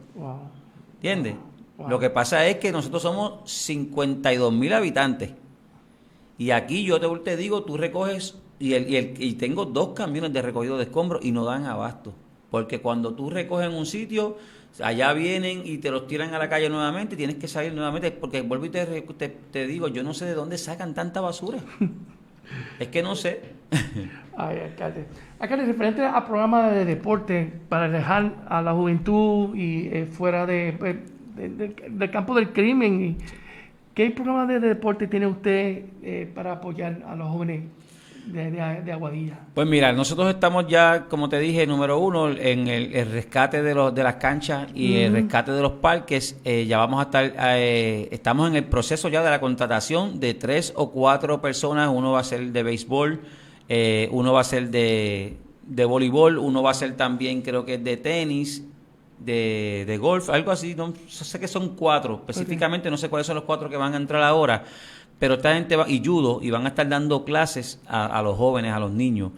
¿Entiendes? 0.95 1.35
Lo 1.87 1.99
que 1.99 2.09
pasa 2.09 2.47
es 2.47 2.57
que 2.57 2.71
nosotros 2.71 3.03
somos 3.03 3.47
52 3.47 4.51
mil 4.51 4.73
habitantes. 4.73 5.29
Y 6.39 6.49
aquí 6.49 6.83
yo 6.83 6.99
te, 6.99 7.07
te 7.19 7.37
digo, 7.37 7.61
tú 7.61 7.77
recoges, 7.77 8.39
y, 8.57 8.73
el, 8.73 8.89
y, 8.89 8.95
el, 8.95 9.13
y 9.23 9.33
tengo 9.33 9.65
dos 9.65 9.89
camiones 9.89 10.33
de 10.33 10.41
recogido 10.41 10.75
de 10.75 10.85
escombros 10.85 11.23
y 11.23 11.31
no 11.31 11.45
dan 11.45 11.65
abasto. 11.65 12.15
Porque 12.49 12.81
cuando 12.81 13.13
tú 13.13 13.29
recoges 13.29 13.69
en 13.69 13.75
un 13.75 13.85
sitio, 13.85 14.37
allá 14.81 15.13
vienen 15.13 15.67
y 15.67 15.77
te 15.77 15.91
los 15.91 16.07
tiran 16.07 16.33
a 16.33 16.39
la 16.39 16.49
calle 16.49 16.67
nuevamente 16.67 17.13
y 17.13 17.17
tienes 17.19 17.35
que 17.35 17.47
salir 17.47 17.75
nuevamente. 17.75 18.09
Porque 18.09 18.41
vuelvo 18.41 18.65
y 18.65 18.69
te, 18.69 18.87
te, 18.87 19.29
te 19.29 19.67
digo, 19.67 19.87
yo 19.87 20.01
no 20.01 20.15
sé 20.15 20.25
de 20.25 20.33
dónde 20.33 20.57
sacan 20.57 20.95
tanta 20.95 21.21
basura. 21.21 21.59
es 22.79 22.87
que 22.87 23.03
no 23.03 23.15
sé. 23.15 23.56
Ay, 24.37 24.59
alcalde. 24.59 25.05
Alcalde, 25.39 25.65
referente 25.65 26.05
a 26.05 26.25
programas 26.25 26.71
de 26.73 26.85
deporte 26.85 27.51
para 27.69 27.89
dejar 27.89 28.33
a 28.47 28.61
la 28.61 28.73
juventud 28.73 29.55
y 29.55 29.87
eh, 29.87 30.05
fuera 30.05 30.45
de, 30.45 30.73
del 31.37 32.11
campo 32.11 32.35
del 32.35 32.51
crimen, 32.51 33.17
¿qué 33.93 34.11
programa 34.11 34.45
de 34.45 34.59
deporte 34.59 35.07
tiene 35.07 35.27
usted 35.27 35.85
eh, 36.03 36.31
para 36.33 36.53
apoyar 36.53 37.03
a 37.07 37.15
los 37.15 37.29
jóvenes 37.29 37.63
de, 38.31 38.91
Aguadilla? 38.91 39.39
Pues 39.53 39.67
mira, 39.67 39.91
nosotros 39.93 40.29
estamos 40.29 40.67
ya, 40.67 41.05
como 41.09 41.29
te 41.29 41.39
dije, 41.39 41.65
número 41.65 41.99
uno, 41.99 42.29
en 42.29 42.67
el, 42.67 43.11
rescate 43.11 43.61
de, 43.61 43.73
los, 43.73 43.93
de 43.93 44.03
las 44.03 44.15
canchas 44.15 44.67
y 44.73 44.97
el 44.97 45.13
rescate 45.13 45.51
de 45.51 45.61
los 45.61 45.73
parques. 45.73 46.39
Eh, 46.43 46.65
ya 46.65 46.77
vamos 46.77 46.99
a 46.99 47.03
estar, 47.03 47.33
eh, 47.57 48.09
estamos 48.11 48.49
en 48.49 48.55
el 48.55 48.65
proceso 48.65 49.09
ya 49.09 49.23
de 49.23 49.29
la 49.29 49.39
contratación 49.39 50.19
de 50.19 50.33
tres 50.33 50.73
o 50.75 50.91
cuatro 50.91 51.41
personas. 51.41 51.89
Uno 51.91 52.11
va 52.11 52.19
a 52.19 52.23
ser 52.23 52.51
de 52.51 52.63
béisbol, 52.63 53.21
eh, 53.69 54.09
uno 54.11 54.33
va 54.33 54.41
a 54.41 54.43
ser 54.43 54.69
de, 54.69 55.37
de 55.63 55.85
voleibol, 55.85 56.37
uno 56.37 56.63
va 56.63 56.71
a 56.71 56.73
ser 56.73 56.95
también, 56.95 57.41
creo 57.41 57.65
que 57.65 57.77
de 57.77 57.97
tenis. 57.97 58.63
De, 59.19 59.83
de 59.87 59.97
golf, 59.97 60.29
algo 60.29 60.51
así, 60.51 60.75
no 60.75 60.93
sé 61.07 61.39
que 61.39 61.47
son 61.47 61.69
cuatro, 61.69 62.17
específicamente 62.27 62.91
no 62.91 62.97
sé 62.97 63.09
cuáles 63.09 63.25
son 63.25 63.33
los 63.33 63.45
cuatro 63.45 63.67
que 63.67 63.75
van 63.75 63.95
a 63.95 63.97
entrar 63.97 64.21
ahora, 64.21 64.63
pero 65.19 65.35
esta 65.35 65.53
gente 65.55 65.75
va, 65.75 65.89
y 65.89 66.03
judo 66.03 66.39
y 66.43 66.51
van 66.51 66.65
a 66.65 66.69
estar 66.69 66.87
dando 66.87 67.25
clases 67.25 67.81
a, 67.87 68.21
los 68.21 68.37
jóvenes, 68.37 68.73
a 68.73 68.79
los 68.79 68.91
niños. 68.91 69.31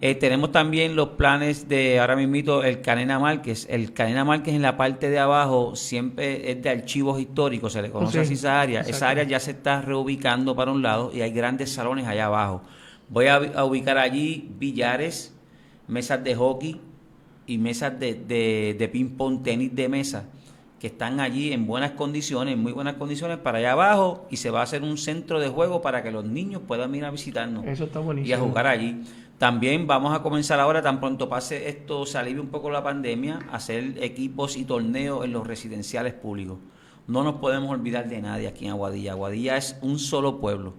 Eh, 0.00 0.14
tenemos 0.14 0.52
también 0.52 0.96
los 0.96 1.10
planes 1.10 1.68
de, 1.68 2.00
ahora 2.00 2.16
mismo, 2.16 2.62
el 2.62 2.80
Canena 2.80 3.18
Márquez. 3.18 3.66
El 3.68 3.92
Canena 3.92 4.24
Márquez 4.24 4.54
en 4.54 4.62
la 4.62 4.78
parte 4.78 5.10
de 5.10 5.18
abajo 5.18 5.76
siempre 5.76 6.50
es 6.50 6.62
de 6.62 6.70
archivos 6.70 7.20
históricos, 7.20 7.74
se 7.74 7.82
le 7.82 7.90
conoce 7.90 8.20
así 8.20 8.34
esa 8.34 8.60
área. 8.60 8.80
Esa 8.80 9.10
área 9.10 9.24
ya 9.24 9.38
se 9.38 9.50
está 9.50 9.82
reubicando 9.82 10.56
para 10.56 10.72
un 10.72 10.82
lado 10.82 11.10
y 11.12 11.20
hay 11.20 11.30
grandes 11.30 11.72
salones 11.72 12.06
allá 12.06 12.26
abajo. 12.26 12.62
Voy 13.10 13.26
a, 13.26 13.64
ubicar 13.64 13.98
allí 13.98 14.50
billares, 14.58 15.34
mesas 15.86 16.22
de 16.22 16.34
hockey 16.34 16.80
y 17.46 17.58
mesas 17.58 17.98
de, 17.98 18.14
de, 18.14 18.76
de 18.78 18.88
ping-pong, 18.88 19.42
tenis 19.42 19.74
de 19.74 19.88
mesa 19.88 20.26
que 20.78 20.86
están 20.86 21.18
allí 21.18 21.52
en 21.52 21.66
buenas 21.66 21.92
condiciones, 21.92 22.54
en 22.54 22.62
muy 22.62 22.72
buenas 22.72 22.94
condiciones 22.94 23.38
para 23.38 23.58
allá 23.58 23.72
abajo 23.72 24.26
y 24.30 24.36
se 24.36 24.50
va 24.50 24.60
a 24.60 24.62
hacer 24.62 24.82
un 24.82 24.96
centro 24.96 25.40
de 25.40 25.48
juego 25.48 25.82
para 25.82 26.02
que 26.02 26.10
los 26.10 26.24
niños 26.24 26.62
puedan 26.66 26.94
ir 26.94 27.04
a 27.04 27.10
visitarnos 27.10 27.64
Eso 27.66 27.84
está 27.84 27.98
buenísimo. 27.98 28.28
y 28.28 28.32
a 28.32 28.38
jugar 28.38 28.66
allí. 28.66 29.02
También 29.38 29.86
vamos 29.86 30.14
a 30.14 30.22
comenzar 30.22 30.60
ahora, 30.60 30.82
tan 30.82 31.00
pronto 31.00 31.28
pase 31.28 31.68
esto, 31.68 32.06
se 32.06 32.18
alivie 32.18 32.40
un 32.40 32.48
poco 32.48 32.70
la 32.70 32.82
pandemia, 32.82 33.40
hacer 33.52 33.94
equipos 34.02 34.56
y 34.56 34.64
torneos 34.64 35.24
en 35.24 35.32
los 35.32 35.46
residenciales 35.46 36.12
públicos. 36.14 36.58
No 37.06 37.24
nos 37.24 37.36
podemos 37.36 37.70
olvidar 37.70 38.08
de 38.08 38.20
nadie 38.20 38.48
aquí 38.48 38.66
en 38.66 38.72
Aguadilla. 38.72 39.12
Aguadilla 39.12 39.56
es 39.56 39.78
un 39.80 39.98
solo 39.98 40.40
pueblo. 40.40 40.74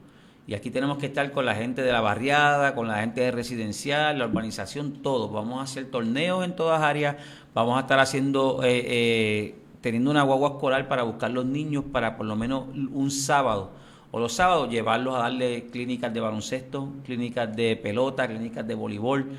Y 0.49 0.55
aquí 0.55 0.71
tenemos 0.71 0.97
que 0.97 1.05
estar 1.05 1.31
con 1.31 1.45
la 1.45 1.53
gente 1.53 1.83
de 1.83 1.91
la 1.91 2.01
barriada, 2.01 2.73
con 2.73 2.87
la 2.87 3.01
gente 3.01 3.21
de 3.21 3.29
residencial, 3.29 4.17
la 4.17 4.25
urbanización, 4.25 4.93
todo. 5.03 5.29
Vamos 5.29 5.59
a 5.59 5.61
hacer 5.61 5.91
torneos 5.91 6.43
en 6.43 6.55
todas 6.55 6.81
áreas, 6.81 7.17
vamos 7.53 7.77
a 7.77 7.81
estar 7.81 7.99
haciendo 7.99 8.63
eh, 8.63 8.83
eh, 8.87 9.55
teniendo 9.81 10.09
una 10.09 10.23
guagua 10.23 10.49
escolar 10.49 10.87
para 10.87 11.03
buscar 11.03 11.29
los 11.29 11.45
niños 11.45 11.83
para 11.91 12.17
por 12.17 12.25
lo 12.25 12.35
menos 12.35 12.63
un 12.73 13.11
sábado 13.11 13.69
o 14.09 14.19
los 14.19 14.33
sábados 14.33 14.71
llevarlos 14.71 15.13
a 15.13 15.19
darle 15.19 15.67
clínicas 15.67 16.11
de 16.11 16.19
baloncesto, 16.19 16.93
clínicas 17.05 17.55
de 17.55 17.75
pelota, 17.75 18.27
clínicas 18.27 18.67
de 18.67 18.73
voleibol. 18.73 19.29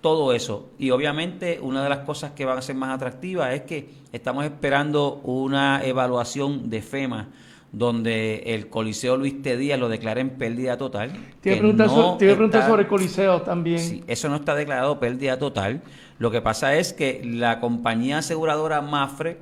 todo 0.00 0.32
eso. 0.32 0.68
Y 0.78 0.90
obviamente 0.90 1.58
una 1.60 1.82
de 1.82 1.88
las 1.88 2.06
cosas 2.06 2.30
que 2.30 2.44
van 2.44 2.58
a 2.58 2.62
ser 2.62 2.76
más 2.76 2.94
atractivas 2.94 3.52
es 3.52 3.62
que 3.62 3.90
estamos 4.12 4.44
esperando 4.44 5.14
una 5.24 5.84
evaluación 5.84 6.70
de 6.70 6.82
FEMA 6.82 7.30
donde 7.72 8.42
el 8.46 8.68
Coliseo 8.68 9.16
Luis 9.16 9.42
T. 9.42 9.56
Díaz 9.56 9.78
lo 9.78 9.88
declara 9.88 10.20
en 10.20 10.30
pérdida 10.30 10.76
total. 10.76 11.12
Te 11.40 11.50
iba 11.50 11.56
a 11.56 11.60
preguntar, 11.60 11.88
sobre, 11.88 12.62
sobre 12.62 12.82
el 12.82 12.88
Coliseo 12.88 13.42
también. 13.42 13.78
Sí, 13.78 14.02
eso 14.06 14.28
no 14.28 14.36
está 14.36 14.54
declarado 14.54 14.98
pérdida 14.98 15.38
total. 15.38 15.82
Lo 16.18 16.30
que 16.30 16.40
pasa 16.40 16.76
es 16.76 16.92
que 16.92 17.22
la 17.24 17.60
compañía 17.60 18.18
aseguradora 18.18 18.80
Mafre 18.80 19.38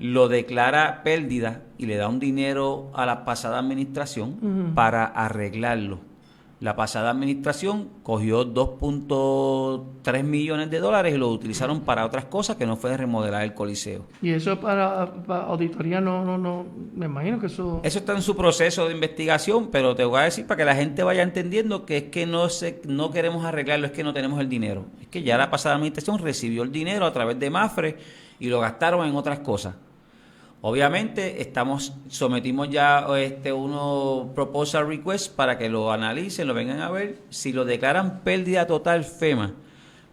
lo 0.00 0.28
declara 0.28 1.02
pérdida 1.04 1.62
y 1.76 1.86
le 1.86 1.96
da 1.96 2.08
un 2.08 2.18
dinero 2.18 2.90
a 2.94 3.04
la 3.04 3.24
pasada 3.24 3.58
administración 3.58 4.72
para 4.74 5.04
arreglarlo. 5.04 6.00
La 6.60 6.76
pasada 6.76 7.08
administración 7.08 7.88
cogió 8.02 8.44
2.3 8.44 10.22
millones 10.22 10.70
de 10.70 10.78
dólares 10.78 11.14
y 11.14 11.16
lo 11.16 11.28
utilizaron 11.28 11.80
para 11.80 12.04
otras 12.04 12.26
cosas 12.26 12.56
que 12.56 12.66
no 12.66 12.76
fue 12.76 12.94
remodelar 12.98 13.44
el 13.44 13.54
coliseo. 13.54 14.04
Y 14.20 14.32
eso 14.32 14.60
para, 14.60 15.04
auditoría 15.48 16.02
no, 16.02 16.22
no, 16.22 16.36
no, 16.36 16.66
me 16.94 17.06
imagino 17.06 17.40
que 17.40 17.46
eso... 17.46 17.80
Eso 17.82 17.98
está 18.00 18.12
en 18.12 18.20
su 18.20 18.36
proceso 18.36 18.86
de 18.86 18.92
investigación, 18.92 19.68
pero 19.72 19.96
te 19.96 20.04
voy 20.04 20.20
a 20.20 20.24
decir 20.24 20.46
para 20.46 20.58
que 20.58 20.64
la 20.66 20.76
gente 20.76 21.02
vaya 21.02 21.22
entendiendo 21.22 21.86
que 21.86 21.96
es 21.96 22.02
que 22.04 22.26
no, 22.26 22.50
se, 22.50 22.82
no 22.84 23.10
queremos 23.10 23.46
arreglarlo, 23.46 23.86
es 23.86 23.92
que 23.92 24.04
no 24.04 24.12
tenemos 24.12 24.38
el 24.38 24.50
dinero. 24.50 24.84
Es 25.00 25.08
que 25.08 25.22
ya 25.22 25.38
la 25.38 25.48
pasada 25.48 25.76
administración 25.76 26.18
recibió 26.18 26.62
el 26.62 26.72
dinero 26.72 27.06
a 27.06 27.12
través 27.14 27.38
de 27.38 27.48
Mafre 27.48 27.96
y 28.38 28.48
lo 28.48 28.60
gastaron 28.60 29.08
en 29.08 29.16
otras 29.16 29.38
cosas. 29.38 29.76
Obviamente 30.62 31.40
estamos 31.40 31.94
sometimos 32.08 32.68
ya 32.68 33.06
este 33.16 33.50
uno 33.52 34.30
proposal 34.34 34.86
request 34.86 35.34
para 35.34 35.56
que 35.56 35.70
lo 35.70 35.90
analicen, 35.90 36.46
lo 36.46 36.52
vengan 36.52 36.80
a 36.80 36.90
ver. 36.90 37.18
Si 37.30 37.52
lo 37.52 37.64
declaran 37.64 38.20
pérdida 38.20 38.66
total 38.66 39.04
FEMA, 39.04 39.54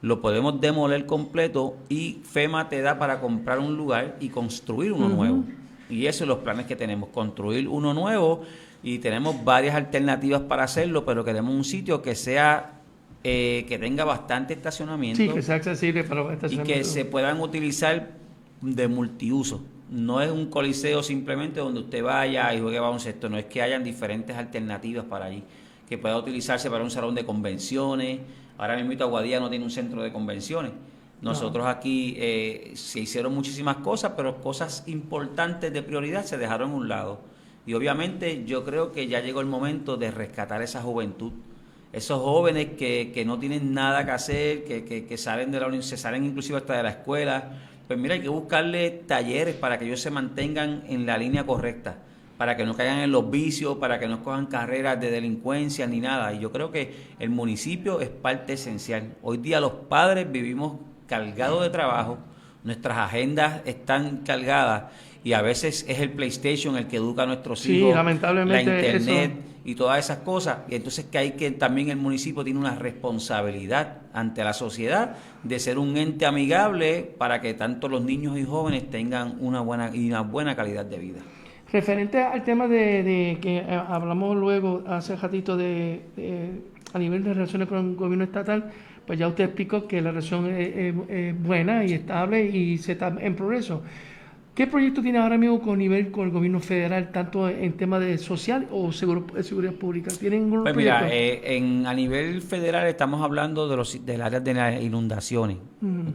lo 0.02 0.22
podemos 0.22 0.62
demoler 0.62 1.06
completo 1.06 1.76
y 1.89 2.22
FEMA 2.24 2.70
te 2.70 2.82
da 2.82 2.98
para 2.98 3.20
comprar 3.20 3.60
un 3.60 3.76
lugar 3.76 4.16
y 4.22 4.30
construir 4.30 4.93
uno 4.93 5.10
nuevo. 5.10 5.43
Y 5.89 6.06
esos 6.06 6.20
son 6.20 6.30
los 6.30 6.38
planes 6.39 6.66
que 6.66 6.78
tenemos, 6.78 7.10
construir 7.10 7.68
uno 7.68 7.93
nuevo 7.93 8.43
y 8.84 9.00
tenemos 9.00 9.43
varias 9.43 9.76
alternativas 9.76 10.41
para 10.41 10.64
hacerlo, 10.64 11.04
pero 11.04 11.26
queremos 11.26 11.54
un 11.54 11.66
sitio 11.66 12.02
que 12.02 12.16
sea 12.16 12.80
eh, 13.22 13.66
que 13.68 13.78
tenga 13.78 14.06
bastante 14.06 14.54
estacionamiento. 14.54 15.22
Sí, 15.22 15.28
que 15.28 15.41
sea 15.41 15.56
accesible 15.56 16.06
para 16.06 16.38
Y 16.50 16.60
que 16.60 16.86
se 16.86 17.04
puedan 17.04 17.41
utilizar 17.41 18.12
de 18.62 18.88
multiuso 18.88 19.62
no 19.89 20.21
es 20.21 20.31
un 20.31 20.47
coliseo 20.47 21.01
simplemente 21.01 21.59
donde 21.59 21.79
usted 21.79 22.03
vaya 22.03 22.53
y 22.53 22.59
juegue 22.61 22.79
baloncesto, 22.79 23.29
no 23.29 23.38
es 23.38 23.45
que 23.45 23.61
hayan 23.61 23.83
diferentes 23.83 24.35
alternativas 24.35 25.05
para 25.05 25.25
allí, 25.25 25.43
que 25.88 25.97
pueda 25.97 26.17
utilizarse 26.17 26.69
para 26.69 26.83
un 26.83 26.91
salón 26.91 27.15
de 27.15 27.25
convenciones. 27.25 28.19
Ahora 28.57 28.75
mismo 28.75 29.03
Aguadilla 29.03 29.39
no 29.39 29.49
tiene 29.49 29.63
un 29.63 29.71
centro 29.71 30.01
de 30.01 30.11
convenciones. 30.11 30.71
Nosotros 31.21 31.65
aquí 31.65 32.15
eh, 32.17 32.73
se 32.75 32.99
hicieron 32.99 33.33
muchísimas 33.33 33.77
cosas, 33.77 34.13
pero 34.15 34.39
cosas 34.39 34.83
importantes 34.85 35.73
de 35.73 35.81
prioridad 35.81 36.23
se 36.25 36.38
dejaron 36.38 36.71
a 36.71 36.75
un 36.75 36.88
lado. 36.88 37.19
Y 37.65 37.73
obviamente 37.73 38.43
yo 38.45 38.63
creo 38.63 38.91
que 38.91 39.07
ya 39.07 39.19
llegó 39.19 39.41
el 39.41 39.47
momento 39.47 39.97
de 39.97 40.11
rescatar 40.11 40.61
esa 40.61 40.81
juventud. 40.81 41.31
Esos 41.91 42.21
jóvenes 42.21 42.73
que, 42.77 43.11
que 43.13 43.25
no 43.25 43.39
tienen 43.39 43.73
nada 43.73 44.05
que 44.05 44.11
hacer, 44.11 44.63
que, 44.63 44.85
que, 44.85 45.05
que 45.05 45.17
salen 45.17 45.51
de 45.51 45.59
la 45.59 45.81
se 45.81 45.97
salen 45.97 46.23
inclusive 46.23 46.57
hasta 46.57 46.77
de 46.77 46.83
la 46.83 46.89
escuela, 46.89 47.51
pues 47.88 47.97
mira, 47.97 48.15
hay 48.15 48.21
que 48.21 48.29
buscarle 48.29 48.89
talleres 49.07 49.55
para 49.55 49.79
que 49.79 49.85
ellos 49.85 50.01
se 50.01 50.11
mantengan 50.11 50.83
en 50.88 51.05
la 51.05 51.17
línea 51.17 51.45
correcta, 51.45 51.97
para 52.38 52.57
que 52.57 52.65
no 52.65 52.75
caigan 52.75 52.99
en 52.99 53.11
los 53.11 53.31
vicios, 53.31 53.77
para 53.77 53.97
que 53.97 54.07
no 54.07 54.23
cojan 54.23 54.47
carreras 54.47 54.99
de 54.99 55.09
delincuencia 55.09 55.88
ni 55.88 56.01
nada. 56.01 56.33
Y 56.33 56.39
yo 56.39 56.51
creo 56.51 56.69
que 56.69 56.93
el 57.19 57.29
municipio 57.29 58.01
es 58.01 58.09
parte 58.09 58.53
esencial. 58.53 59.15
Hoy 59.21 59.38
día 59.38 59.61
los 59.61 59.71
padres 59.71 60.29
vivimos 60.29 60.79
cargados 61.07 61.63
de 61.63 61.69
trabajo, 61.69 62.17
nuestras 62.63 62.97
agendas 62.97 63.61
están 63.65 64.17
cargadas 64.17 64.91
y 65.28 65.34
a 65.34 65.41
veces 65.41 65.86
es 65.89 65.99
el 65.99 66.11
PlayStation 66.11 66.78
el 66.78 66.88
que 66.88 66.95
educa 66.95 67.23
a 67.23 67.25
nuestros 67.25 67.65
hijos, 67.65 67.93
lamentablemente 67.93 68.63
la 68.63 68.97
internet 68.97 69.32
y 69.65 69.75
todas 69.75 69.99
esas 69.99 70.19
cosas. 70.19 70.59
Y 70.69 70.75
entonces 70.75 71.03
que 71.03 71.17
hay 71.17 71.32
que 71.32 71.51
también 71.51 71.89
el 71.89 71.97
municipio 71.97 72.45
tiene 72.45 72.61
una 72.61 72.75
responsabilidad 72.75 74.03
ante 74.13 74.41
la 74.45 74.53
sociedad 74.53 75.17
de 75.43 75.59
ser 75.59 75.80
un 75.80 75.97
ente 75.97 76.25
amigable 76.25 77.11
para 77.17 77.41
que 77.41 77.53
tanto 77.53 77.89
los 77.89 78.01
niños 78.05 78.38
y 78.38 78.45
jóvenes 78.45 78.89
tengan 78.89 79.36
una 79.41 79.59
buena 79.59 79.93
y 79.93 80.07
una 80.07 80.21
buena 80.21 80.55
calidad 80.55 80.86
de 80.86 80.97
vida. 80.97 81.19
Referente 81.73 82.23
al 82.23 82.45
tema 82.45 82.69
de, 82.69 83.38
que 83.41 83.57
eh, 83.57 83.82
hablamos 83.89 84.34
luego 84.38 84.86
hace 84.88 85.17
ratito 85.17 85.57
de, 85.57 86.03
a 86.93 86.99
nivel 86.99 87.25
de 87.25 87.34
relaciones 87.34 87.67
con 87.67 87.80
el 87.80 87.95
gobierno 87.97 88.23
estatal, 88.23 88.71
pues 89.05 89.19
ya 89.19 89.28
usted 89.28 89.43
explicó 89.43 89.89
que 89.89 90.01
la 90.01 90.11
relación 90.11 90.47
es 90.49 91.43
buena 91.43 91.84
y 91.84 91.91
estable 91.91 92.45
y 92.45 92.78
se 92.78 92.93
está 92.93 93.13
en 93.19 93.36
progreso. 93.36 93.84
¿Qué 94.58 94.66
proyecto 94.66 95.03
tiene 95.03 95.20
ahora 95.20 95.38
mismo 95.38 95.62
con 95.62 95.78
nivel 95.78 96.10
con 96.10 96.26
el 96.26 96.32
gobierno 96.32 96.60
federal, 96.60 97.12
tanto 97.12 97.47
en 97.47 97.74
temas 97.74 97.99
de 97.99 98.18
social 98.18 98.68
o 98.72 98.91
seguridad 98.91 99.74
pública? 99.74 100.12
¿Tienen 100.20 100.49
pues 100.49 100.76
mira, 100.76 101.08
eh, 101.12 101.58
en, 101.58 101.86
a 101.86 101.93
nivel 101.93 102.41
federal 102.41 102.88
estamos 102.88 103.22
hablando 103.22 103.68
de 103.68 103.78
los 103.78 104.03
del 104.03 104.20
área 104.20 104.39
de 104.39 104.55
las 104.55 104.82
inundaciones. 104.82 105.58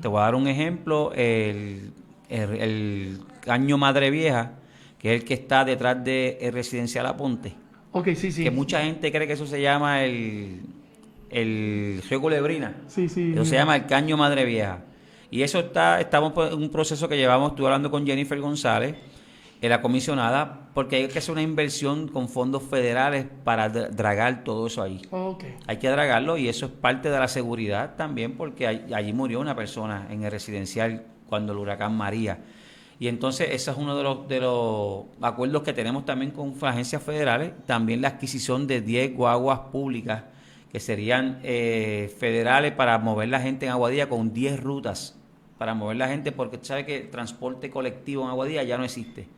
Te 0.01 0.09
voy 0.09 0.19
a 0.19 0.23
dar 0.25 0.35
un 0.35 0.49
ejemplo, 0.49 1.13
el, 1.15 1.93
el, 2.29 3.21
Caño 3.43 3.79
Madre 3.79 4.11
Vieja, 4.11 4.55
que 4.99 5.15
es 5.15 5.21
el 5.21 5.25
que 5.25 5.35
está 5.35 5.65
detrás 5.65 6.03
de 6.03 6.39
el 6.41 6.53
Residencial 6.53 7.07
Aponte. 7.07 7.55
Ok, 7.93 8.09
sí, 8.17 8.33
sí. 8.33 8.43
Que 8.43 8.51
mucha 8.51 8.83
gente 8.83 9.13
cree 9.13 9.29
que 9.29 9.35
eso 9.35 9.47
se 9.47 9.63
llama 9.63 10.03
el, 10.03 10.63
el 11.31 12.03
Río 12.11 12.21
Culebrina. 12.21 12.75
Sí, 12.89 13.09
sí. 13.09 13.35
Eso 13.35 13.45
se 13.45 13.55
llama 13.55 13.77
el 13.77 13.87
Caño 13.87 14.17
Madre 14.17 14.45
Vieja. 14.45 14.81
Y 15.33 15.43
eso 15.43 15.61
está, 15.61 15.99
estamos 15.99 16.35
en 16.53 16.63
un 16.63 16.69
proceso 16.69 17.09
que 17.09 17.17
llevamos, 17.17 17.53
estuve 17.53 17.69
hablando 17.69 17.91
con 17.91 18.07
Jennifer 18.07 18.39
González, 18.39 18.97
en 19.63 19.71
la 19.71 19.81
comisionada, 19.81 20.69
porque 20.75 20.97
hay 20.97 21.09
que 21.09 21.21
hacer 21.21 21.33
una 21.33 21.41
inversión 21.41 22.07
con 22.07 22.29
fondos 22.29 22.63
federales 22.65 23.25
para 23.43 23.71
dragar 23.71 24.45
todo 24.45 24.67
eso 24.67 24.83
ahí. 24.83 25.01
Hay 25.67 25.79
que 25.79 25.89
dragarlo 25.89 26.37
y 26.37 26.51
eso 26.51 26.67
es 26.67 26.73
parte 26.73 27.09
de 27.09 27.19
la 27.19 27.29
seguridad 27.29 27.97
también, 27.97 28.37
porque 28.37 28.67
allí 28.67 29.13
murió 29.15 29.41
una 29.41 29.57
persona 29.57 30.07
en 30.11 30.23
el 30.23 30.31
residencial 30.31 31.07
cuando 31.27 31.55
el 31.55 31.61
huracán 31.61 31.97
María. 31.97 32.41
Y 32.99 33.09
entonces 33.09 33.49
ese 33.53 33.71
es 33.71 33.77
uno 33.79 33.97
de 33.97 34.03
los, 34.03 34.29
de 34.29 34.39
los 34.39 35.05
acuerdos 35.23 35.63
que 35.63 35.73
tenemos 35.73 36.05
también 36.05 36.33
con 36.33 36.55
agencias 36.61 37.03
federales, 37.03 37.53
también 37.65 38.03
la 38.03 38.09
adquisición 38.09 38.67
de 38.67 38.83
10 38.83 39.15
guaguas 39.15 39.61
públicas 39.73 40.25
que 40.71 40.79
serían 40.79 41.41
eh, 41.43 42.15
federales 42.19 42.73
para 42.73 42.99
mover 42.99 43.31
la 43.31 43.41
gente 43.41 43.65
en 43.65 43.73
Aguadilla 43.73 44.11
con 44.11 44.35
10 44.35 44.63
rutas 44.63 45.19
para 45.63 45.75
mover 45.75 45.97
la 45.97 46.09
gente, 46.09 46.33
porque 46.33 46.59
sabe 46.61 46.85
que 46.85 46.97
el 46.97 47.09
transporte 47.09 47.71
colectivo 47.71 48.25
en 48.25 48.31
Aguadilla 48.31 48.65
ya 48.65 48.77
no 48.77 48.83
existe. 48.83 49.29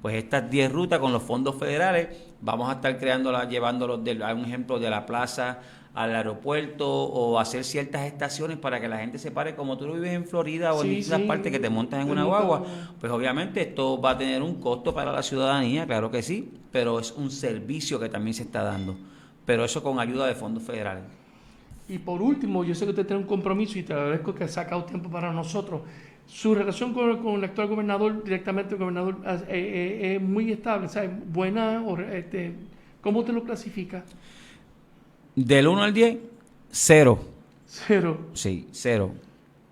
Pues 0.00 0.14
estas 0.14 0.48
10 0.48 0.70
rutas 0.70 1.00
con 1.00 1.12
los 1.12 1.24
fondos 1.24 1.56
federales, 1.56 2.06
vamos 2.40 2.70
a 2.70 2.74
estar 2.74 2.96
creándolas, 2.96 3.48
llevándolos, 3.48 4.04
de, 4.04 4.22
a 4.22 4.32
un 4.32 4.44
ejemplo, 4.44 4.78
de 4.78 4.88
la 4.88 5.04
plaza 5.06 5.58
al 5.92 6.14
aeropuerto 6.14 6.88
o 6.88 7.40
hacer 7.40 7.64
ciertas 7.64 8.02
estaciones 8.06 8.58
para 8.58 8.80
que 8.80 8.86
la 8.86 8.98
gente 8.98 9.18
se 9.18 9.32
pare 9.32 9.56
como 9.56 9.76
tú 9.76 9.92
vives 9.92 10.12
en 10.12 10.24
Florida 10.24 10.72
o 10.72 10.84
en 10.84 10.90
distintas 10.90 11.22
partes 11.22 11.50
que 11.50 11.58
te 11.58 11.68
montas 11.68 12.00
en 12.00 12.12
una 12.12 12.22
guagua, 12.22 12.62
pues 13.00 13.10
obviamente 13.10 13.62
esto 13.62 14.00
va 14.00 14.10
a 14.10 14.18
tener 14.18 14.42
un 14.42 14.60
costo 14.60 14.94
para 14.94 15.10
la 15.10 15.24
ciudadanía, 15.24 15.84
claro 15.84 16.12
que 16.12 16.22
sí, 16.22 16.48
pero 16.70 17.00
es 17.00 17.10
un 17.10 17.28
servicio 17.32 17.98
que 17.98 18.08
también 18.08 18.34
se 18.34 18.44
está 18.44 18.62
dando, 18.62 18.96
pero 19.44 19.64
eso 19.64 19.82
con 19.82 19.98
ayuda 19.98 20.28
de 20.28 20.36
fondos 20.36 20.62
federales. 20.62 21.25
Y 21.88 21.98
por 21.98 22.20
último, 22.20 22.64
yo 22.64 22.74
sé 22.74 22.84
que 22.84 22.90
usted 22.90 23.06
tiene 23.06 23.22
un 23.22 23.28
compromiso 23.28 23.78
y 23.78 23.82
te 23.82 23.92
agradezco 23.92 24.34
que 24.34 24.44
ha 24.44 24.48
sacado 24.48 24.84
tiempo 24.84 25.08
para 25.08 25.32
nosotros. 25.32 25.82
Su 26.26 26.54
relación 26.54 26.92
con, 26.92 27.36
el 27.36 27.44
actual 27.44 27.68
gobernador, 27.68 28.24
directamente 28.24 28.74
el 28.74 28.80
gobernador, 28.80 29.18
eh, 29.24 29.44
eh, 29.48 30.16
es 30.16 30.22
muy 30.22 30.50
estable, 30.50 30.88
¿sabe? 30.88 31.08
Buena, 31.08 31.84
este, 32.12 32.54
¿cómo 33.00 33.22
te 33.22 33.32
lo 33.32 33.44
clasifica? 33.44 34.04
Del 35.36 35.68
1 35.68 35.82
al 35.82 35.94
10, 35.94 36.18
cero. 36.70 37.20
Cero. 37.66 38.28
Sí, 38.32 38.68
cero. 38.72 39.12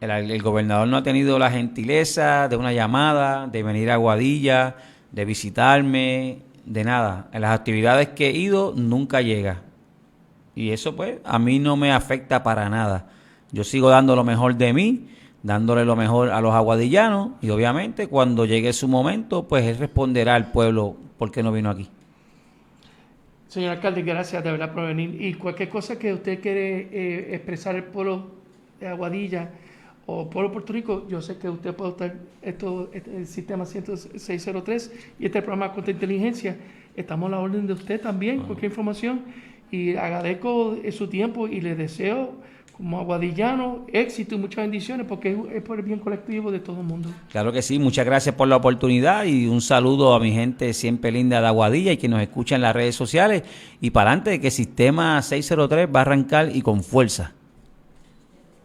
El, 0.01 0.11
el, 0.11 0.43
gobernador 0.43 0.87
no 0.87 0.99
ha 0.99 1.03
tenido 1.03 1.39
la 1.39 1.51
gentileza 1.51 2.47
de 2.49 2.57
una 2.57 2.73
llamada, 2.73 3.49
de 3.49 3.63
venir 3.63 3.91
a 3.91 3.97
Guadilla, 3.97 4.77
de 5.11 5.25
visitarme, 5.25 6.39
de 6.65 6.85
nada. 6.85 7.29
En 7.33 7.41
las 7.41 7.59
actividades 7.59 8.09
que 8.11 8.29
he 8.29 8.37
ido, 8.37 8.75
nunca 8.77 9.21
llega. 9.21 9.64
Y 10.55 10.71
eso 10.71 10.95
pues 10.95 11.19
a 11.25 11.39
mí 11.39 11.59
no 11.59 11.77
me 11.77 11.93
afecta 11.93 12.43
para 12.43 12.69
nada. 12.69 13.11
Yo 13.53 13.65
sigo 13.65 13.89
dando 13.89 14.17
lo 14.17 14.25
mejor 14.25 14.57
de 14.57 14.73
mí, 14.73 15.09
dándole 15.43 15.85
lo 15.85 15.97
mejor 15.97 16.31
a 16.31 16.41
los 16.41 16.55
aguadillanos 16.55 17.33
y 17.41 17.51
obviamente 17.51 18.09
cuando 18.09 18.47
llegue 18.47 18.73
su 18.73 18.89
momento 18.89 19.47
pues 19.47 19.65
él 19.65 19.79
responderá 19.79 20.35
al 20.35 20.51
pueblo 20.51 20.97
por 21.19 21.31
qué 21.31 21.43
no 21.43 21.53
vino 21.53 21.71
aquí. 21.71 21.89
Señor 23.49 23.71
alcalde, 23.71 24.03
gracias 24.03 24.43
de 24.43 24.51
verdad 24.51 24.73
por 24.73 24.85
venir. 24.87 25.21
Y 25.23 25.35
cualquier 25.35 25.69
cosa 25.69 25.97
que 25.97 26.13
usted 26.13 26.41
quiere 26.41 26.89
eh, 26.91 27.35
expresar 27.37 27.77
el 27.77 27.85
pueblo 27.85 28.27
de 28.81 28.89
Aguadilla 28.89 29.51
o 30.07 30.29
pueblo 30.29 30.49
de 30.49 30.53
Puerto 30.55 30.73
Rico, 30.73 31.07
yo 31.09 31.23
sé 31.23 31.39
que 31.39 31.49
usted 31.49 31.75
puede 31.75 31.93
estar, 31.93 32.15
esto, 32.43 32.91
este, 32.93 33.17
el 33.17 33.27
sistema 33.27 33.65
10603 33.65 34.93
y 35.19 35.27
este 35.27 35.41
programa 35.41 35.73
contra 35.73 35.93
inteligencia, 35.93 36.57
estamos 36.97 37.29
a 37.29 37.37
la 37.37 37.39
orden 37.39 37.67
de 37.67 37.73
usted 37.73 38.01
también, 38.01 38.41
cualquier 38.41 38.73
información 38.73 39.23
y 39.75 39.97
agradezco 39.97 40.77
su 40.93 41.09
tiempo 41.09 41.49
y 41.49 41.61
le 41.61 41.75
deseo 41.75 42.33
como 42.77 42.99
aguadillano, 42.99 43.87
éxito 43.93 44.35
y 44.35 44.39
muchas 44.39 44.65
bendiciones 44.65 45.07
porque 45.09 45.37
es, 45.55 45.63
por 45.63 45.79
el 45.79 45.85
bien 45.85 46.01
colectivo 46.01 46.51
de 46.51 46.59
todo 46.59 46.81
el 46.81 46.87
mundo. 46.87 47.09
Claro 47.31 47.53
que 47.53 47.63
sí, 47.63 47.79
muchas 47.79 48.05
gracias 48.05 48.35
por 48.35 48.49
la 48.49 48.57
oportunidad 48.57 49.25
y 49.25 49.47
un 49.47 49.61
saludo 49.61 50.15
a 50.15 50.21
mi 50.21 50.33
gente 50.33 50.73
siempre 50.75 51.13
linda 51.13 51.41
de 51.41 51.47
Aguadilla 51.47 51.93
y 51.93 51.97
que 51.97 52.09
nos 52.09 52.21
escucha 52.21 52.57
en 52.57 52.63
las 52.63 52.75
redes 52.75 52.97
sociales 52.97 53.45
y 53.81 53.91
para 53.91 54.11
adelante 54.11 54.41
que 54.41 54.51
Sistema 54.51 55.23
603 55.23 55.89
va 55.95 56.01
a 56.01 56.03
arrancar 56.03 56.51
y 56.55 56.63
con 56.63 56.83
fuerza. 56.83 57.33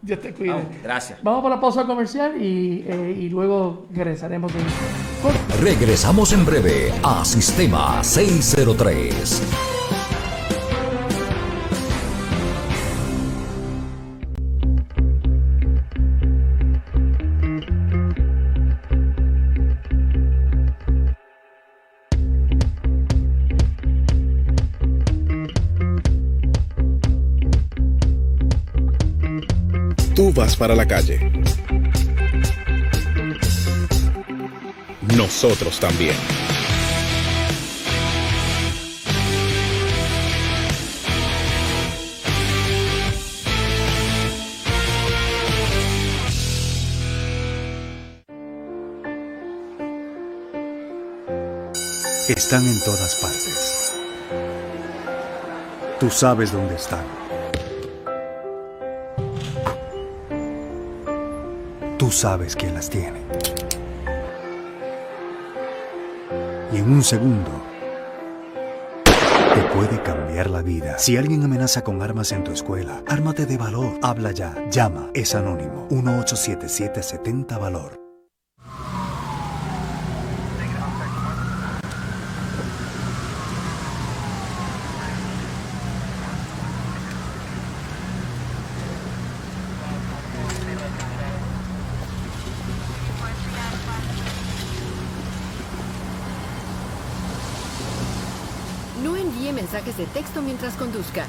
Dios 0.01 0.21
te 0.21 0.33
cuide. 0.33 0.55
gracias. 0.81 1.21
Vamos 1.21 1.43
para 1.43 1.55
la 1.55 1.61
pausa 1.61 1.85
comercial 1.85 2.41
y, 2.41 2.85
eh, 2.87 3.17
y 3.19 3.29
luego 3.29 3.87
regresaremos. 3.93 4.51
Regresamos 5.61 6.31
en 6.33 6.45
breve 6.45 6.93
a 7.03 7.25
Sistema 7.25 8.01
603. 8.03 9.68
Para 30.55 30.75
la 30.75 30.85
calle. 30.85 31.19
Nosotros 35.15 35.79
también. 35.79 36.15
Están 52.27 52.65
en 52.65 52.79
todas 52.83 53.15
partes. 53.15 53.93
Tú 55.99 56.09
sabes 56.09 56.51
dónde 56.51 56.75
están 56.75 57.28
Sabes 62.11 62.55
quién 62.55 62.73
las 62.73 62.89
tiene. 62.89 63.21
Y 66.73 66.77
en 66.77 66.91
un 66.91 67.03
segundo 67.03 67.49
te 69.05 69.61
puede 69.73 70.01
cambiar 70.03 70.49
la 70.49 70.61
vida. 70.61 70.97
Si 70.99 71.17
alguien 71.17 71.43
amenaza 71.43 71.83
con 71.83 72.01
armas 72.01 72.31
en 72.31 72.43
tu 72.43 72.51
escuela, 72.51 73.03
ármate 73.07 73.45
de 73.45 73.57
valor. 73.57 73.99
Habla 74.01 74.31
ya. 74.31 74.55
Llama. 74.69 75.09
Es 75.13 75.35
anónimo. 75.35 75.87
1877 75.89 77.03
70 77.03 77.57
valor. 77.57 77.99
de 99.98 99.98
texto 100.09 100.41
mientras 100.41 100.75
conduzca. 100.75 101.25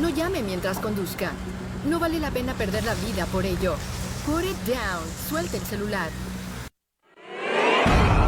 No 0.00 0.08
llame 0.08 0.42
mientras 0.42 0.78
conduzca. 0.78 1.32
No 1.88 1.98
vale 1.98 2.20
la 2.20 2.30
pena 2.30 2.54
perder 2.54 2.84
la 2.84 2.94
vida 2.94 3.26
por 3.26 3.44
ello. 3.44 3.74
Put 4.26 4.44
it 4.44 4.56
down. 4.66 5.02
Suelte 5.28 5.56
el 5.56 5.62
celular. 5.64 6.10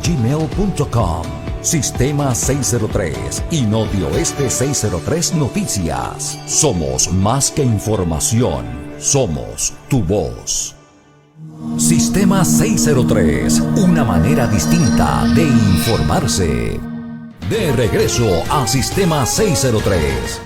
gmail.com. 0.00 1.22
Sistema 1.60 2.36
603 2.36 3.42
y 3.50 3.62
Notioeste 3.62 4.48
603 4.48 5.34
Noticias. 5.34 6.38
Somos 6.46 7.12
más 7.12 7.50
que 7.50 7.64
información, 7.64 8.64
somos 9.00 9.72
tu 9.88 10.04
voz. 10.04 10.76
Sistema 11.78 12.44
603, 12.44 13.60
una 13.76 14.04
manera 14.04 14.46
distinta 14.46 15.24
de 15.34 15.42
informarse. 15.42 16.78
De 17.50 17.72
regreso 17.72 18.44
a 18.48 18.64
Sistema 18.64 19.26
603. 19.26 20.40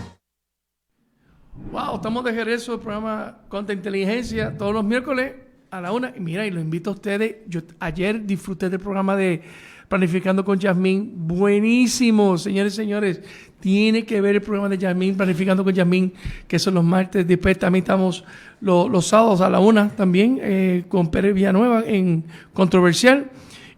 Wow, 1.70 1.96
estamos 1.96 2.24
de 2.24 2.32
regreso 2.32 2.72
al 2.72 2.80
programa 2.80 3.40
Contra 3.50 3.74
Inteligencia 3.74 4.57
todos 4.57 4.72
los 4.72 4.82
miércoles 4.82 5.34
a 5.70 5.82
la 5.82 5.92
una. 5.92 6.14
Y 6.16 6.20
mira, 6.20 6.46
y 6.46 6.50
lo 6.50 6.62
invito 6.62 6.88
a 6.88 6.92
ustedes. 6.94 7.36
Yo 7.46 7.61
ayer 7.78 8.24
disfruté 8.24 8.70
del 8.70 8.80
programa 8.80 9.16
de 9.16 9.42
Planificando 9.86 10.46
con 10.46 10.59
Yasmín. 10.59 11.12
Buenísimo, 11.14 12.38
señores 12.38 12.72
y 12.72 12.76
señores. 12.76 13.20
Tiene 13.61 14.07
que 14.07 14.22
ver 14.22 14.36
el 14.36 14.40
programa 14.40 14.70
de 14.70 14.78
Yasmín, 14.78 15.14
Planificando 15.14 15.62
con 15.62 15.74
Yasmín, 15.74 16.14
que 16.48 16.59
son 16.59 16.72
los 16.72 16.84
martes. 16.84 17.28
Después 17.28 17.59
también 17.59 17.82
estamos 17.82 18.24
los, 18.62 19.07
sábados 19.07 19.42
a 19.42 19.50
la 19.50 19.61
una 19.61 19.90
también 19.90 20.38
eh, 20.40 20.84
con 20.88 21.11
Pérez 21.11 21.34
Villanueva 21.34 21.84
en 21.86 22.24
Controversial 22.55 23.30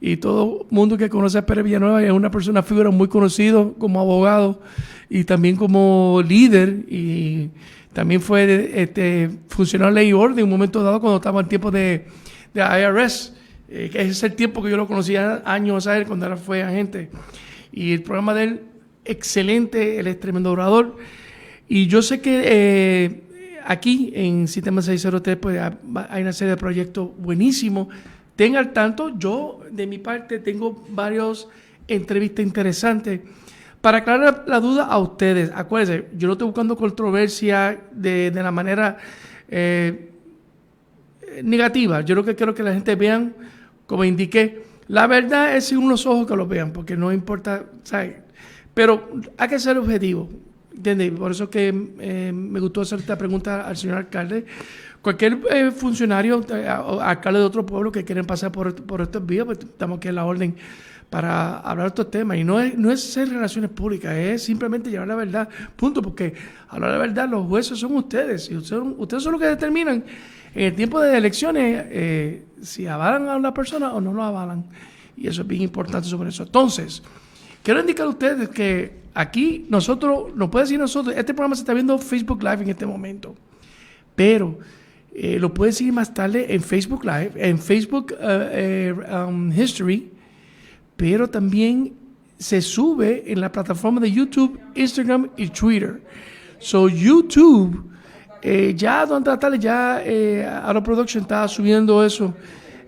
y 0.06 0.18
todo 0.18 0.66
mundo 0.70 0.96
que 0.96 1.08
conoce 1.08 1.36
a 1.36 1.44
Pérez 1.44 1.64
Villanueva 1.64 2.00
es 2.00 2.12
una 2.12 2.30
persona, 2.30 2.62
figura 2.62 2.90
muy 2.90 3.08
conocido 3.08 3.74
como 3.74 4.00
abogado 4.00 4.62
y 5.10 5.24
también 5.24 5.56
como 5.56 6.22
líder 6.24 6.84
y 6.88 7.50
también 7.92 8.20
fue 8.20 8.70
este, 8.82 9.28
funcionario 9.48 9.92
de 9.92 10.00
ley 10.00 10.10
y 10.10 10.12
orden 10.12 10.38
en 10.38 10.44
un 10.44 10.50
momento 10.50 10.84
dado 10.84 11.00
cuando 11.00 11.16
estaba 11.16 11.40
en 11.40 11.48
tiempo 11.48 11.72
de, 11.72 12.06
de 12.54 12.60
IRS, 12.60 13.32
eh, 13.68 13.90
que 13.90 14.02
es 14.02 14.22
el 14.22 14.34
tiempo 14.34 14.62
que 14.62 14.70
yo 14.70 14.76
lo 14.76 14.86
conocía 14.86 15.42
años 15.44 15.88
a 15.88 15.96
él 15.98 16.06
cuando 16.06 16.26
él 16.26 16.36
fue 16.36 16.62
agente. 16.62 17.10
Y 17.72 17.92
el 17.92 18.04
programa 18.04 18.32
de 18.32 18.44
él, 18.44 18.60
excelente, 19.04 19.98
él 19.98 20.06
es 20.06 20.20
tremendo 20.20 20.52
orador. 20.52 20.98
Y 21.68 21.88
yo 21.88 22.00
sé 22.00 22.20
que 22.20 22.42
eh, 22.44 23.22
aquí 23.66 24.12
en 24.14 24.46
Sistema 24.46 24.82
603 24.82 25.36
pues, 25.36 25.60
hay 26.08 26.22
una 26.22 26.32
serie 26.32 26.50
de 26.50 26.56
proyectos 26.58 27.10
buenísimos 27.18 27.88
Tenga 28.36 28.58
al 28.58 28.72
tanto, 28.74 29.18
yo 29.18 29.60
de 29.70 29.86
mi 29.86 29.98
parte 29.98 30.38
tengo 30.38 30.84
varios 30.90 31.48
entrevistas 31.88 32.44
interesantes. 32.44 33.20
Para 33.80 33.98
aclarar 33.98 34.44
la 34.46 34.60
duda 34.60 34.84
a 34.84 34.98
ustedes, 34.98 35.50
acuérdense, 35.54 36.08
yo 36.16 36.26
no 36.28 36.32
estoy 36.32 36.46
buscando 36.46 36.76
controversia 36.76 37.80
de, 37.92 38.30
la 38.34 38.50
manera 38.50 38.98
eh, 39.48 40.10
negativa. 41.42 42.02
Yo 42.02 42.14
lo 42.14 42.24
que 42.24 42.34
quiero 42.34 42.54
que 42.54 42.62
la 42.62 42.74
gente 42.74 42.94
vean, 42.94 43.34
como 43.86 44.04
indiqué, 44.04 44.64
la 44.88 45.06
verdad 45.06 45.56
es 45.56 45.66
sin 45.66 45.78
unos 45.78 46.04
ojos 46.06 46.26
que 46.26 46.36
lo 46.36 46.46
vean, 46.46 46.72
porque 46.72 46.96
no 46.96 47.12
importa, 47.12 47.64
¿sabes? 47.84 48.16
Pero 48.74 49.08
hay 49.36 49.48
que 49.48 49.58
ser 49.58 49.78
objetivo, 49.78 50.28
¿entiendes? 50.74 51.12
Por 51.12 51.30
eso 51.30 51.48
que 51.48 51.68
eh, 52.00 52.32
me 52.34 52.60
gustó 52.60 52.82
hacer 52.82 52.98
esta 52.98 53.16
pregunta 53.16 53.66
al 53.66 53.76
señor 53.76 53.96
alcalde, 53.98 54.44
Cualquier 55.06 55.38
eh, 55.52 55.70
funcionario, 55.70 56.44
eh, 56.50 56.66
alcalde 56.66 57.38
de 57.38 57.46
otro 57.46 57.64
pueblo 57.64 57.92
que 57.92 58.04
quieren 58.04 58.26
pasar 58.26 58.50
por, 58.50 58.74
por 58.74 59.00
estos 59.00 59.24
vías, 59.24 59.46
pues 59.46 59.60
estamos 59.60 59.98
aquí 59.98 60.08
en 60.08 60.16
la 60.16 60.24
orden 60.24 60.56
para 61.08 61.58
hablar 61.58 61.84
de 61.84 61.88
estos 61.90 62.10
temas. 62.10 62.38
Y 62.38 62.42
no 62.42 62.58
es, 62.58 62.76
no 62.76 62.90
es 62.90 63.04
ser 63.04 63.28
relaciones 63.28 63.70
públicas, 63.70 64.12
es 64.16 64.42
simplemente 64.42 64.90
llevar 64.90 65.06
la 65.06 65.14
verdad, 65.14 65.48
punto, 65.76 66.02
porque 66.02 66.34
hablar 66.68 66.90
la 66.90 66.98
verdad, 66.98 67.28
los 67.28 67.46
jueces 67.46 67.78
son 67.78 67.94
ustedes, 67.94 68.50
y 68.50 68.56
ustedes, 68.56 68.82
ustedes 68.96 69.22
son 69.22 69.30
los 69.30 69.40
que 69.40 69.46
determinan 69.46 70.02
en 70.52 70.64
el 70.64 70.74
tiempo 70.74 71.00
de 71.00 71.16
elecciones 71.16 71.86
eh, 71.88 72.44
si 72.60 72.88
avalan 72.88 73.28
a 73.28 73.36
una 73.36 73.54
persona 73.54 73.92
o 73.92 74.00
no 74.00 74.12
lo 74.12 74.24
avalan. 74.24 74.66
Y 75.16 75.28
eso 75.28 75.42
es 75.42 75.46
bien 75.46 75.62
importante 75.62 76.08
sobre 76.08 76.30
eso. 76.30 76.42
Entonces, 76.42 77.00
quiero 77.62 77.78
indicar 77.78 78.06
a 78.06 78.08
ustedes 78.08 78.48
que 78.48 79.02
aquí 79.14 79.66
nosotros, 79.70 80.34
nos 80.34 80.50
puede 80.50 80.64
decir 80.64 80.80
nosotros, 80.80 81.14
este 81.16 81.32
programa 81.32 81.54
se 81.54 81.62
está 81.62 81.74
viendo 81.74 81.96
Facebook 81.96 82.42
Live 82.42 82.64
en 82.64 82.70
este 82.70 82.86
momento, 82.86 83.36
pero 84.16 84.58
eh, 85.18 85.38
lo 85.38 85.54
puedes 85.54 85.78
seguir 85.78 85.94
más 85.94 86.12
tarde 86.12 86.54
en 86.54 86.62
Facebook 86.62 87.02
Live, 87.02 87.32
en 87.36 87.58
Facebook 87.58 88.14
eh, 88.20 88.94
um, 89.10 89.50
History, 89.50 90.10
pero 90.94 91.28
también 91.28 91.94
se 92.38 92.60
sube 92.60 93.24
en 93.26 93.40
la 93.40 93.50
plataforma 93.50 93.98
de 93.98 94.12
YouTube, 94.12 94.60
Instagram 94.74 95.30
y 95.38 95.48
Twitter. 95.48 96.02
So 96.58 96.88
YouTube, 96.90 97.90
eh, 98.42 98.74
ya 98.76 99.06
donde 99.06 99.30
Natalia, 99.30 99.58
ya 99.58 100.02
eh, 100.04 100.80
Production 100.84 101.22
está 101.22 101.48
subiendo 101.48 102.04
eso. 102.04 102.34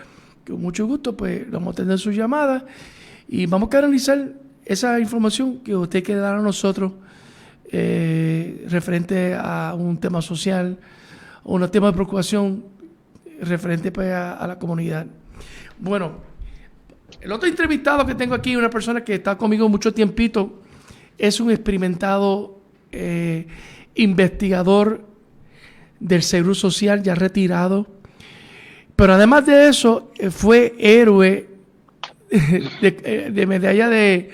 Con 0.47 0.61
mucho 0.61 0.85
gusto, 0.85 1.17
pues 1.17 1.49
vamos 1.49 1.73
a 1.73 1.77
tener 1.77 1.97
su 1.99 2.11
llamada 2.11 2.65
y 3.27 3.47
vamos 3.47 3.67
a 3.67 3.71
canalizar 3.71 4.33
esa 4.63 4.99
información 4.99 5.59
que 5.59 5.75
usted 5.75 6.03
quiere 6.03 6.21
dar 6.21 6.35
a 6.35 6.41
nosotros 6.41 6.91
eh, 7.71 8.65
referente 8.69 9.33
a 9.33 9.73
un 9.77 9.97
tema 9.97 10.21
social 10.21 10.77
o 11.43 11.55
un 11.55 11.69
tema 11.69 11.87
de 11.87 11.93
preocupación 11.93 12.63
referente 13.41 13.91
pues, 13.91 14.11
a, 14.11 14.33
a 14.33 14.47
la 14.47 14.59
comunidad. 14.59 15.07
Bueno, 15.79 16.13
el 17.21 17.31
otro 17.31 17.49
entrevistado 17.49 18.05
que 18.05 18.13
tengo 18.15 18.35
aquí, 18.35 18.55
una 18.55 18.69
persona 18.69 19.03
que 19.03 19.15
está 19.15 19.37
conmigo 19.37 19.67
mucho 19.67 19.93
tiempito, 19.93 20.61
es 21.17 21.39
un 21.39 21.51
experimentado 21.51 22.59
eh, 22.91 23.47
investigador 23.95 25.05
del 25.99 26.23
Seguro 26.23 26.55
Social 26.55 27.03
ya 27.03 27.15
retirado. 27.15 27.87
Pero 28.95 29.13
además 29.13 29.45
de 29.45 29.67
eso, 29.67 30.11
eh, 30.17 30.29
fue 30.29 30.73
héroe 30.79 31.47
de, 32.29 32.97
eh, 33.03 33.29
de 33.31 33.45
medalla 33.45 33.89
de, 33.89 34.29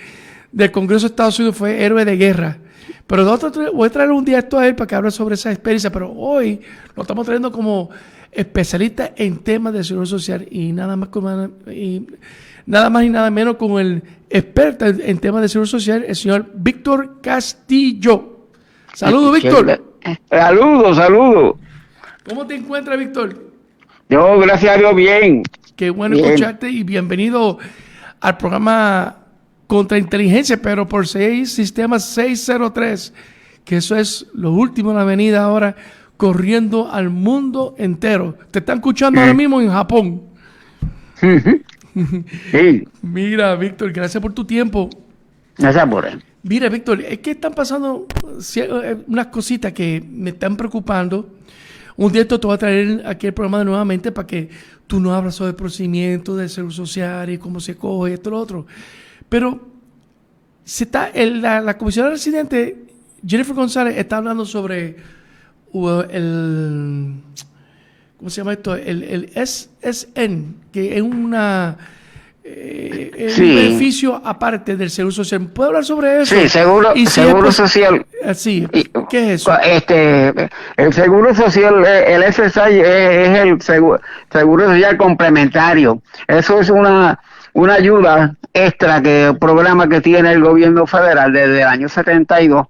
del 0.51 0.71
Congreso 0.71 1.07
de 1.07 1.11
Estados 1.11 1.39
Unidos, 1.39 1.57
fue 1.57 1.83
héroe 1.83 2.05
de 2.05 2.17
guerra. 2.17 2.57
Pero 3.07 3.23
nosotros 3.23 3.71
voy 3.73 3.87
a 3.87 3.91
traer 3.91 4.11
un 4.11 4.23
día 4.23 4.39
esto 4.39 4.57
a 4.57 4.67
él 4.67 4.75
para 4.75 4.87
que 4.87 4.95
hable 4.95 5.11
sobre 5.11 5.35
esa 5.35 5.51
experiencia. 5.51 5.91
Pero 5.91 6.11
hoy 6.11 6.61
lo 6.95 7.01
estamos 7.01 7.25
trayendo 7.25 7.51
como 7.51 7.89
especialista 8.31 9.13
en 9.15 9.39
temas 9.39 9.73
de 9.73 9.83
seguro 9.83 10.05
social 10.05 10.47
y 10.49 10.71
nada 10.71 10.95
más 10.95 11.09
con, 11.09 11.53
y 11.69 12.07
nada 12.65 12.89
más 12.89 13.03
y 13.03 13.09
nada 13.09 13.29
menos 13.29 13.57
con 13.57 13.79
el 13.79 14.01
experto 14.29 14.85
en, 14.85 15.01
en 15.01 15.17
temas 15.17 15.41
de 15.41 15.49
seguro 15.49 15.67
social, 15.67 16.05
el 16.07 16.15
señor 16.15 16.49
Víctor 16.53 17.19
Castillo. 17.21 18.47
Saludos, 18.93 19.33
Víctor. 19.41 19.90
Saludos, 20.29 20.97
saludos. 20.97 21.55
¿Cómo 22.27 22.45
te 22.45 22.55
encuentras, 22.55 22.97
Víctor? 22.97 23.51
Yo, 24.09 24.39
gracias 24.39 24.75
a 24.75 24.77
Dios, 24.77 24.95
bien. 24.95 25.43
Qué 25.75 25.89
bueno 25.89 26.15
Bien. 26.15 26.27
escucharte 26.27 26.69
y 26.69 26.83
bienvenido 26.83 27.57
al 28.19 28.37
programa 28.37 29.17
Contrainteligencia, 29.67 30.61
pero 30.61 30.87
por 30.87 31.07
seis 31.07 31.53
sistemas 31.53 32.05
603, 32.13 33.13
que 33.63 33.77
eso 33.77 33.95
es 33.95 34.27
lo 34.33 34.51
último 34.51 34.91
en 34.91 34.97
la 34.97 35.03
avenida 35.03 35.43
ahora, 35.43 35.75
corriendo 36.17 36.91
al 36.91 37.09
mundo 37.09 37.73
entero. 37.77 38.35
Te 38.51 38.59
están 38.59 38.77
escuchando 38.77 39.19
ahora 39.19 39.33
mismo 39.33 39.61
en 39.61 39.69
Japón. 39.69 40.21
Sí, 42.51 42.87
Mira, 43.01 43.53
Víctor, 43.57 43.91
gracias 43.91 44.21
por 44.21 44.31
tu 44.31 44.45
tiempo. 44.45 44.89
gracias 45.57 45.85
por 45.89 46.05
él. 46.05 46.23
Mira, 46.43 46.69
Víctor, 46.69 47.01
es 47.01 47.19
que 47.19 47.31
están 47.31 47.53
pasando 47.53 48.07
eh, 48.55 48.97
unas 49.07 49.27
cositas 49.27 49.73
que 49.73 50.03
me 50.09 50.31
están 50.31 50.57
preocupando. 50.57 51.29
Un 51.97 52.11
día 52.11 52.23
esto 52.23 52.39
te 52.39 52.47
voy 52.47 52.55
a 52.55 52.57
traer 52.57 53.03
aquí 53.05 53.27
el 53.27 53.33
programa 53.33 53.63
nuevamente 53.63 54.11
para 54.11 54.25
que 54.25 54.49
tú 54.87 54.99
nos 54.99 55.13
hablas 55.13 55.35
sobre 55.35 55.51
el 55.51 55.55
procedimiento 55.55 56.35
de 56.35 56.49
seguro 56.49 56.73
social 56.73 57.29
y 57.29 57.37
cómo 57.37 57.59
se 57.59 57.75
coge 57.75 58.13
esto 58.15 58.31
lo 58.31 58.39
otro. 58.39 58.65
Pero 59.29 59.61
se 60.63 60.85
está, 60.85 61.09
el- 61.09 61.41
la, 61.41 61.61
la 61.61 61.77
comisionada 61.77 62.13
residente, 62.15 62.85
Jennifer 63.25 63.55
González, 63.55 63.97
está 63.97 64.17
hablando 64.17 64.45
sobre 64.45 64.95
uh, 65.73 65.89
el, 66.09 67.13
¿cómo 68.17 68.29
se 68.31 68.37
llama 68.41 68.53
esto? 68.53 68.75
El, 68.75 69.03
el 69.03 69.29
SSN, 69.35 70.55
que 70.71 70.95
es 70.97 71.01
una 71.03 71.77
eh, 72.43 73.27
Sí. 73.29 73.43
un 73.43 73.55
beneficio 73.55 74.21
aparte 74.25 74.75
del 74.75 74.89
seguro 74.89 75.11
social. 75.13 75.47
¿Puedo 75.53 75.69
hablar 75.69 75.85
sobre 75.85 76.21
eso? 76.21 76.35
Sí, 76.35 76.49
seguro, 76.49 76.91
Y 76.95 77.05
si 77.05 77.21
seguro 77.21 77.49
es 77.49 77.55
social. 77.55 78.05
Así, 78.25 78.67
Y- 78.73 78.89
¿qué 79.09 79.25
es 79.33 79.41
eso? 79.41 79.57
Este, 79.59 80.49
el 80.77 80.93
seguro 80.93 81.33
social, 81.35 81.83
eh, 81.85 82.13
el 82.15 82.23
SSI 82.23 82.79
es, 82.79 83.27
es 83.29 83.37
el 83.39 83.61
seguro, 83.61 84.01
seguro 84.31 84.65
social 84.65 84.97
complementario. 84.97 86.01
Eso 86.27 86.59
es 86.59 86.69
una, 86.69 87.19
una 87.53 87.73
ayuda 87.75 88.35
extra 88.53 89.01
que 89.01 89.35
programa 89.39 89.87
que 89.87 90.01
tiene 90.01 90.31
el 90.33 90.43
gobierno 90.43 90.85
federal 90.85 91.31
desde 91.31 91.61
el 91.61 91.67
año 91.67 91.87
72 91.89 92.67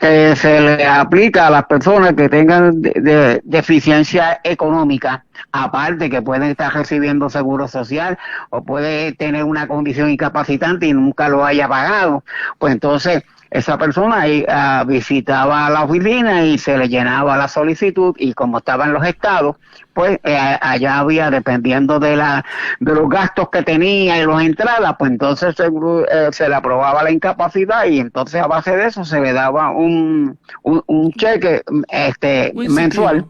que 0.00 0.34
se 0.34 0.60
le 0.60 0.86
aplica 0.86 1.46
a 1.46 1.50
las 1.50 1.64
personas 1.66 2.14
que 2.14 2.28
tengan 2.28 2.80
de- 2.80 2.92
de- 3.00 3.40
deficiencia 3.44 4.40
económica, 4.42 5.24
aparte 5.52 6.08
que 6.08 6.22
pueden 6.22 6.44
estar 6.44 6.72
recibiendo 6.72 7.28
seguro 7.28 7.68
social 7.68 8.18
o 8.48 8.62
puede 8.64 9.12
tener 9.12 9.44
una 9.44 9.68
condición 9.68 10.08
incapacitante 10.10 10.86
y 10.86 10.92
nunca 10.94 11.28
lo 11.28 11.44
haya 11.44 11.68
pagado, 11.68 12.24
pues 12.58 12.72
entonces 12.72 13.22
esa 13.50 13.76
persona 13.78 14.24
ah, 14.48 14.84
visitaba 14.86 15.68
la 15.70 15.82
oficina 15.82 16.44
y 16.44 16.56
se 16.56 16.78
le 16.78 16.88
llenaba 16.88 17.36
la 17.36 17.48
solicitud 17.48 18.14
y 18.16 18.32
como 18.32 18.58
estaba 18.58 18.84
en 18.84 18.92
los 18.92 19.04
estados, 19.04 19.56
pues 19.92 20.20
eh, 20.22 20.38
allá 20.60 21.00
había, 21.00 21.30
dependiendo 21.30 21.98
de 21.98 22.16
la 22.16 22.44
de 22.78 22.94
los 22.94 23.08
gastos 23.08 23.48
que 23.50 23.62
tenía 23.62 24.22
y 24.22 24.26
las 24.26 24.42
entradas, 24.42 24.94
pues 24.98 25.10
entonces 25.10 25.56
seguro, 25.56 26.06
eh, 26.08 26.28
se 26.32 26.48
le 26.48 26.54
aprobaba 26.54 27.02
la 27.02 27.10
incapacidad 27.10 27.86
y 27.86 27.98
entonces 27.98 28.40
a 28.40 28.46
base 28.46 28.76
de 28.76 28.86
eso 28.86 29.04
se 29.04 29.20
le 29.20 29.32
daba 29.32 29.70
un, 29.72 30.38
un, 30.62 30.82
un 30.86 31.12
cheque 31.12 31.62
este 31.88 32.52
mensual. 32.54 33.26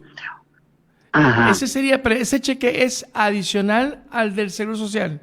Ajá. 1.13 1.49
Ese 1.49 1.67
sería, 1.67 2.01
pero 2.03 2.15
ese 2.15 2.39
cheque 2.39 2.83
es 2.83 3.05
adicional 3.13 4.03
al 4.11 4.35
del 4.35 4.51
seguro 4.51 4.77
social. 4.77 5.19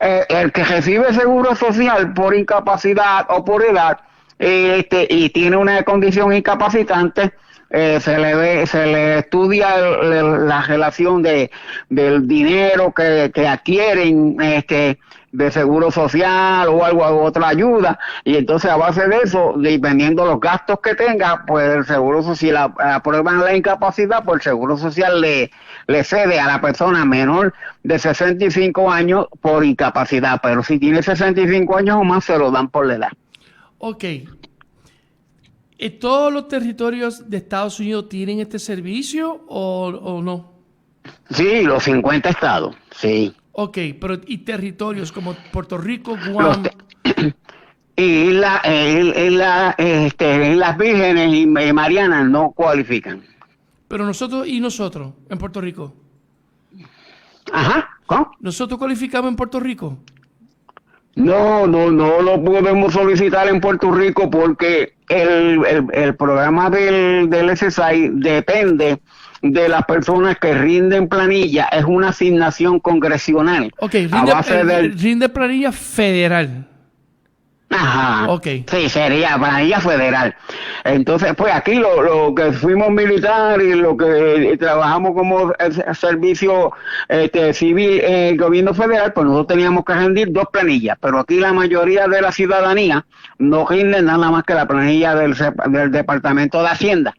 eh, 0.00 0.24
el 0.28 0.52
que 0.52 0.64
recibe 0.64 1.12
seguro 1.12 1.54
social 1.56 2.12
por 2.14 2.34
incapacidad 2.34 3.26
o 3.30 3.44
por 3.44 3.64
edad 3.64 3.98
este, 4.38 5.06
y 5.10 5.30
tiene 5.30 5.56
una 5.56 5.82
condición 5.82 6.32
incapacitante, 6.32 7.32
eh, 7.70 7.98
se 8.00 8.18
le 8.18 8.34
ve, 8.34 8.66
se 8.66 8.86
le 8.86 9.18
estudia 9.18 9.76
la 9.76 10.62
relación 10.62 11.22
de 11.22 11.50
del 11.90 12.26
dinero 12.26 12.94
que, 12.94 13.30
que 13.34 13.46
adquieren 13.46 14.36
este 14.40 14.98
de 15.32 15.50
seguro 15.50 15.90
social 15.90 16.68
o 16.68 16.84
algo, 16.84 17.04
otra 17.22 17.48
ayuda, 17.48 17.98
y 18.24 18.36
entonces 18.36 18.70
a 18.70 18.76
base 18.76 19.06
de 19.08 19.18
eso, 19.24 19.54
dependiendo 19.56 20.24
los 20.24 20.40
gastos 20.40 20.80
que 20.80 20.94
tenga, 20.94 21.44
pues 21.46 21.68
el 21.76 21.84
seguro 21.84 22.22
social, 22.22 22.72
aprueban 22.78 23.40
la 23.40 23.54
incapacidad, 23.54 24.24
pues 24.24 24.36
el 24.36 24.42
seguro 24.42 24.76
social 24.78 25.20
le, 25.20 25.50
le 25.86 26.04
cede 26.04 26.40
a 26.40 26.46
la 26.46 26.60
persona 26.60 27.04
menor 27.04 27.52
de 27.82 27.98
65 27.98 28.90
años 28.90 29.26
por 29.40 29.64
incapacidad, 29.64 30.40
pero 30.42 30.62
si 30.62 30.78
tiene 30.78 31.02
65 31.02 31.76
años 31.76 31.98
o 32.00 32.04
más, 32.04 32.24
se 32.24 32.38
lo 32.38 32.50
dan 32.50 32.68
por 32.68 32.86
la 32.86 32.94
edad. 32.94 33.10
Ok. 33.78 34.04
¿Todos 36.00 36.32
los 36.32 36.48
territorios 36.48 37.30
de 37.30 37.36
Estados 37.36 37.78
Unidos 37.78 38.08
tienen 38.08 38.40
este 38.40 38.58
servicio 38.58 39.44
o, 39.48 39.86
o 39.88 40.22
no? 40.22 40.52
Sí, 41.30 41.62
los 41.62 41.84
50 41.84 42.28
estados, 42.30 42.76
sí. 42.90 43.34
Ok, 43.52 43.78
pero 44.00 44.20
¿y 44.26 44.38
territorios 44.38 45.12
como 45.12 45.34
Puerto 45.52 45.78
Rico, 45.78 46.16
Guam? 46.30 46.64
y 47.96 48.30
la, 48.30 48.62
la, 48.64 49.74
este, 49.78 50.54
las 50.54 50.78
vírgenes 50.78 51.34
y 51.34 51.46
Marianas 51.46 52.28
no 52.28 52.52
cualifican. 52.52 53.22
Pero 53.88 54.04
nosotros 54.04 54.46
y 54.46 54.60
nosotros 54.60 55.12
en 55.28 55.38
Puerto 55.38 55.60
Rico. 55.60 55.92
Ajá, 57.52 57.88
¿cómo? 58.06 58.30
¿Nosotros 58.40 58.78
cualificamos 58.78 59.30
en 59.30 59.36
Puerto 59.36 59.58
Rico? 59.58 59.98
No, 61.18 61.66
no, 61.66 61.90
no 61.90 62.22
lo 62.22 62.42
podemos 62.42 62.92
solicitar 62.92 63.48
en 63.48 63.60
Puerto 63.60 63.90
Rico 63.90 64.30
porque 64.30 64.94
el, 65.08 65.88
el, 65.92 66.14
programa 66.14 66.70
del, 66.70 67.28
del 67.28 67.56
SSI 67.56 68.10
depende 68.12 68.98
de 69.42 69.68
las 69.68 69.84
personas 69.84 70.38
que 70.38 70.54
rinden 70.54 71.08
planilla 71.08 71.64
es 71.72 71.84
una 71.84 72.10
asignación 72.10 72.80
congresional. 72.80 73.72
Ok, 73.78 73.94
rinde, 73.94 75.28
planilla 75.28 75.72
federal. 75.72 76.67
Ajá. 77.70 78.30
Ok. 78.30 78.46
Sí, 78.66 78.88
sería 78.88 79.36
planilla 79.36 79.80
federal. 79.80 80.34
Entonces, 80.84 81.34
pues 81.36 81.54
aquí 81.54 81.74
lo, 81.74 82.02
lo 82.02 82.34
que 82.34 82.52
fuimos 82.52 82.90
militar 82.90 83.60
y 83.60 83.74
lo 83.74 83.96
que 83.96 84.56
trabajamos 84.58 85.12
como 85.14 85.52
servicio 85.92 86.72
este, 87.08 87.52
civil 87.52 88.00
en 88.00 88.34
el 88.34 88.38
gobierno 88.38 88.72
federal, 88.72 89.12
pues 89.12 89.26
nosotros 89.26 89.48
teníamos 89.48 89.84
que 89.84 89.94
rendir 89.94 90.32
dos 90.32 90.46
planillas, 90.50 90.96
pero 91.00 91.18
aquí 91.18 91.40
la 91.40 91.52
mayoría 91.52 92.08
de 92.08 92.22
la 92.22 92.32
ciudadanía 92.32 93.04
no 93.38 93.66
rinde 93.66 94.00
nada 94.00 94.30
más 94.30 94.44
que 94.44 94.54
la 94.54 94.66
planilla 94.66 95.14
del, 95.14 95.36
del 95.66 95.90
Departamento 95.92 96.62
de 96.62 96.68
Hacienda 96.68 97.14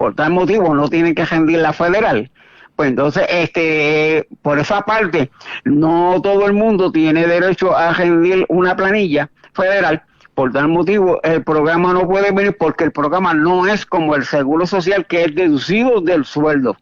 por 0.00 0.14
tal 0.14 0.32
motivo 0.32 0.74
no 0.74 0.88
tienen 0.88 1.14
que 1.14 1.26
rendir 1.26 1.58
la 1.58 1.74
federal. 1.74 2.30
Pues 2.74 2.88
entonces, 2.88 3.26
este, 3.28 4.26
por 4.40 4.58
esa 4.58 4.80
parte, 4.80 5.30
no 5.64 6.22
todo 6.22 6.46
el 6.46 6.54
mundo 6.54 6.90
tiene 6.90 7.26
derecho 7.26 7.76
a 7.76 7.92
rendir 7.92 8.46
una 8.48 8.74
planilla 8.74 9.28
federal. 9.52 10.02
Por 10.34 10.52
tal 10.52 10.68
motivo, 10.68 11.20
el 11.22 11.42
programa 11.42 11.92
no 11.92 12.08
puede 12.08 12.32
venir 12.32 12.56
porque 12.58 12.84
el 12.84 12.92
programa 12.92 13.34
no 13.34 13.66
es 13.66 13.84
como 13.84 14.14
el 14.14 14.24
seguro 14.24 14.66
social 14.66 15.06
que 15.06 15.24
es 15.24 15.34
deducido 15.34 16.00
del 16.00 16.24
sueldo 16.24 16.76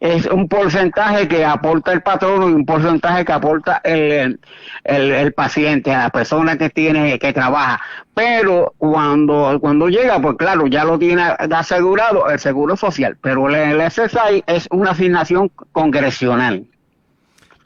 es 0.00 0.24
un 0.26 0.48
porcentaje 0.48 1.28
que 1.28 1.44
aporta 1.44 1.92
el 1.92 2.02
patrono 2.02 2.48
y 2.48 2.54
un 2.54 2.64
porcentaje 2.64 3.22
que 3.22 3.32
aporta 3.32 3.82
el, 3.84 4.40
el, 4.82 5.32
paciente, 5.34 5.92
a 5.92 6.04
la 6.04 6.10
persona 6.10 6.56
que 6.56 6.70
tiene, 6.70 7.18
que 7.18 7.34
trabaja. 7.34 7.80
Pero 8.14 8.72
cuando, 8.78 9.58
cuando 9.60 9.88
llega, 9.88 10.20
pues 10.20 10.36
claro, 10.38 10.66
ya 10.66 10.84
lo 10.84 10.98
tiene 10.98 11.22
asegurado 11.22 12.30
el 12.30 12.38
seguro 12.38 12.76
social, 12.76 13.18
pero 13.20 13.50
el, 13.50 13.80
SSI 13.90 14.42
es 14.46 14.66
una 14.70 14.92
asignación 14.92 15.50
congresional. 15.72 16.64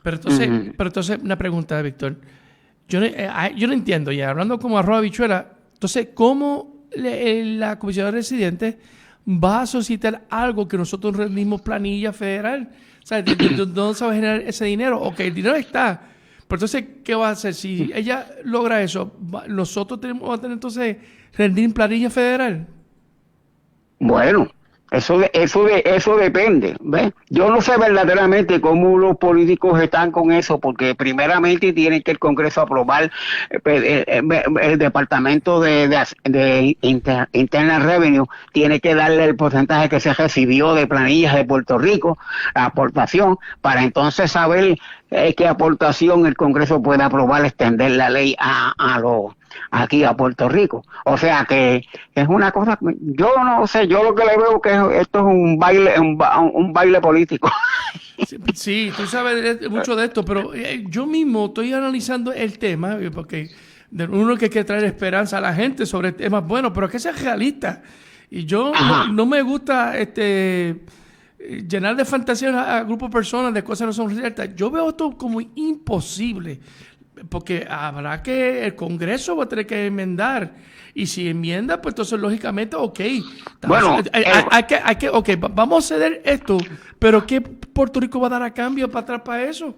Pero 0.03 0.17
entonces, 0.17 0.51
pero 0.77 0.89
entonces 0.89 1.19
una 1.23 1.37
pregunta, 1.37 1.81
Víctor. 1.83 2.17
Yo 2.89 3.01
no, 3.01 3.07
eh, 3.07 3.31
yo 3.57 3.67
no 3.67 3.73
entiendo, 3.73 4.13
ya 4.13 4.31
hablando 4.31 4.59
como 4.59 4.79
arroba 4.79 5.01
bichuela, 5.01 5.53
entonces, 5.73 6.09
¿cómo 6.15 6.87
la 6.97 7.79
comisión 7.79 8.07
de 8.07 8.13
residentes 8.13 8.77
va 9.27 9.63
a 9.63 9.67
solicitar 9.67 10.25
algo 10.29 10.69
que 10.69 10.77
nosotros 10.77 11.17
rendimos 11.17 11.63
planilla 11.63 12.13
federal. 12.13 12.71
O 13.03 13.07
sea, 13.07 13.23
¿de, 13.23 13.35
dónde 13.35 13.95
se 13.99 14.05
va 14.05 14.13
a 14.13 14.15
generar 14.15 14.41
ese 14.43 14.65
dinero? 14.67 15.01
Ok, 15.01 15.21
el 15.21 15.35
dinero 15.35 15.57
está. 15.57 16.01
Pero 16.47 16.57
entonces, 16.57 16.85
¿qué 17.03 17.15
va 17.15 17.29
a 17.29 17.33
hacer? 17.33 17.55
Si 17.55 17.91
ella 17.95 18.27
logra 18.45 18.83
eso, 18.83 19.17
¿nosotros 19.49 20.01
tenemos, 20.01 20.23
vamos 20.23 20.39
a 20.39 20.43
tener 20.43 20.55
entonces 20.55 20.97
rendir 21.33 21.73
planilla 21.73 22.11
federal? 22.11 22.67
Bueno, 23.99 24.49
eso, 24.97 25.21
eso, 25.33 25.69
eso 25.69 26.17
depende. 26.17 26.77
¿ves? 26.81 27.13
Yo 27.29 27.51
no 27.51 27.61
sé 27.61 27.77
verdaderamente 27.77 28.61
cómo 28.61 28.99
los 28.99 29.17
políticos 29.17 29.81
están 29.81 30.11
con 30.11 30.33
eso, 30.33 30.59
porque 30.59 30.95
primeramente 30.95 31.73
tienen 31.73 32.03
que 32.03 32.13
el 32.13 32.19
Congreso 32.19 32.61
aprobar 32.61 33.11
eh, 33.51 33.59
pues, 33.63 33.83
eh, 33.83 34.05
eh, 34.07 34.43
el, 34.63 34.79
Departamento 34.79 35.61
de, 35.61 35.89
de, 36.25 36.77
Internal 36.81 37.83
Revenue, 37.83 38.27
tiene 38.53 38.81
que 38.81 38.95
darle 38.95 39.25
el 39.25 39.37
porcentaje 39.37 39.89
que 39.89 40.01
se 40.01 40.15
recibió 40.15 40.75
de 40.75 40.87
planillas 40.87 41.35
de 41.35 41.45
Puerto 41.45 41.79
Rico, 41.79 42.19
la 42.55 42.67
aportación, 42.67 43.39
para 43.61 43.83
entonces 43.83 44.33
saber 44.33 44.77
qué 45.37 45.47
aportación 45.47 46.27
el 46.27 46.35
Congreso 46.35 46.83
puede 46.83 47.03
aprobar, 47.03 47.45
extender 47.45 47.93
la 47.93 48.11
ley 48.11 48.35
a, 48.39 48.75
a 48.77 48.99
los 48.99 49.33
aquí 49.71 50.05
a 50.05 50.17
Puerto 50.17 50.49
Rico. 50.49 50.85
O 51.05 51.17
sea 51.17 51.45
que 51.45 51.85
es 52.15 52.29
una 52.29 52.51
cosa, 52.53 52.79
yo 52.81 53.33
no 53.45 53.67
sé, 53.67 53.87
yo 53.87 54.03
lo 54.03 54.15
que 54.15 54.25
le 54.25 54.37
veo 54.37 54.61
que 54.61 54.71
esto 55.01 55.19
es 55.19 55.25
un 55.25 55.59
baile, 55.59 55.99
un, 55.99 56.73
baile 56.73 57.01
político. 57.01 57.51
Sí, 58.55 58.93
tú 58.97 59.07
sabes 59.07 59.69
mucho 59.69 59.97
de 59.97 60.05
esto, 60.05 60.25
pero 60.25 60.55
eh, 60.55 60.85
yo 60.89 61.05
mismo 61.05 61.47
estoy 61.47 61.73
analizando 61.73 62.33
el 62.33 62.61
tema, 62.61 62.97
eh, 63.01 63.11
porque 63.11 63.51
uno 63.91 64.37
que 64.37 64.49
quiere 64.49 64.65
traer 64.65 64.85
esperanza 64.85 65.39
a 65.39 65.41
la 65.41 65.53
gente 65.53 65.85
sobre 65.85 66.13
temas 66.13 66.47
buenos, 66.47 66.71
pero 66.73 66.89
que 66.89 67.01
sea 67.01 67.11
realista. 67.11 67.83
Y 68.31 68.45
yo 68.45 68.73
no, 69.13 69.27
me 69.27 69.43
gusta 69.43 69.99
este 69.99 70.85
llenar 71.69 71.97
de 71.97 72.05
fantasías 72.05 72.55
a, 72.55 72.79
a 72.79 72.85
grupos 72.85 73.11
de 73.11 73.13
personas 73.13 73.53
de 73.53 73.65
cosas 73.65 73.81
que 73.81 73.87
no 73.87 73.93
son 73.93 74.11
realistas. 74.17 74.51
Yo 74.55 74.71
veo 74.71 74.91
esto 74.91 75.11
como 75.19 75.41
imposible 75.41 76.61
porque 77.29 77.67
habrá 77.69 78.23
que, 78.23 78.67
el 78.67 78.75
Congreso 78.75 79.37
va 79.37 79.45
a 79.45 79.49
tener 79.49 79.67
que 79.67 79.87
enmendar. 79.87 80.53
Y 80.95 81.07
si 81.07 81.29
enmienda, 81.29 81.83
pues 81.83 81.93
entonces 81.93 82.21
lógicamente, 82.21 82.77
ok. 82.77 83.01
Bueno, 83.67 83.99
hay, 84.13 84.23
eh, 84.23 84.67
que, 84.69 84.77
hay 84.83 84.97
que, 84.97 85.09
ok, 85.09 85.31
vamos 85.51 85.85
a 85.85 85.95
ceder 85.95 86.23
esto, 86.25 86.57
pero 86.99 87.27
¿qué 87.27 87.41
Puerto 87.41 87.99
Rico 87.99 88.21
va 88.21 88.29
a 88.29 88.31
dar 88.31 88.43
a 88.43 88.55
cambio 88.55 88.89
para 88.89 89.03
atrás 89.03 89.23
para 89.25 89.43
eso? 89.43 89.75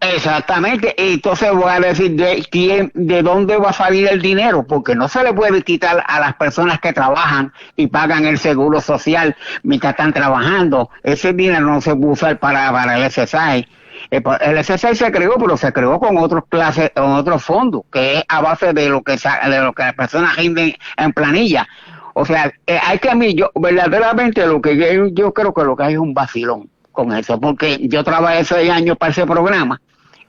Exactamente, 0.00 0.94
y 0.96 1.14
entonces 1.14 1.50
voy 1.52 1.68
a 1.68 1.80
decir 1.80 2.12
de 2.12 2.46
quién, 2.50 2.92
de 2.94 3.20
dónde 3.20 3.56
va 3.56 3.70
a 3.70 3.72
salir 3.72 4.06
el 4.08 4.22
dinero, 4.22 4.64
porque 4.64 4.94
no 4.94 5.08
se 5.08 5.24
le 5.24 5.34
puede 5.34 5.62
quitar 5.62 6.04
a 6.06 6.20
las 6.20 6.34
personas 6.36 6.78
que 6.78 6.92
trabajan 6.92 7.52
y 7.74 7.88
pagan 7.88 8.24
el 8.24 8.38
seguro 8.38 8.80
social 8.80 9.36
mientras 9.64 9.94
están 9.94 10.12
trabajando. 10.12 10.88
Ese 11.02 11.32
dinero 11.32 11.66
no 11.66 11.80
se 11.80 11.96
puede 11.96 12.12
usar 12.12 12.38
para, 12.38 12.70
para 12.70 12.96
el 12.96 13.10
SSI 13.10 13.66
el 14.10 14.64
SSI 14.64 14.94
se 14.94 15.12
creó, 15.12 15.34
pero 15.38 15.56
se 15.56 15.72
creó 15.72 15.98
con 15.98 16.16
otros 16.16 16.44
clases, 16.48 16.90
con 16.94 17.12
otros 17.12 17.42
fondos, 17.42 17.82
que 17.92 18.18
es 18.18 18.24
a 18.28 18.40
base 18.40 18.72
de 18.72 18.88
lo 18.88 19.02
que 19.02 19.12
de 19.12 19.60
lo 19.60 19.72
que 19.72 19.82
las 19.82 19.94
personas 19.94 20.36
rinden 20.36 20.74
en 20.96 21.12
planilla. 21.12 21.68
O 22.14 22.24
sea, 22.24 22.52
eh, 22.66 22.80
hay 22.84 22.98
que 22.98 23.10
a 23.10 23.14
mí, 23.14 23.34
yo 23.34 23.50
verdaderamente 23.54 24.44
lo 24.46 24.60
que 24.60 24.76
yo, 25.12 25.32
creo 25.32 25.54
que 25.54 25.62
lo 25.62 25.76
que 25.76 25.84
hay 25.84 25.92
es 25.92 25.98
un 25.98 26.14
vacilón 26.14 26.68
con 26.90 27.12
eso, 27.12 27.38
porque 27.38 27.78
yo 27.82 28.02
trabajé 28.02 28.44
seis 28.44 28.70
años 28.70 28.96
para 28.96 29.12
ese 29.12 29.24
programa 29.24 29.80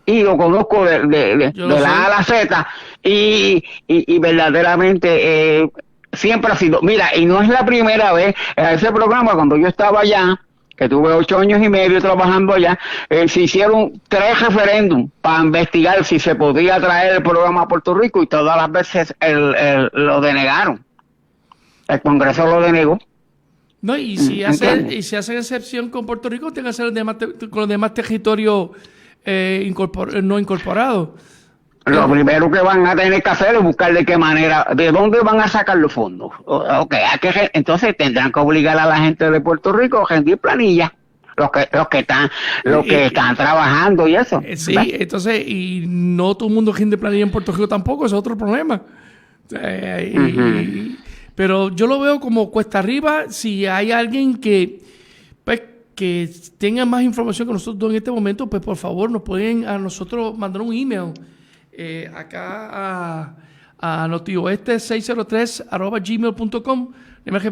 y 0.05 0.21
lo 0.21 0.37
conozco 0.37 0.85
de, 0.85 1.07
de, 1.07 1.51
la 1.55 1.89
A 1.89 2.05
a 2.05 2.09
la 2.09 2.23
Z 2.23 2.67
y, 3.01 3.63
y, 3.87 4.19
verdaderamente 4.19 5.61
eh, 5.61 5.69
siempre 6.13 6.51
ha 6.51 6.55
sido, 6.55 6.81
mira, 6.81 7.15
y 7.15 7.25
no 7.25 7.41
es 7.41 7.49
la 7.49 7.65
primera 7.65 8.13
vez, 8.13 8.35
ese 8.55 8.91
programa 8.91 9.33
cuando 9.33 9.57
yo 9.57 9.67
estaba 9.67 10.01
allá, 10.01 10.39
que 10.79 10.87
tuve 10.87 11.11
ocho 11.11 11.37
años 11.37 11.61
y 11.61 11.67
medio 11.67 11.99
trabajando 11.99 12.53
allá, 12.53 12.79
eh, 13.09 13.27
se 13.27 13.41
hicieron 13.41 14.01
tres 14.07 14.39
referéndums 14.39 15.11
para 15.21 15.43
investigar 15.43 16.05
si 16.05 16.19
se 16.19 16.35
podía 16.35 16.79
traer 16.79 17.17
el 17.17 17.23
programa 17.23 17.63
a 17.63 17.67
Puerto 17.67 17.93
Rico 17.93 18.23
y 18.23 18.27
todas 18.27 18.55
las 18.55 18.71
veces 18.71 19.13
lo 19.91 20.21
denegaron. 20.21 20.83
El 21.89 22.01
Congreso 22.01 22.45
lo 22.45 22.61
denegó. 22.61 22.97
No, 23.81 23.97
y 23.97 24.17
si, 24.17 24.41
mm, 24.41 24.45
hace, 24.45 24.95
y 24.95 25.01
si 25.03 25.15
hacen 25.17 25.37
excepción 25.37 25.89
con 25.89 26.05
Puerto 26.05 26.29
Rico, 26.29 26.51
tienen 26.53 26.71
que 26.71 26.81
hacer 26.81 26.93
con 27.49 27.61
los 27.61 27.69
demás 27.69 27.93
territorios 27.93 28.69
eh, 29.25 29.73
no 30.23 30.39
incorporados. 30.39 31.09
Lo 31.89 32.09
primero 32.09 32.51
que 32.51 32.59
van 32.59 32.85
a 32.85 32.95
tener 32.95 33.21
que 33.21 33.29
hacer 33.29 33.55
es 33.55 33.61
buscar 33.61 33.93
de 33.93 34.05
qué 34.05 34.17
manera, 34.17 34.67
de 34.75 34.91
dónde 34.91 35.19
van 35.21 35.39
a 35.39 35.47
sacar 35.47 35.77
los 35.77 35.93
fondos. 35.93 36.31
Okay, 36.45 37.01
que, 37.21 37.51
entonces 37.53 37.95
tendrán 37.97 38.31
que 38.31 38.39
obligar 38.39 38.77
a 38.77 38.85
la 38.85 38.97
gente 38.97 39.29
de 39.29 39.41
Puerto 39.41 39.71
Rico 39.71 39.99
a 39.99 40.13
rendir 40.13 40.37
planillas 40.37 40.91
los 41.37 41.51
que 41.51 41.69
los 41.71 41.87
que 41.87 41.99
están 41.99 42.29
los 42.63 42.85
que 42.85 43.05
están 43.07 43.35
trabajando 43.35 44.07
y 44.07 44.15
eso. 44.15 44.41
Eh, 44.43 44.57
sí, 44.57 44.75
entonces 44.77 45.47
y 45.47 45.85
no 45.87 46.35
todo 46.35 46.49
el 46.49 46.55
mundo 46.55 46.73
rinde 46.73 46.97
planilla 46.97 47.23
en 47.23 47.31
Puerto 47.31 47.51
Rico 47.51 47.67
tampoco, 47.67 48.05
es 48.05 48.13
otro 48.13 48.37
problema. 48.37 48.81
Eh, 49.51 50.95
pero 51.33 51.69
yo 51.69 51.87
lo 51.87 51.99
veo 51.99 52.19
como 52.19 52.51
cuesta 52.51 52.79
arriba 52.79 53.29
si 53.29 53.65
hay 53.65 53.91
alguien 53.91 54.35
que 54.35 54.81
pues, 55.43 55.63
que 55.95 56.29
tenga 56.57 56.85
más 56.85 57.01
información 57.03 57.47
que 57.47 57.53
nosotros 57.53 57.89
en 57.91 57.97
este 57.97 58.11
momento, 58.11 58.47
pues 58.47 58.61
por 58.61 58.75
favor 58.75 59.09
nos 59.09 59.23
pueden 59.23 59.65
a 59.65 59.77
nosotros 59.77 60.37
mandar 60.37 60.61
un 60.61 60.73
email 60.73 61.13
eh, 61.81 62.11
acá 62.13 62.69
a, 63.79 64.03
a 64.03 64.07
notioeste 64.09 64.79
603 64.79 65.63
arroba 65.71 65.99
gmail.com. 65.99 66.91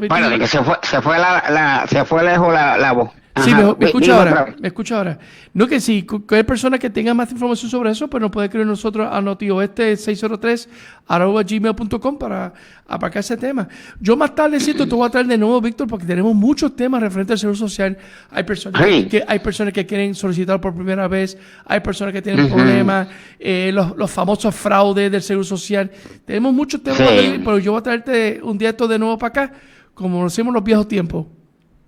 Bueno, 0.10 0.38
que 0.38 0.48
se 0.48 0.62
fue, 0.64 0.76
se 0.84 1.02
fue, 1.02 1.18
la, 1.18 1.44
la, 1.50 1.86
se 1.88 2.04
fue 2.04 2.24
lejos 2.24 2.52
la, 2.52 2.78
la 2.78 2.92
voz. 2.92 3.12
Sí, 3.44 3.54
me, 3.54 3.86
escucha 3.86 4.18
ahora. 4.18 4.56
Me 4.60 4.68
escucha 4.68 4.98
ahora. 4.98 5.20
No 5.54 5.68
que 5.68 5.80
sí, 5.80 6.04
cu- 6.04 6.20
cualquier 6.26 6.46
persona 6.46 6.78
que 6.78 6.90
tenga 6.90 7.14
más 7.14 7.32
información 7.32 7.70
sobre 7.70 7.92
eso, 7.92 8.08
pues 8.10 8.22
nos 8.22 8.32
puede 8.32 8.46
escribir 8.48 8.68
nosotros 8.68 9.08
a 9.12 9.22
notioeste 9.22 9.96
603 9.98 10.70
arroba 11.08 11.44
gmail.com 11.44 12.18
para 12.18 12.54
apacar 12.88 13.20
ese 13.22 13.38
tema. 13.38 13.68
Yo 14.00 14.16
más 14.18 14.36
tarde 14.36 14.60
siento 14.60 14.88
te 14.88 14.94
voy 14.96 15.08
a 15.08 15.10
traer 15.10 15.28
de 15.28 15.38
nuevo, 15.38 15.60
Víctor, 15.62 15.88
porque 15.88 16.06
tenemos 16.06 16.36
muchos 16.36 16.76
temas 16.76 17.02
referentes 17.02 17.34
al 17.34 17.40
seguro 17.40 17.58
social. 17.58 17.98
Hay 18.32 18.44
personas, 18.44 18.86
Sí. 18.86 19.06
que, 19.08 19.24
hay 19.28 19.40
personas 19.40 19.74
que 19.74 19.86
quieren 19.86 20.14
solicitar 20.16 20.60
por 20.62 20.76
primera 20.76 21.08
vez, 21.08 21.38
hay 21.66 21.80
personas 21.80 22.14
que 22.14 22.22
tienen 22.22 22.48
problemas, 22.50 23.08
eh, 23.40 23.72
los, 23.74 23.96
los 23.98 24.12
famosos 24.12 24.54
fraudes 24.56 25.12
del 25.12 25.22
seguro 25.22 25.44
social. 25.46 25.90
Tenemos 26.26 26.54
muchos 26.54 26.82
temas, 26.84 27.00
Sí. 27.00 27.42
pero 27.44 27.58
yo 27.60 27.72
voy 27.72 27.80
a 27.80 27.84
traerte 27.84 28.40
un 28.44 28.58
día 28.58 28.70
esto 28.70 28.88
de 28.88 29.00
nuevo 29.00 29.18
para 29.18 29.30
acá, 29.46 29.54
como 29.94 30.22
lo 30.22 30.28
hacemos 30.28 30.54
los 30.54 30.64
viejos 30.64 30.88
tiempos. 30.88 31.26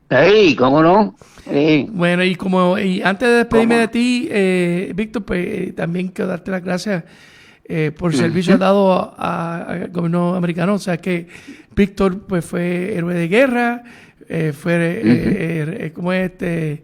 Sí, 0.10 0.56
¿cómo 0.56 0.82
no? 0.82 1.16
Sí. 1.52 1.88
Bueno, 1.92 2.24
y 2.24 2.36
como 2.36 2.78
y 2.78 3.02
antes 3.02 3.28
de 3.28 3.36
despedirme 3.36 3.76
¿Cómo? 3.76 3.82
de 3.82 3.88
ti, 3.88 4.28
eh, 4.32 4.92
Víctor, 4.96 5.24
pues 5.24 5.46
eh, 5.48 5.74
también 5.76 6.10
quiero 6.10 6.30
darte 6.30 6.52
las 6.52 6.64
gracias 6.64 7.04
eh, 7.66 7.92
por 7.96 8.12
el 8.12 8.18
servicio 8.18 8.58
dado 8.58 9.14
al 9.18 9.90
gobierno 9.90 10.36
americano. 10.36 10.76
O 10.76 10.80
sea 10.80 10.98
que 10.98 11.28
Víctor 11.76 12.22
pues 12.28 12.44
fue 12.46 12.96
héroe 12.96 13.14
de 13.14 13.28
guerra, 13.28 13.84
eh, 14.28 14.54
fue, 14.54 14.74
eh, 14.74 15.02
eh, 15.04 15.78
eh, 15.80 15.92
¿cómo 15.94 16.12
es 16.14 16.32
este? 16.32 16.84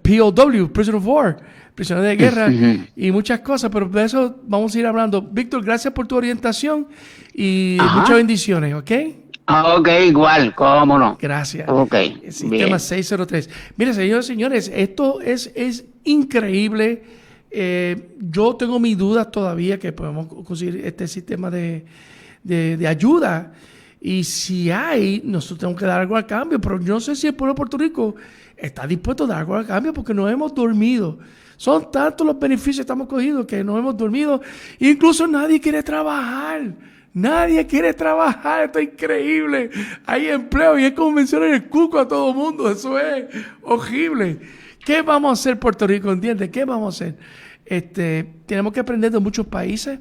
POW, 0.00 0.70
Prisoner 0.72 0.98
of 1.00 1.06
War, 1.06 1.40
prisionero 1.74 2.06
de 2.06 2.16
guerra 2.16 2.52
y 2.94 3.10
muchas 3.10 3.40
cosas, 3.40 3.70
pero 3.72 3.88
de 3.88 4.04
eso 4.04 4.40
vamos 4.46 4.74
a 4.74 4.78
ir 4.78 4.86
hablando. 4.86 5.20
Víctor, 5.22 5.64
gracias 5.64 5.92
por 5.92 6.06
tu 6.06 6.16
orientación 6.16 6.86
y 7.34 7.76
Ajá. 7.80 7.98
muchas 8.00 8.16
bendiciones, 8.16 8.74
¿ok? 8.74 8.90
Ah, 9.46 9.74
Ok, 9.76 9.88
igual, 10.06 10.54
¿cómo 10.54 10.98
no? 10.98 11.18
Gracias. 11.20 11.68
Ok, 11.68 11.94
El 11.94 12.32
sistema 12.32 12.50
bien. 12.66 12.80
603. 12.80 13.50
Mire, 13.76 13.92
señores 13.94 14.24
y 14.26 14.28
señores, 14.28 14.70
esto 14.74 15.20
es, 15.20 15.50
es 15.54 15.84
increíble. 16.04 17.02
Eh, 17.50 18.14
yo 18.18 18.54
tengo 18.56 18.78
mis 18.80 18.96
dudas 18.96 19.30
todavía 19.30 19.78
que 19.78 19.92
podemos 19.92 20.26
conseguir 20.44 20.80
este 20.86 21.06
sistema 21.08 21.50
de, 21.50 21.84
de- 22.42 22.76
de 22.76 22.86
ayuda. 22.88 23.52
Y 24.00 24.24
si 24.24 24.70
hay, 24.70 25.20
nosotros 25.24 25.58
tenemos 25.60 25.78
que 25.78 25.86
dar 25.86 26.00
algo 26.00 26.16
al 26.16 26.26
cambio. 26.26 26.60
Pero 26.60 26.80
yo 26.80 26.94
no 26.94 27.00
sé 27.00 27.14
si 27.14 27.26
el 27.26 27.34
pueblo 27.34 27.52
de 27.54 27.56
Puerto 27.56 27.76
Rico 27.78 28.14
está 28.56 28.86
dispuesto 28.86 29.24
a 29.24 29.26
dar 29.26 29.38
algo 29.40 29.56
al 29.56 29.66
cambio 29.66 29.92
porque 29.92 30.14
no 30.14 30.28
hemos 30.28 30.54
dormido. 30.54 31.18
Son 31.56 31.90
tantos 31.92 32.26
los 32.26 32.38
beneficios 32.38 32.76
que 32.76 32.82
estamos 32.82 33.06
cogidos 33.06 33.44
que 33.46 33.62
no 33.62 33.76
hemos 33.78 33.96
dormido. 33.96 34.40
Incluso 34.78 35.26
nadie 35.26 35.60
quiere 35.60 35.82
trabajar. 35.82 36.72
Nadie 37.14 37.66
quiere 37.66 37.92
trabajar, 37.92 38.64
esto 38.64 38.78
es 38.78 38.88
increíble. 38.88 39.70
Hay 40.06 40.28
empleo 40.28 40.78
y 40.78 40.84
es 40.84 40.92
como 40.92 41.12
mencionar 41.12 41.50
el 41.50 41.68
cuco 41.68 41.98
a 41.98 42.08
todo 42.08 42.32
mundo. 42.32 42.70
Eso 42.70 42.98
es 42.98 43.26
horrible. 43.60 44.40
¿Qué 44.84 45.02
vamos 45.02 45.30
a 45.30 45.32
hacer 45.32 45.58
Puerto 45.58 45.86
Rico? 45.86 46.10
¿Entiendes? 46.10 46.50
¿Qué 46.50 46.64
vamos 46.64 46.94
a 46.94 47.04
hacer? 47.04 47.18
Este, 47.66 48.32
tenemos 48.46 48.72
que 48.72 48.80
aprender 48.80 49.12
de 49.12 49.18
muchos 49.18 49.46
países, 49.46 49.98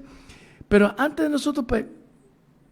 pero 0.68 0.93
antes 0.97 1.26
de 1.26 1.30
nosotros, 1.30 1.66
pues, 1.68 1.86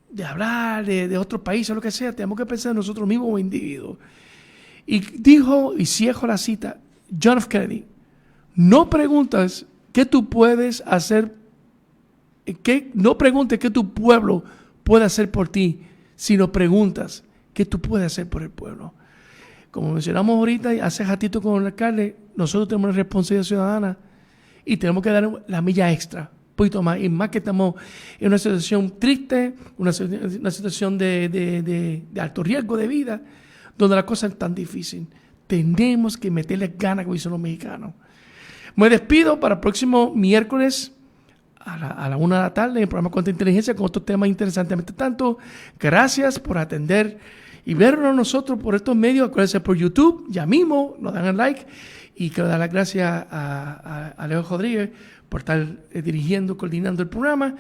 de 0.10 0.24
hablar 0.24 0.86
de, 0.86 1.08
de 1.08 1.18
otros 1.18 1.42
países, 1.42 1.76
lo 1.76 1.82
que 1.82 1.92
sea, 1.92 2.14
tenemos 2.14 2.38
que 2.38 2.46
pensar 2.46 2.72
en 2.72 2.78
nosotros 2.78 3.08
mismos 3.08 3.28
como 3.28 3.40
individuos. 3.40 3.98
Y 4.86 5.00
dijo, 5.00 5.74
y 5.78 5.86
cierro 5.86 6.28
la 6.28 6.38
cita, 6.38 6.80
John 7.22 7.38
F. 7.38 7.48
Kennedy, 7.48 7.86
no 8.56 8.90
preguntas 8.90 9.66
qué 9.92 10.06
tú 10.06 10.30
puedes 10.30 10.82
hacer 10.88 11.36
no 12.94 13.18
preguntes 13.18 13.60
qué 13.60 13.70
tu 13.70 13.94
pueblo 13.94 14.44
puede 14.84 15.06
hacer 15.06 15.30
por 15.32 15.50
ti, 15.50 15.82
sino 16.16 16.52
preguntas 16.52 17.24
qué 17.54 17.66
tú 17.66 17.80
puedes 17.80 18.08
hacer 18.08 18.28
por 18.30 18.42
el 18.44 18.50
pueblo. 18.50 18.94
Como 19.72 19.94
mencionamos 19.94 20.36
ahorita, 20.38 20.72
hace 20.82 21.04
ratito 21.04 21.42
con 21.42 21.62
el 21.62 21.68
alcalde, 21.68 22.16
nosotros 22.36 22.68
tenemos 22.68 22.90
una 22.90 22.98
responsabilidad 22.98 23.44
ciudadana 23.44 23.98
y 24.66 24.78
tenemos 24.78 25.04
que 25.04 25.10
dar 25.12 25.30
la 25.48 25.62
milla 25.62 25.92
extra, 25.92 26.32
un 26.32 26.56
poquito 26.56 26.82
más, 26.82 27.00
y 27.00 27.08
más 27.10 27.30
que 27.30 27.38
estamos 27.38 27.76
en 28.20 28.28
una 28.28 28.38
situación 28.38 28.94
triste, 29.00 29.54
una, 29.78 29.92
situ- 29.92 30.40
una 30.40 30.52
situación 30.52 30.98
de, 30.98 32.04
alto 32.20 32.44
riesgo 32.44 32.78
de 32.78 32.88
vida, 32.88 33.22
donde 33.78 33.96
la 33.96 34.06
cosa 34.06 34.28
es 34.28 34.38
tan 34.38 34.56
difícil. 34.56 35.08
Tenemos 35.48 36.18
que 36.18 36.30
meterle 36.30 36.74
ganas, 36.78 37.06
como 37.06 37.14
dicen 37.14 37.32
los 37.32 37.40
mexicanos. 37.40 37.94
Me 38.76 38.90
despido 38.90 39.40
para 39.40 39.56
el 39.56 39.62
próximo 39.62 40.14
miércoles 40.16 40.94
a 41.60 42.10
la, 42.10 42.18
una 42.18 42.38
de 42.38 42.42
la 42.44 42.54
tarde 42.54 42.78
en 42.78 42.84
el 42.84 42.88
programa 42.88 43.12
Contra 43.12 43.32
Inteligencia 43.32 43.76
con 43.76 43.86
otros 43.86 44.06
temas 44.06 44.30
interesantemente 44.30 44.94
tanto. 44.94 45.38
Gracias 45.80 46.40
por 46.40 46.58
atender 46.58 47.20
y 47.66 47.74
vernos 47.74 48.16
nosotros 48.16 48.60
por 48.60 48.76
estos 48.76 48.96
medios. 48.96 49.28
Acuérdense 49.28 49.60
por 49.60 49.76
YouTube, 49.76 50.26
ya 50.30 50.46
mismo, 50.46 50.96
nos 51.00 51.14
dan 51.14 51.26
el 51.26 51.38
like. 51.38 51.66
Y 52.16 52.30
quiero 52.32 52.50
dar 52.50 52.60
las 52.60 52.72
gracias 52.72 53.10
a, 53.10 53.28
a, 53.32 54.08
a 54.18 54.28
Leo 54.28 54.44
Rodríguez 54.44 54.90
por 55.30 55.42
estar 55.42 55.66
eh, 55.92 56.02
dirigiendo, 56.02 56.58
coordinando 56.58 57.04
el 57.04 57.10
programa. 57.10 57.56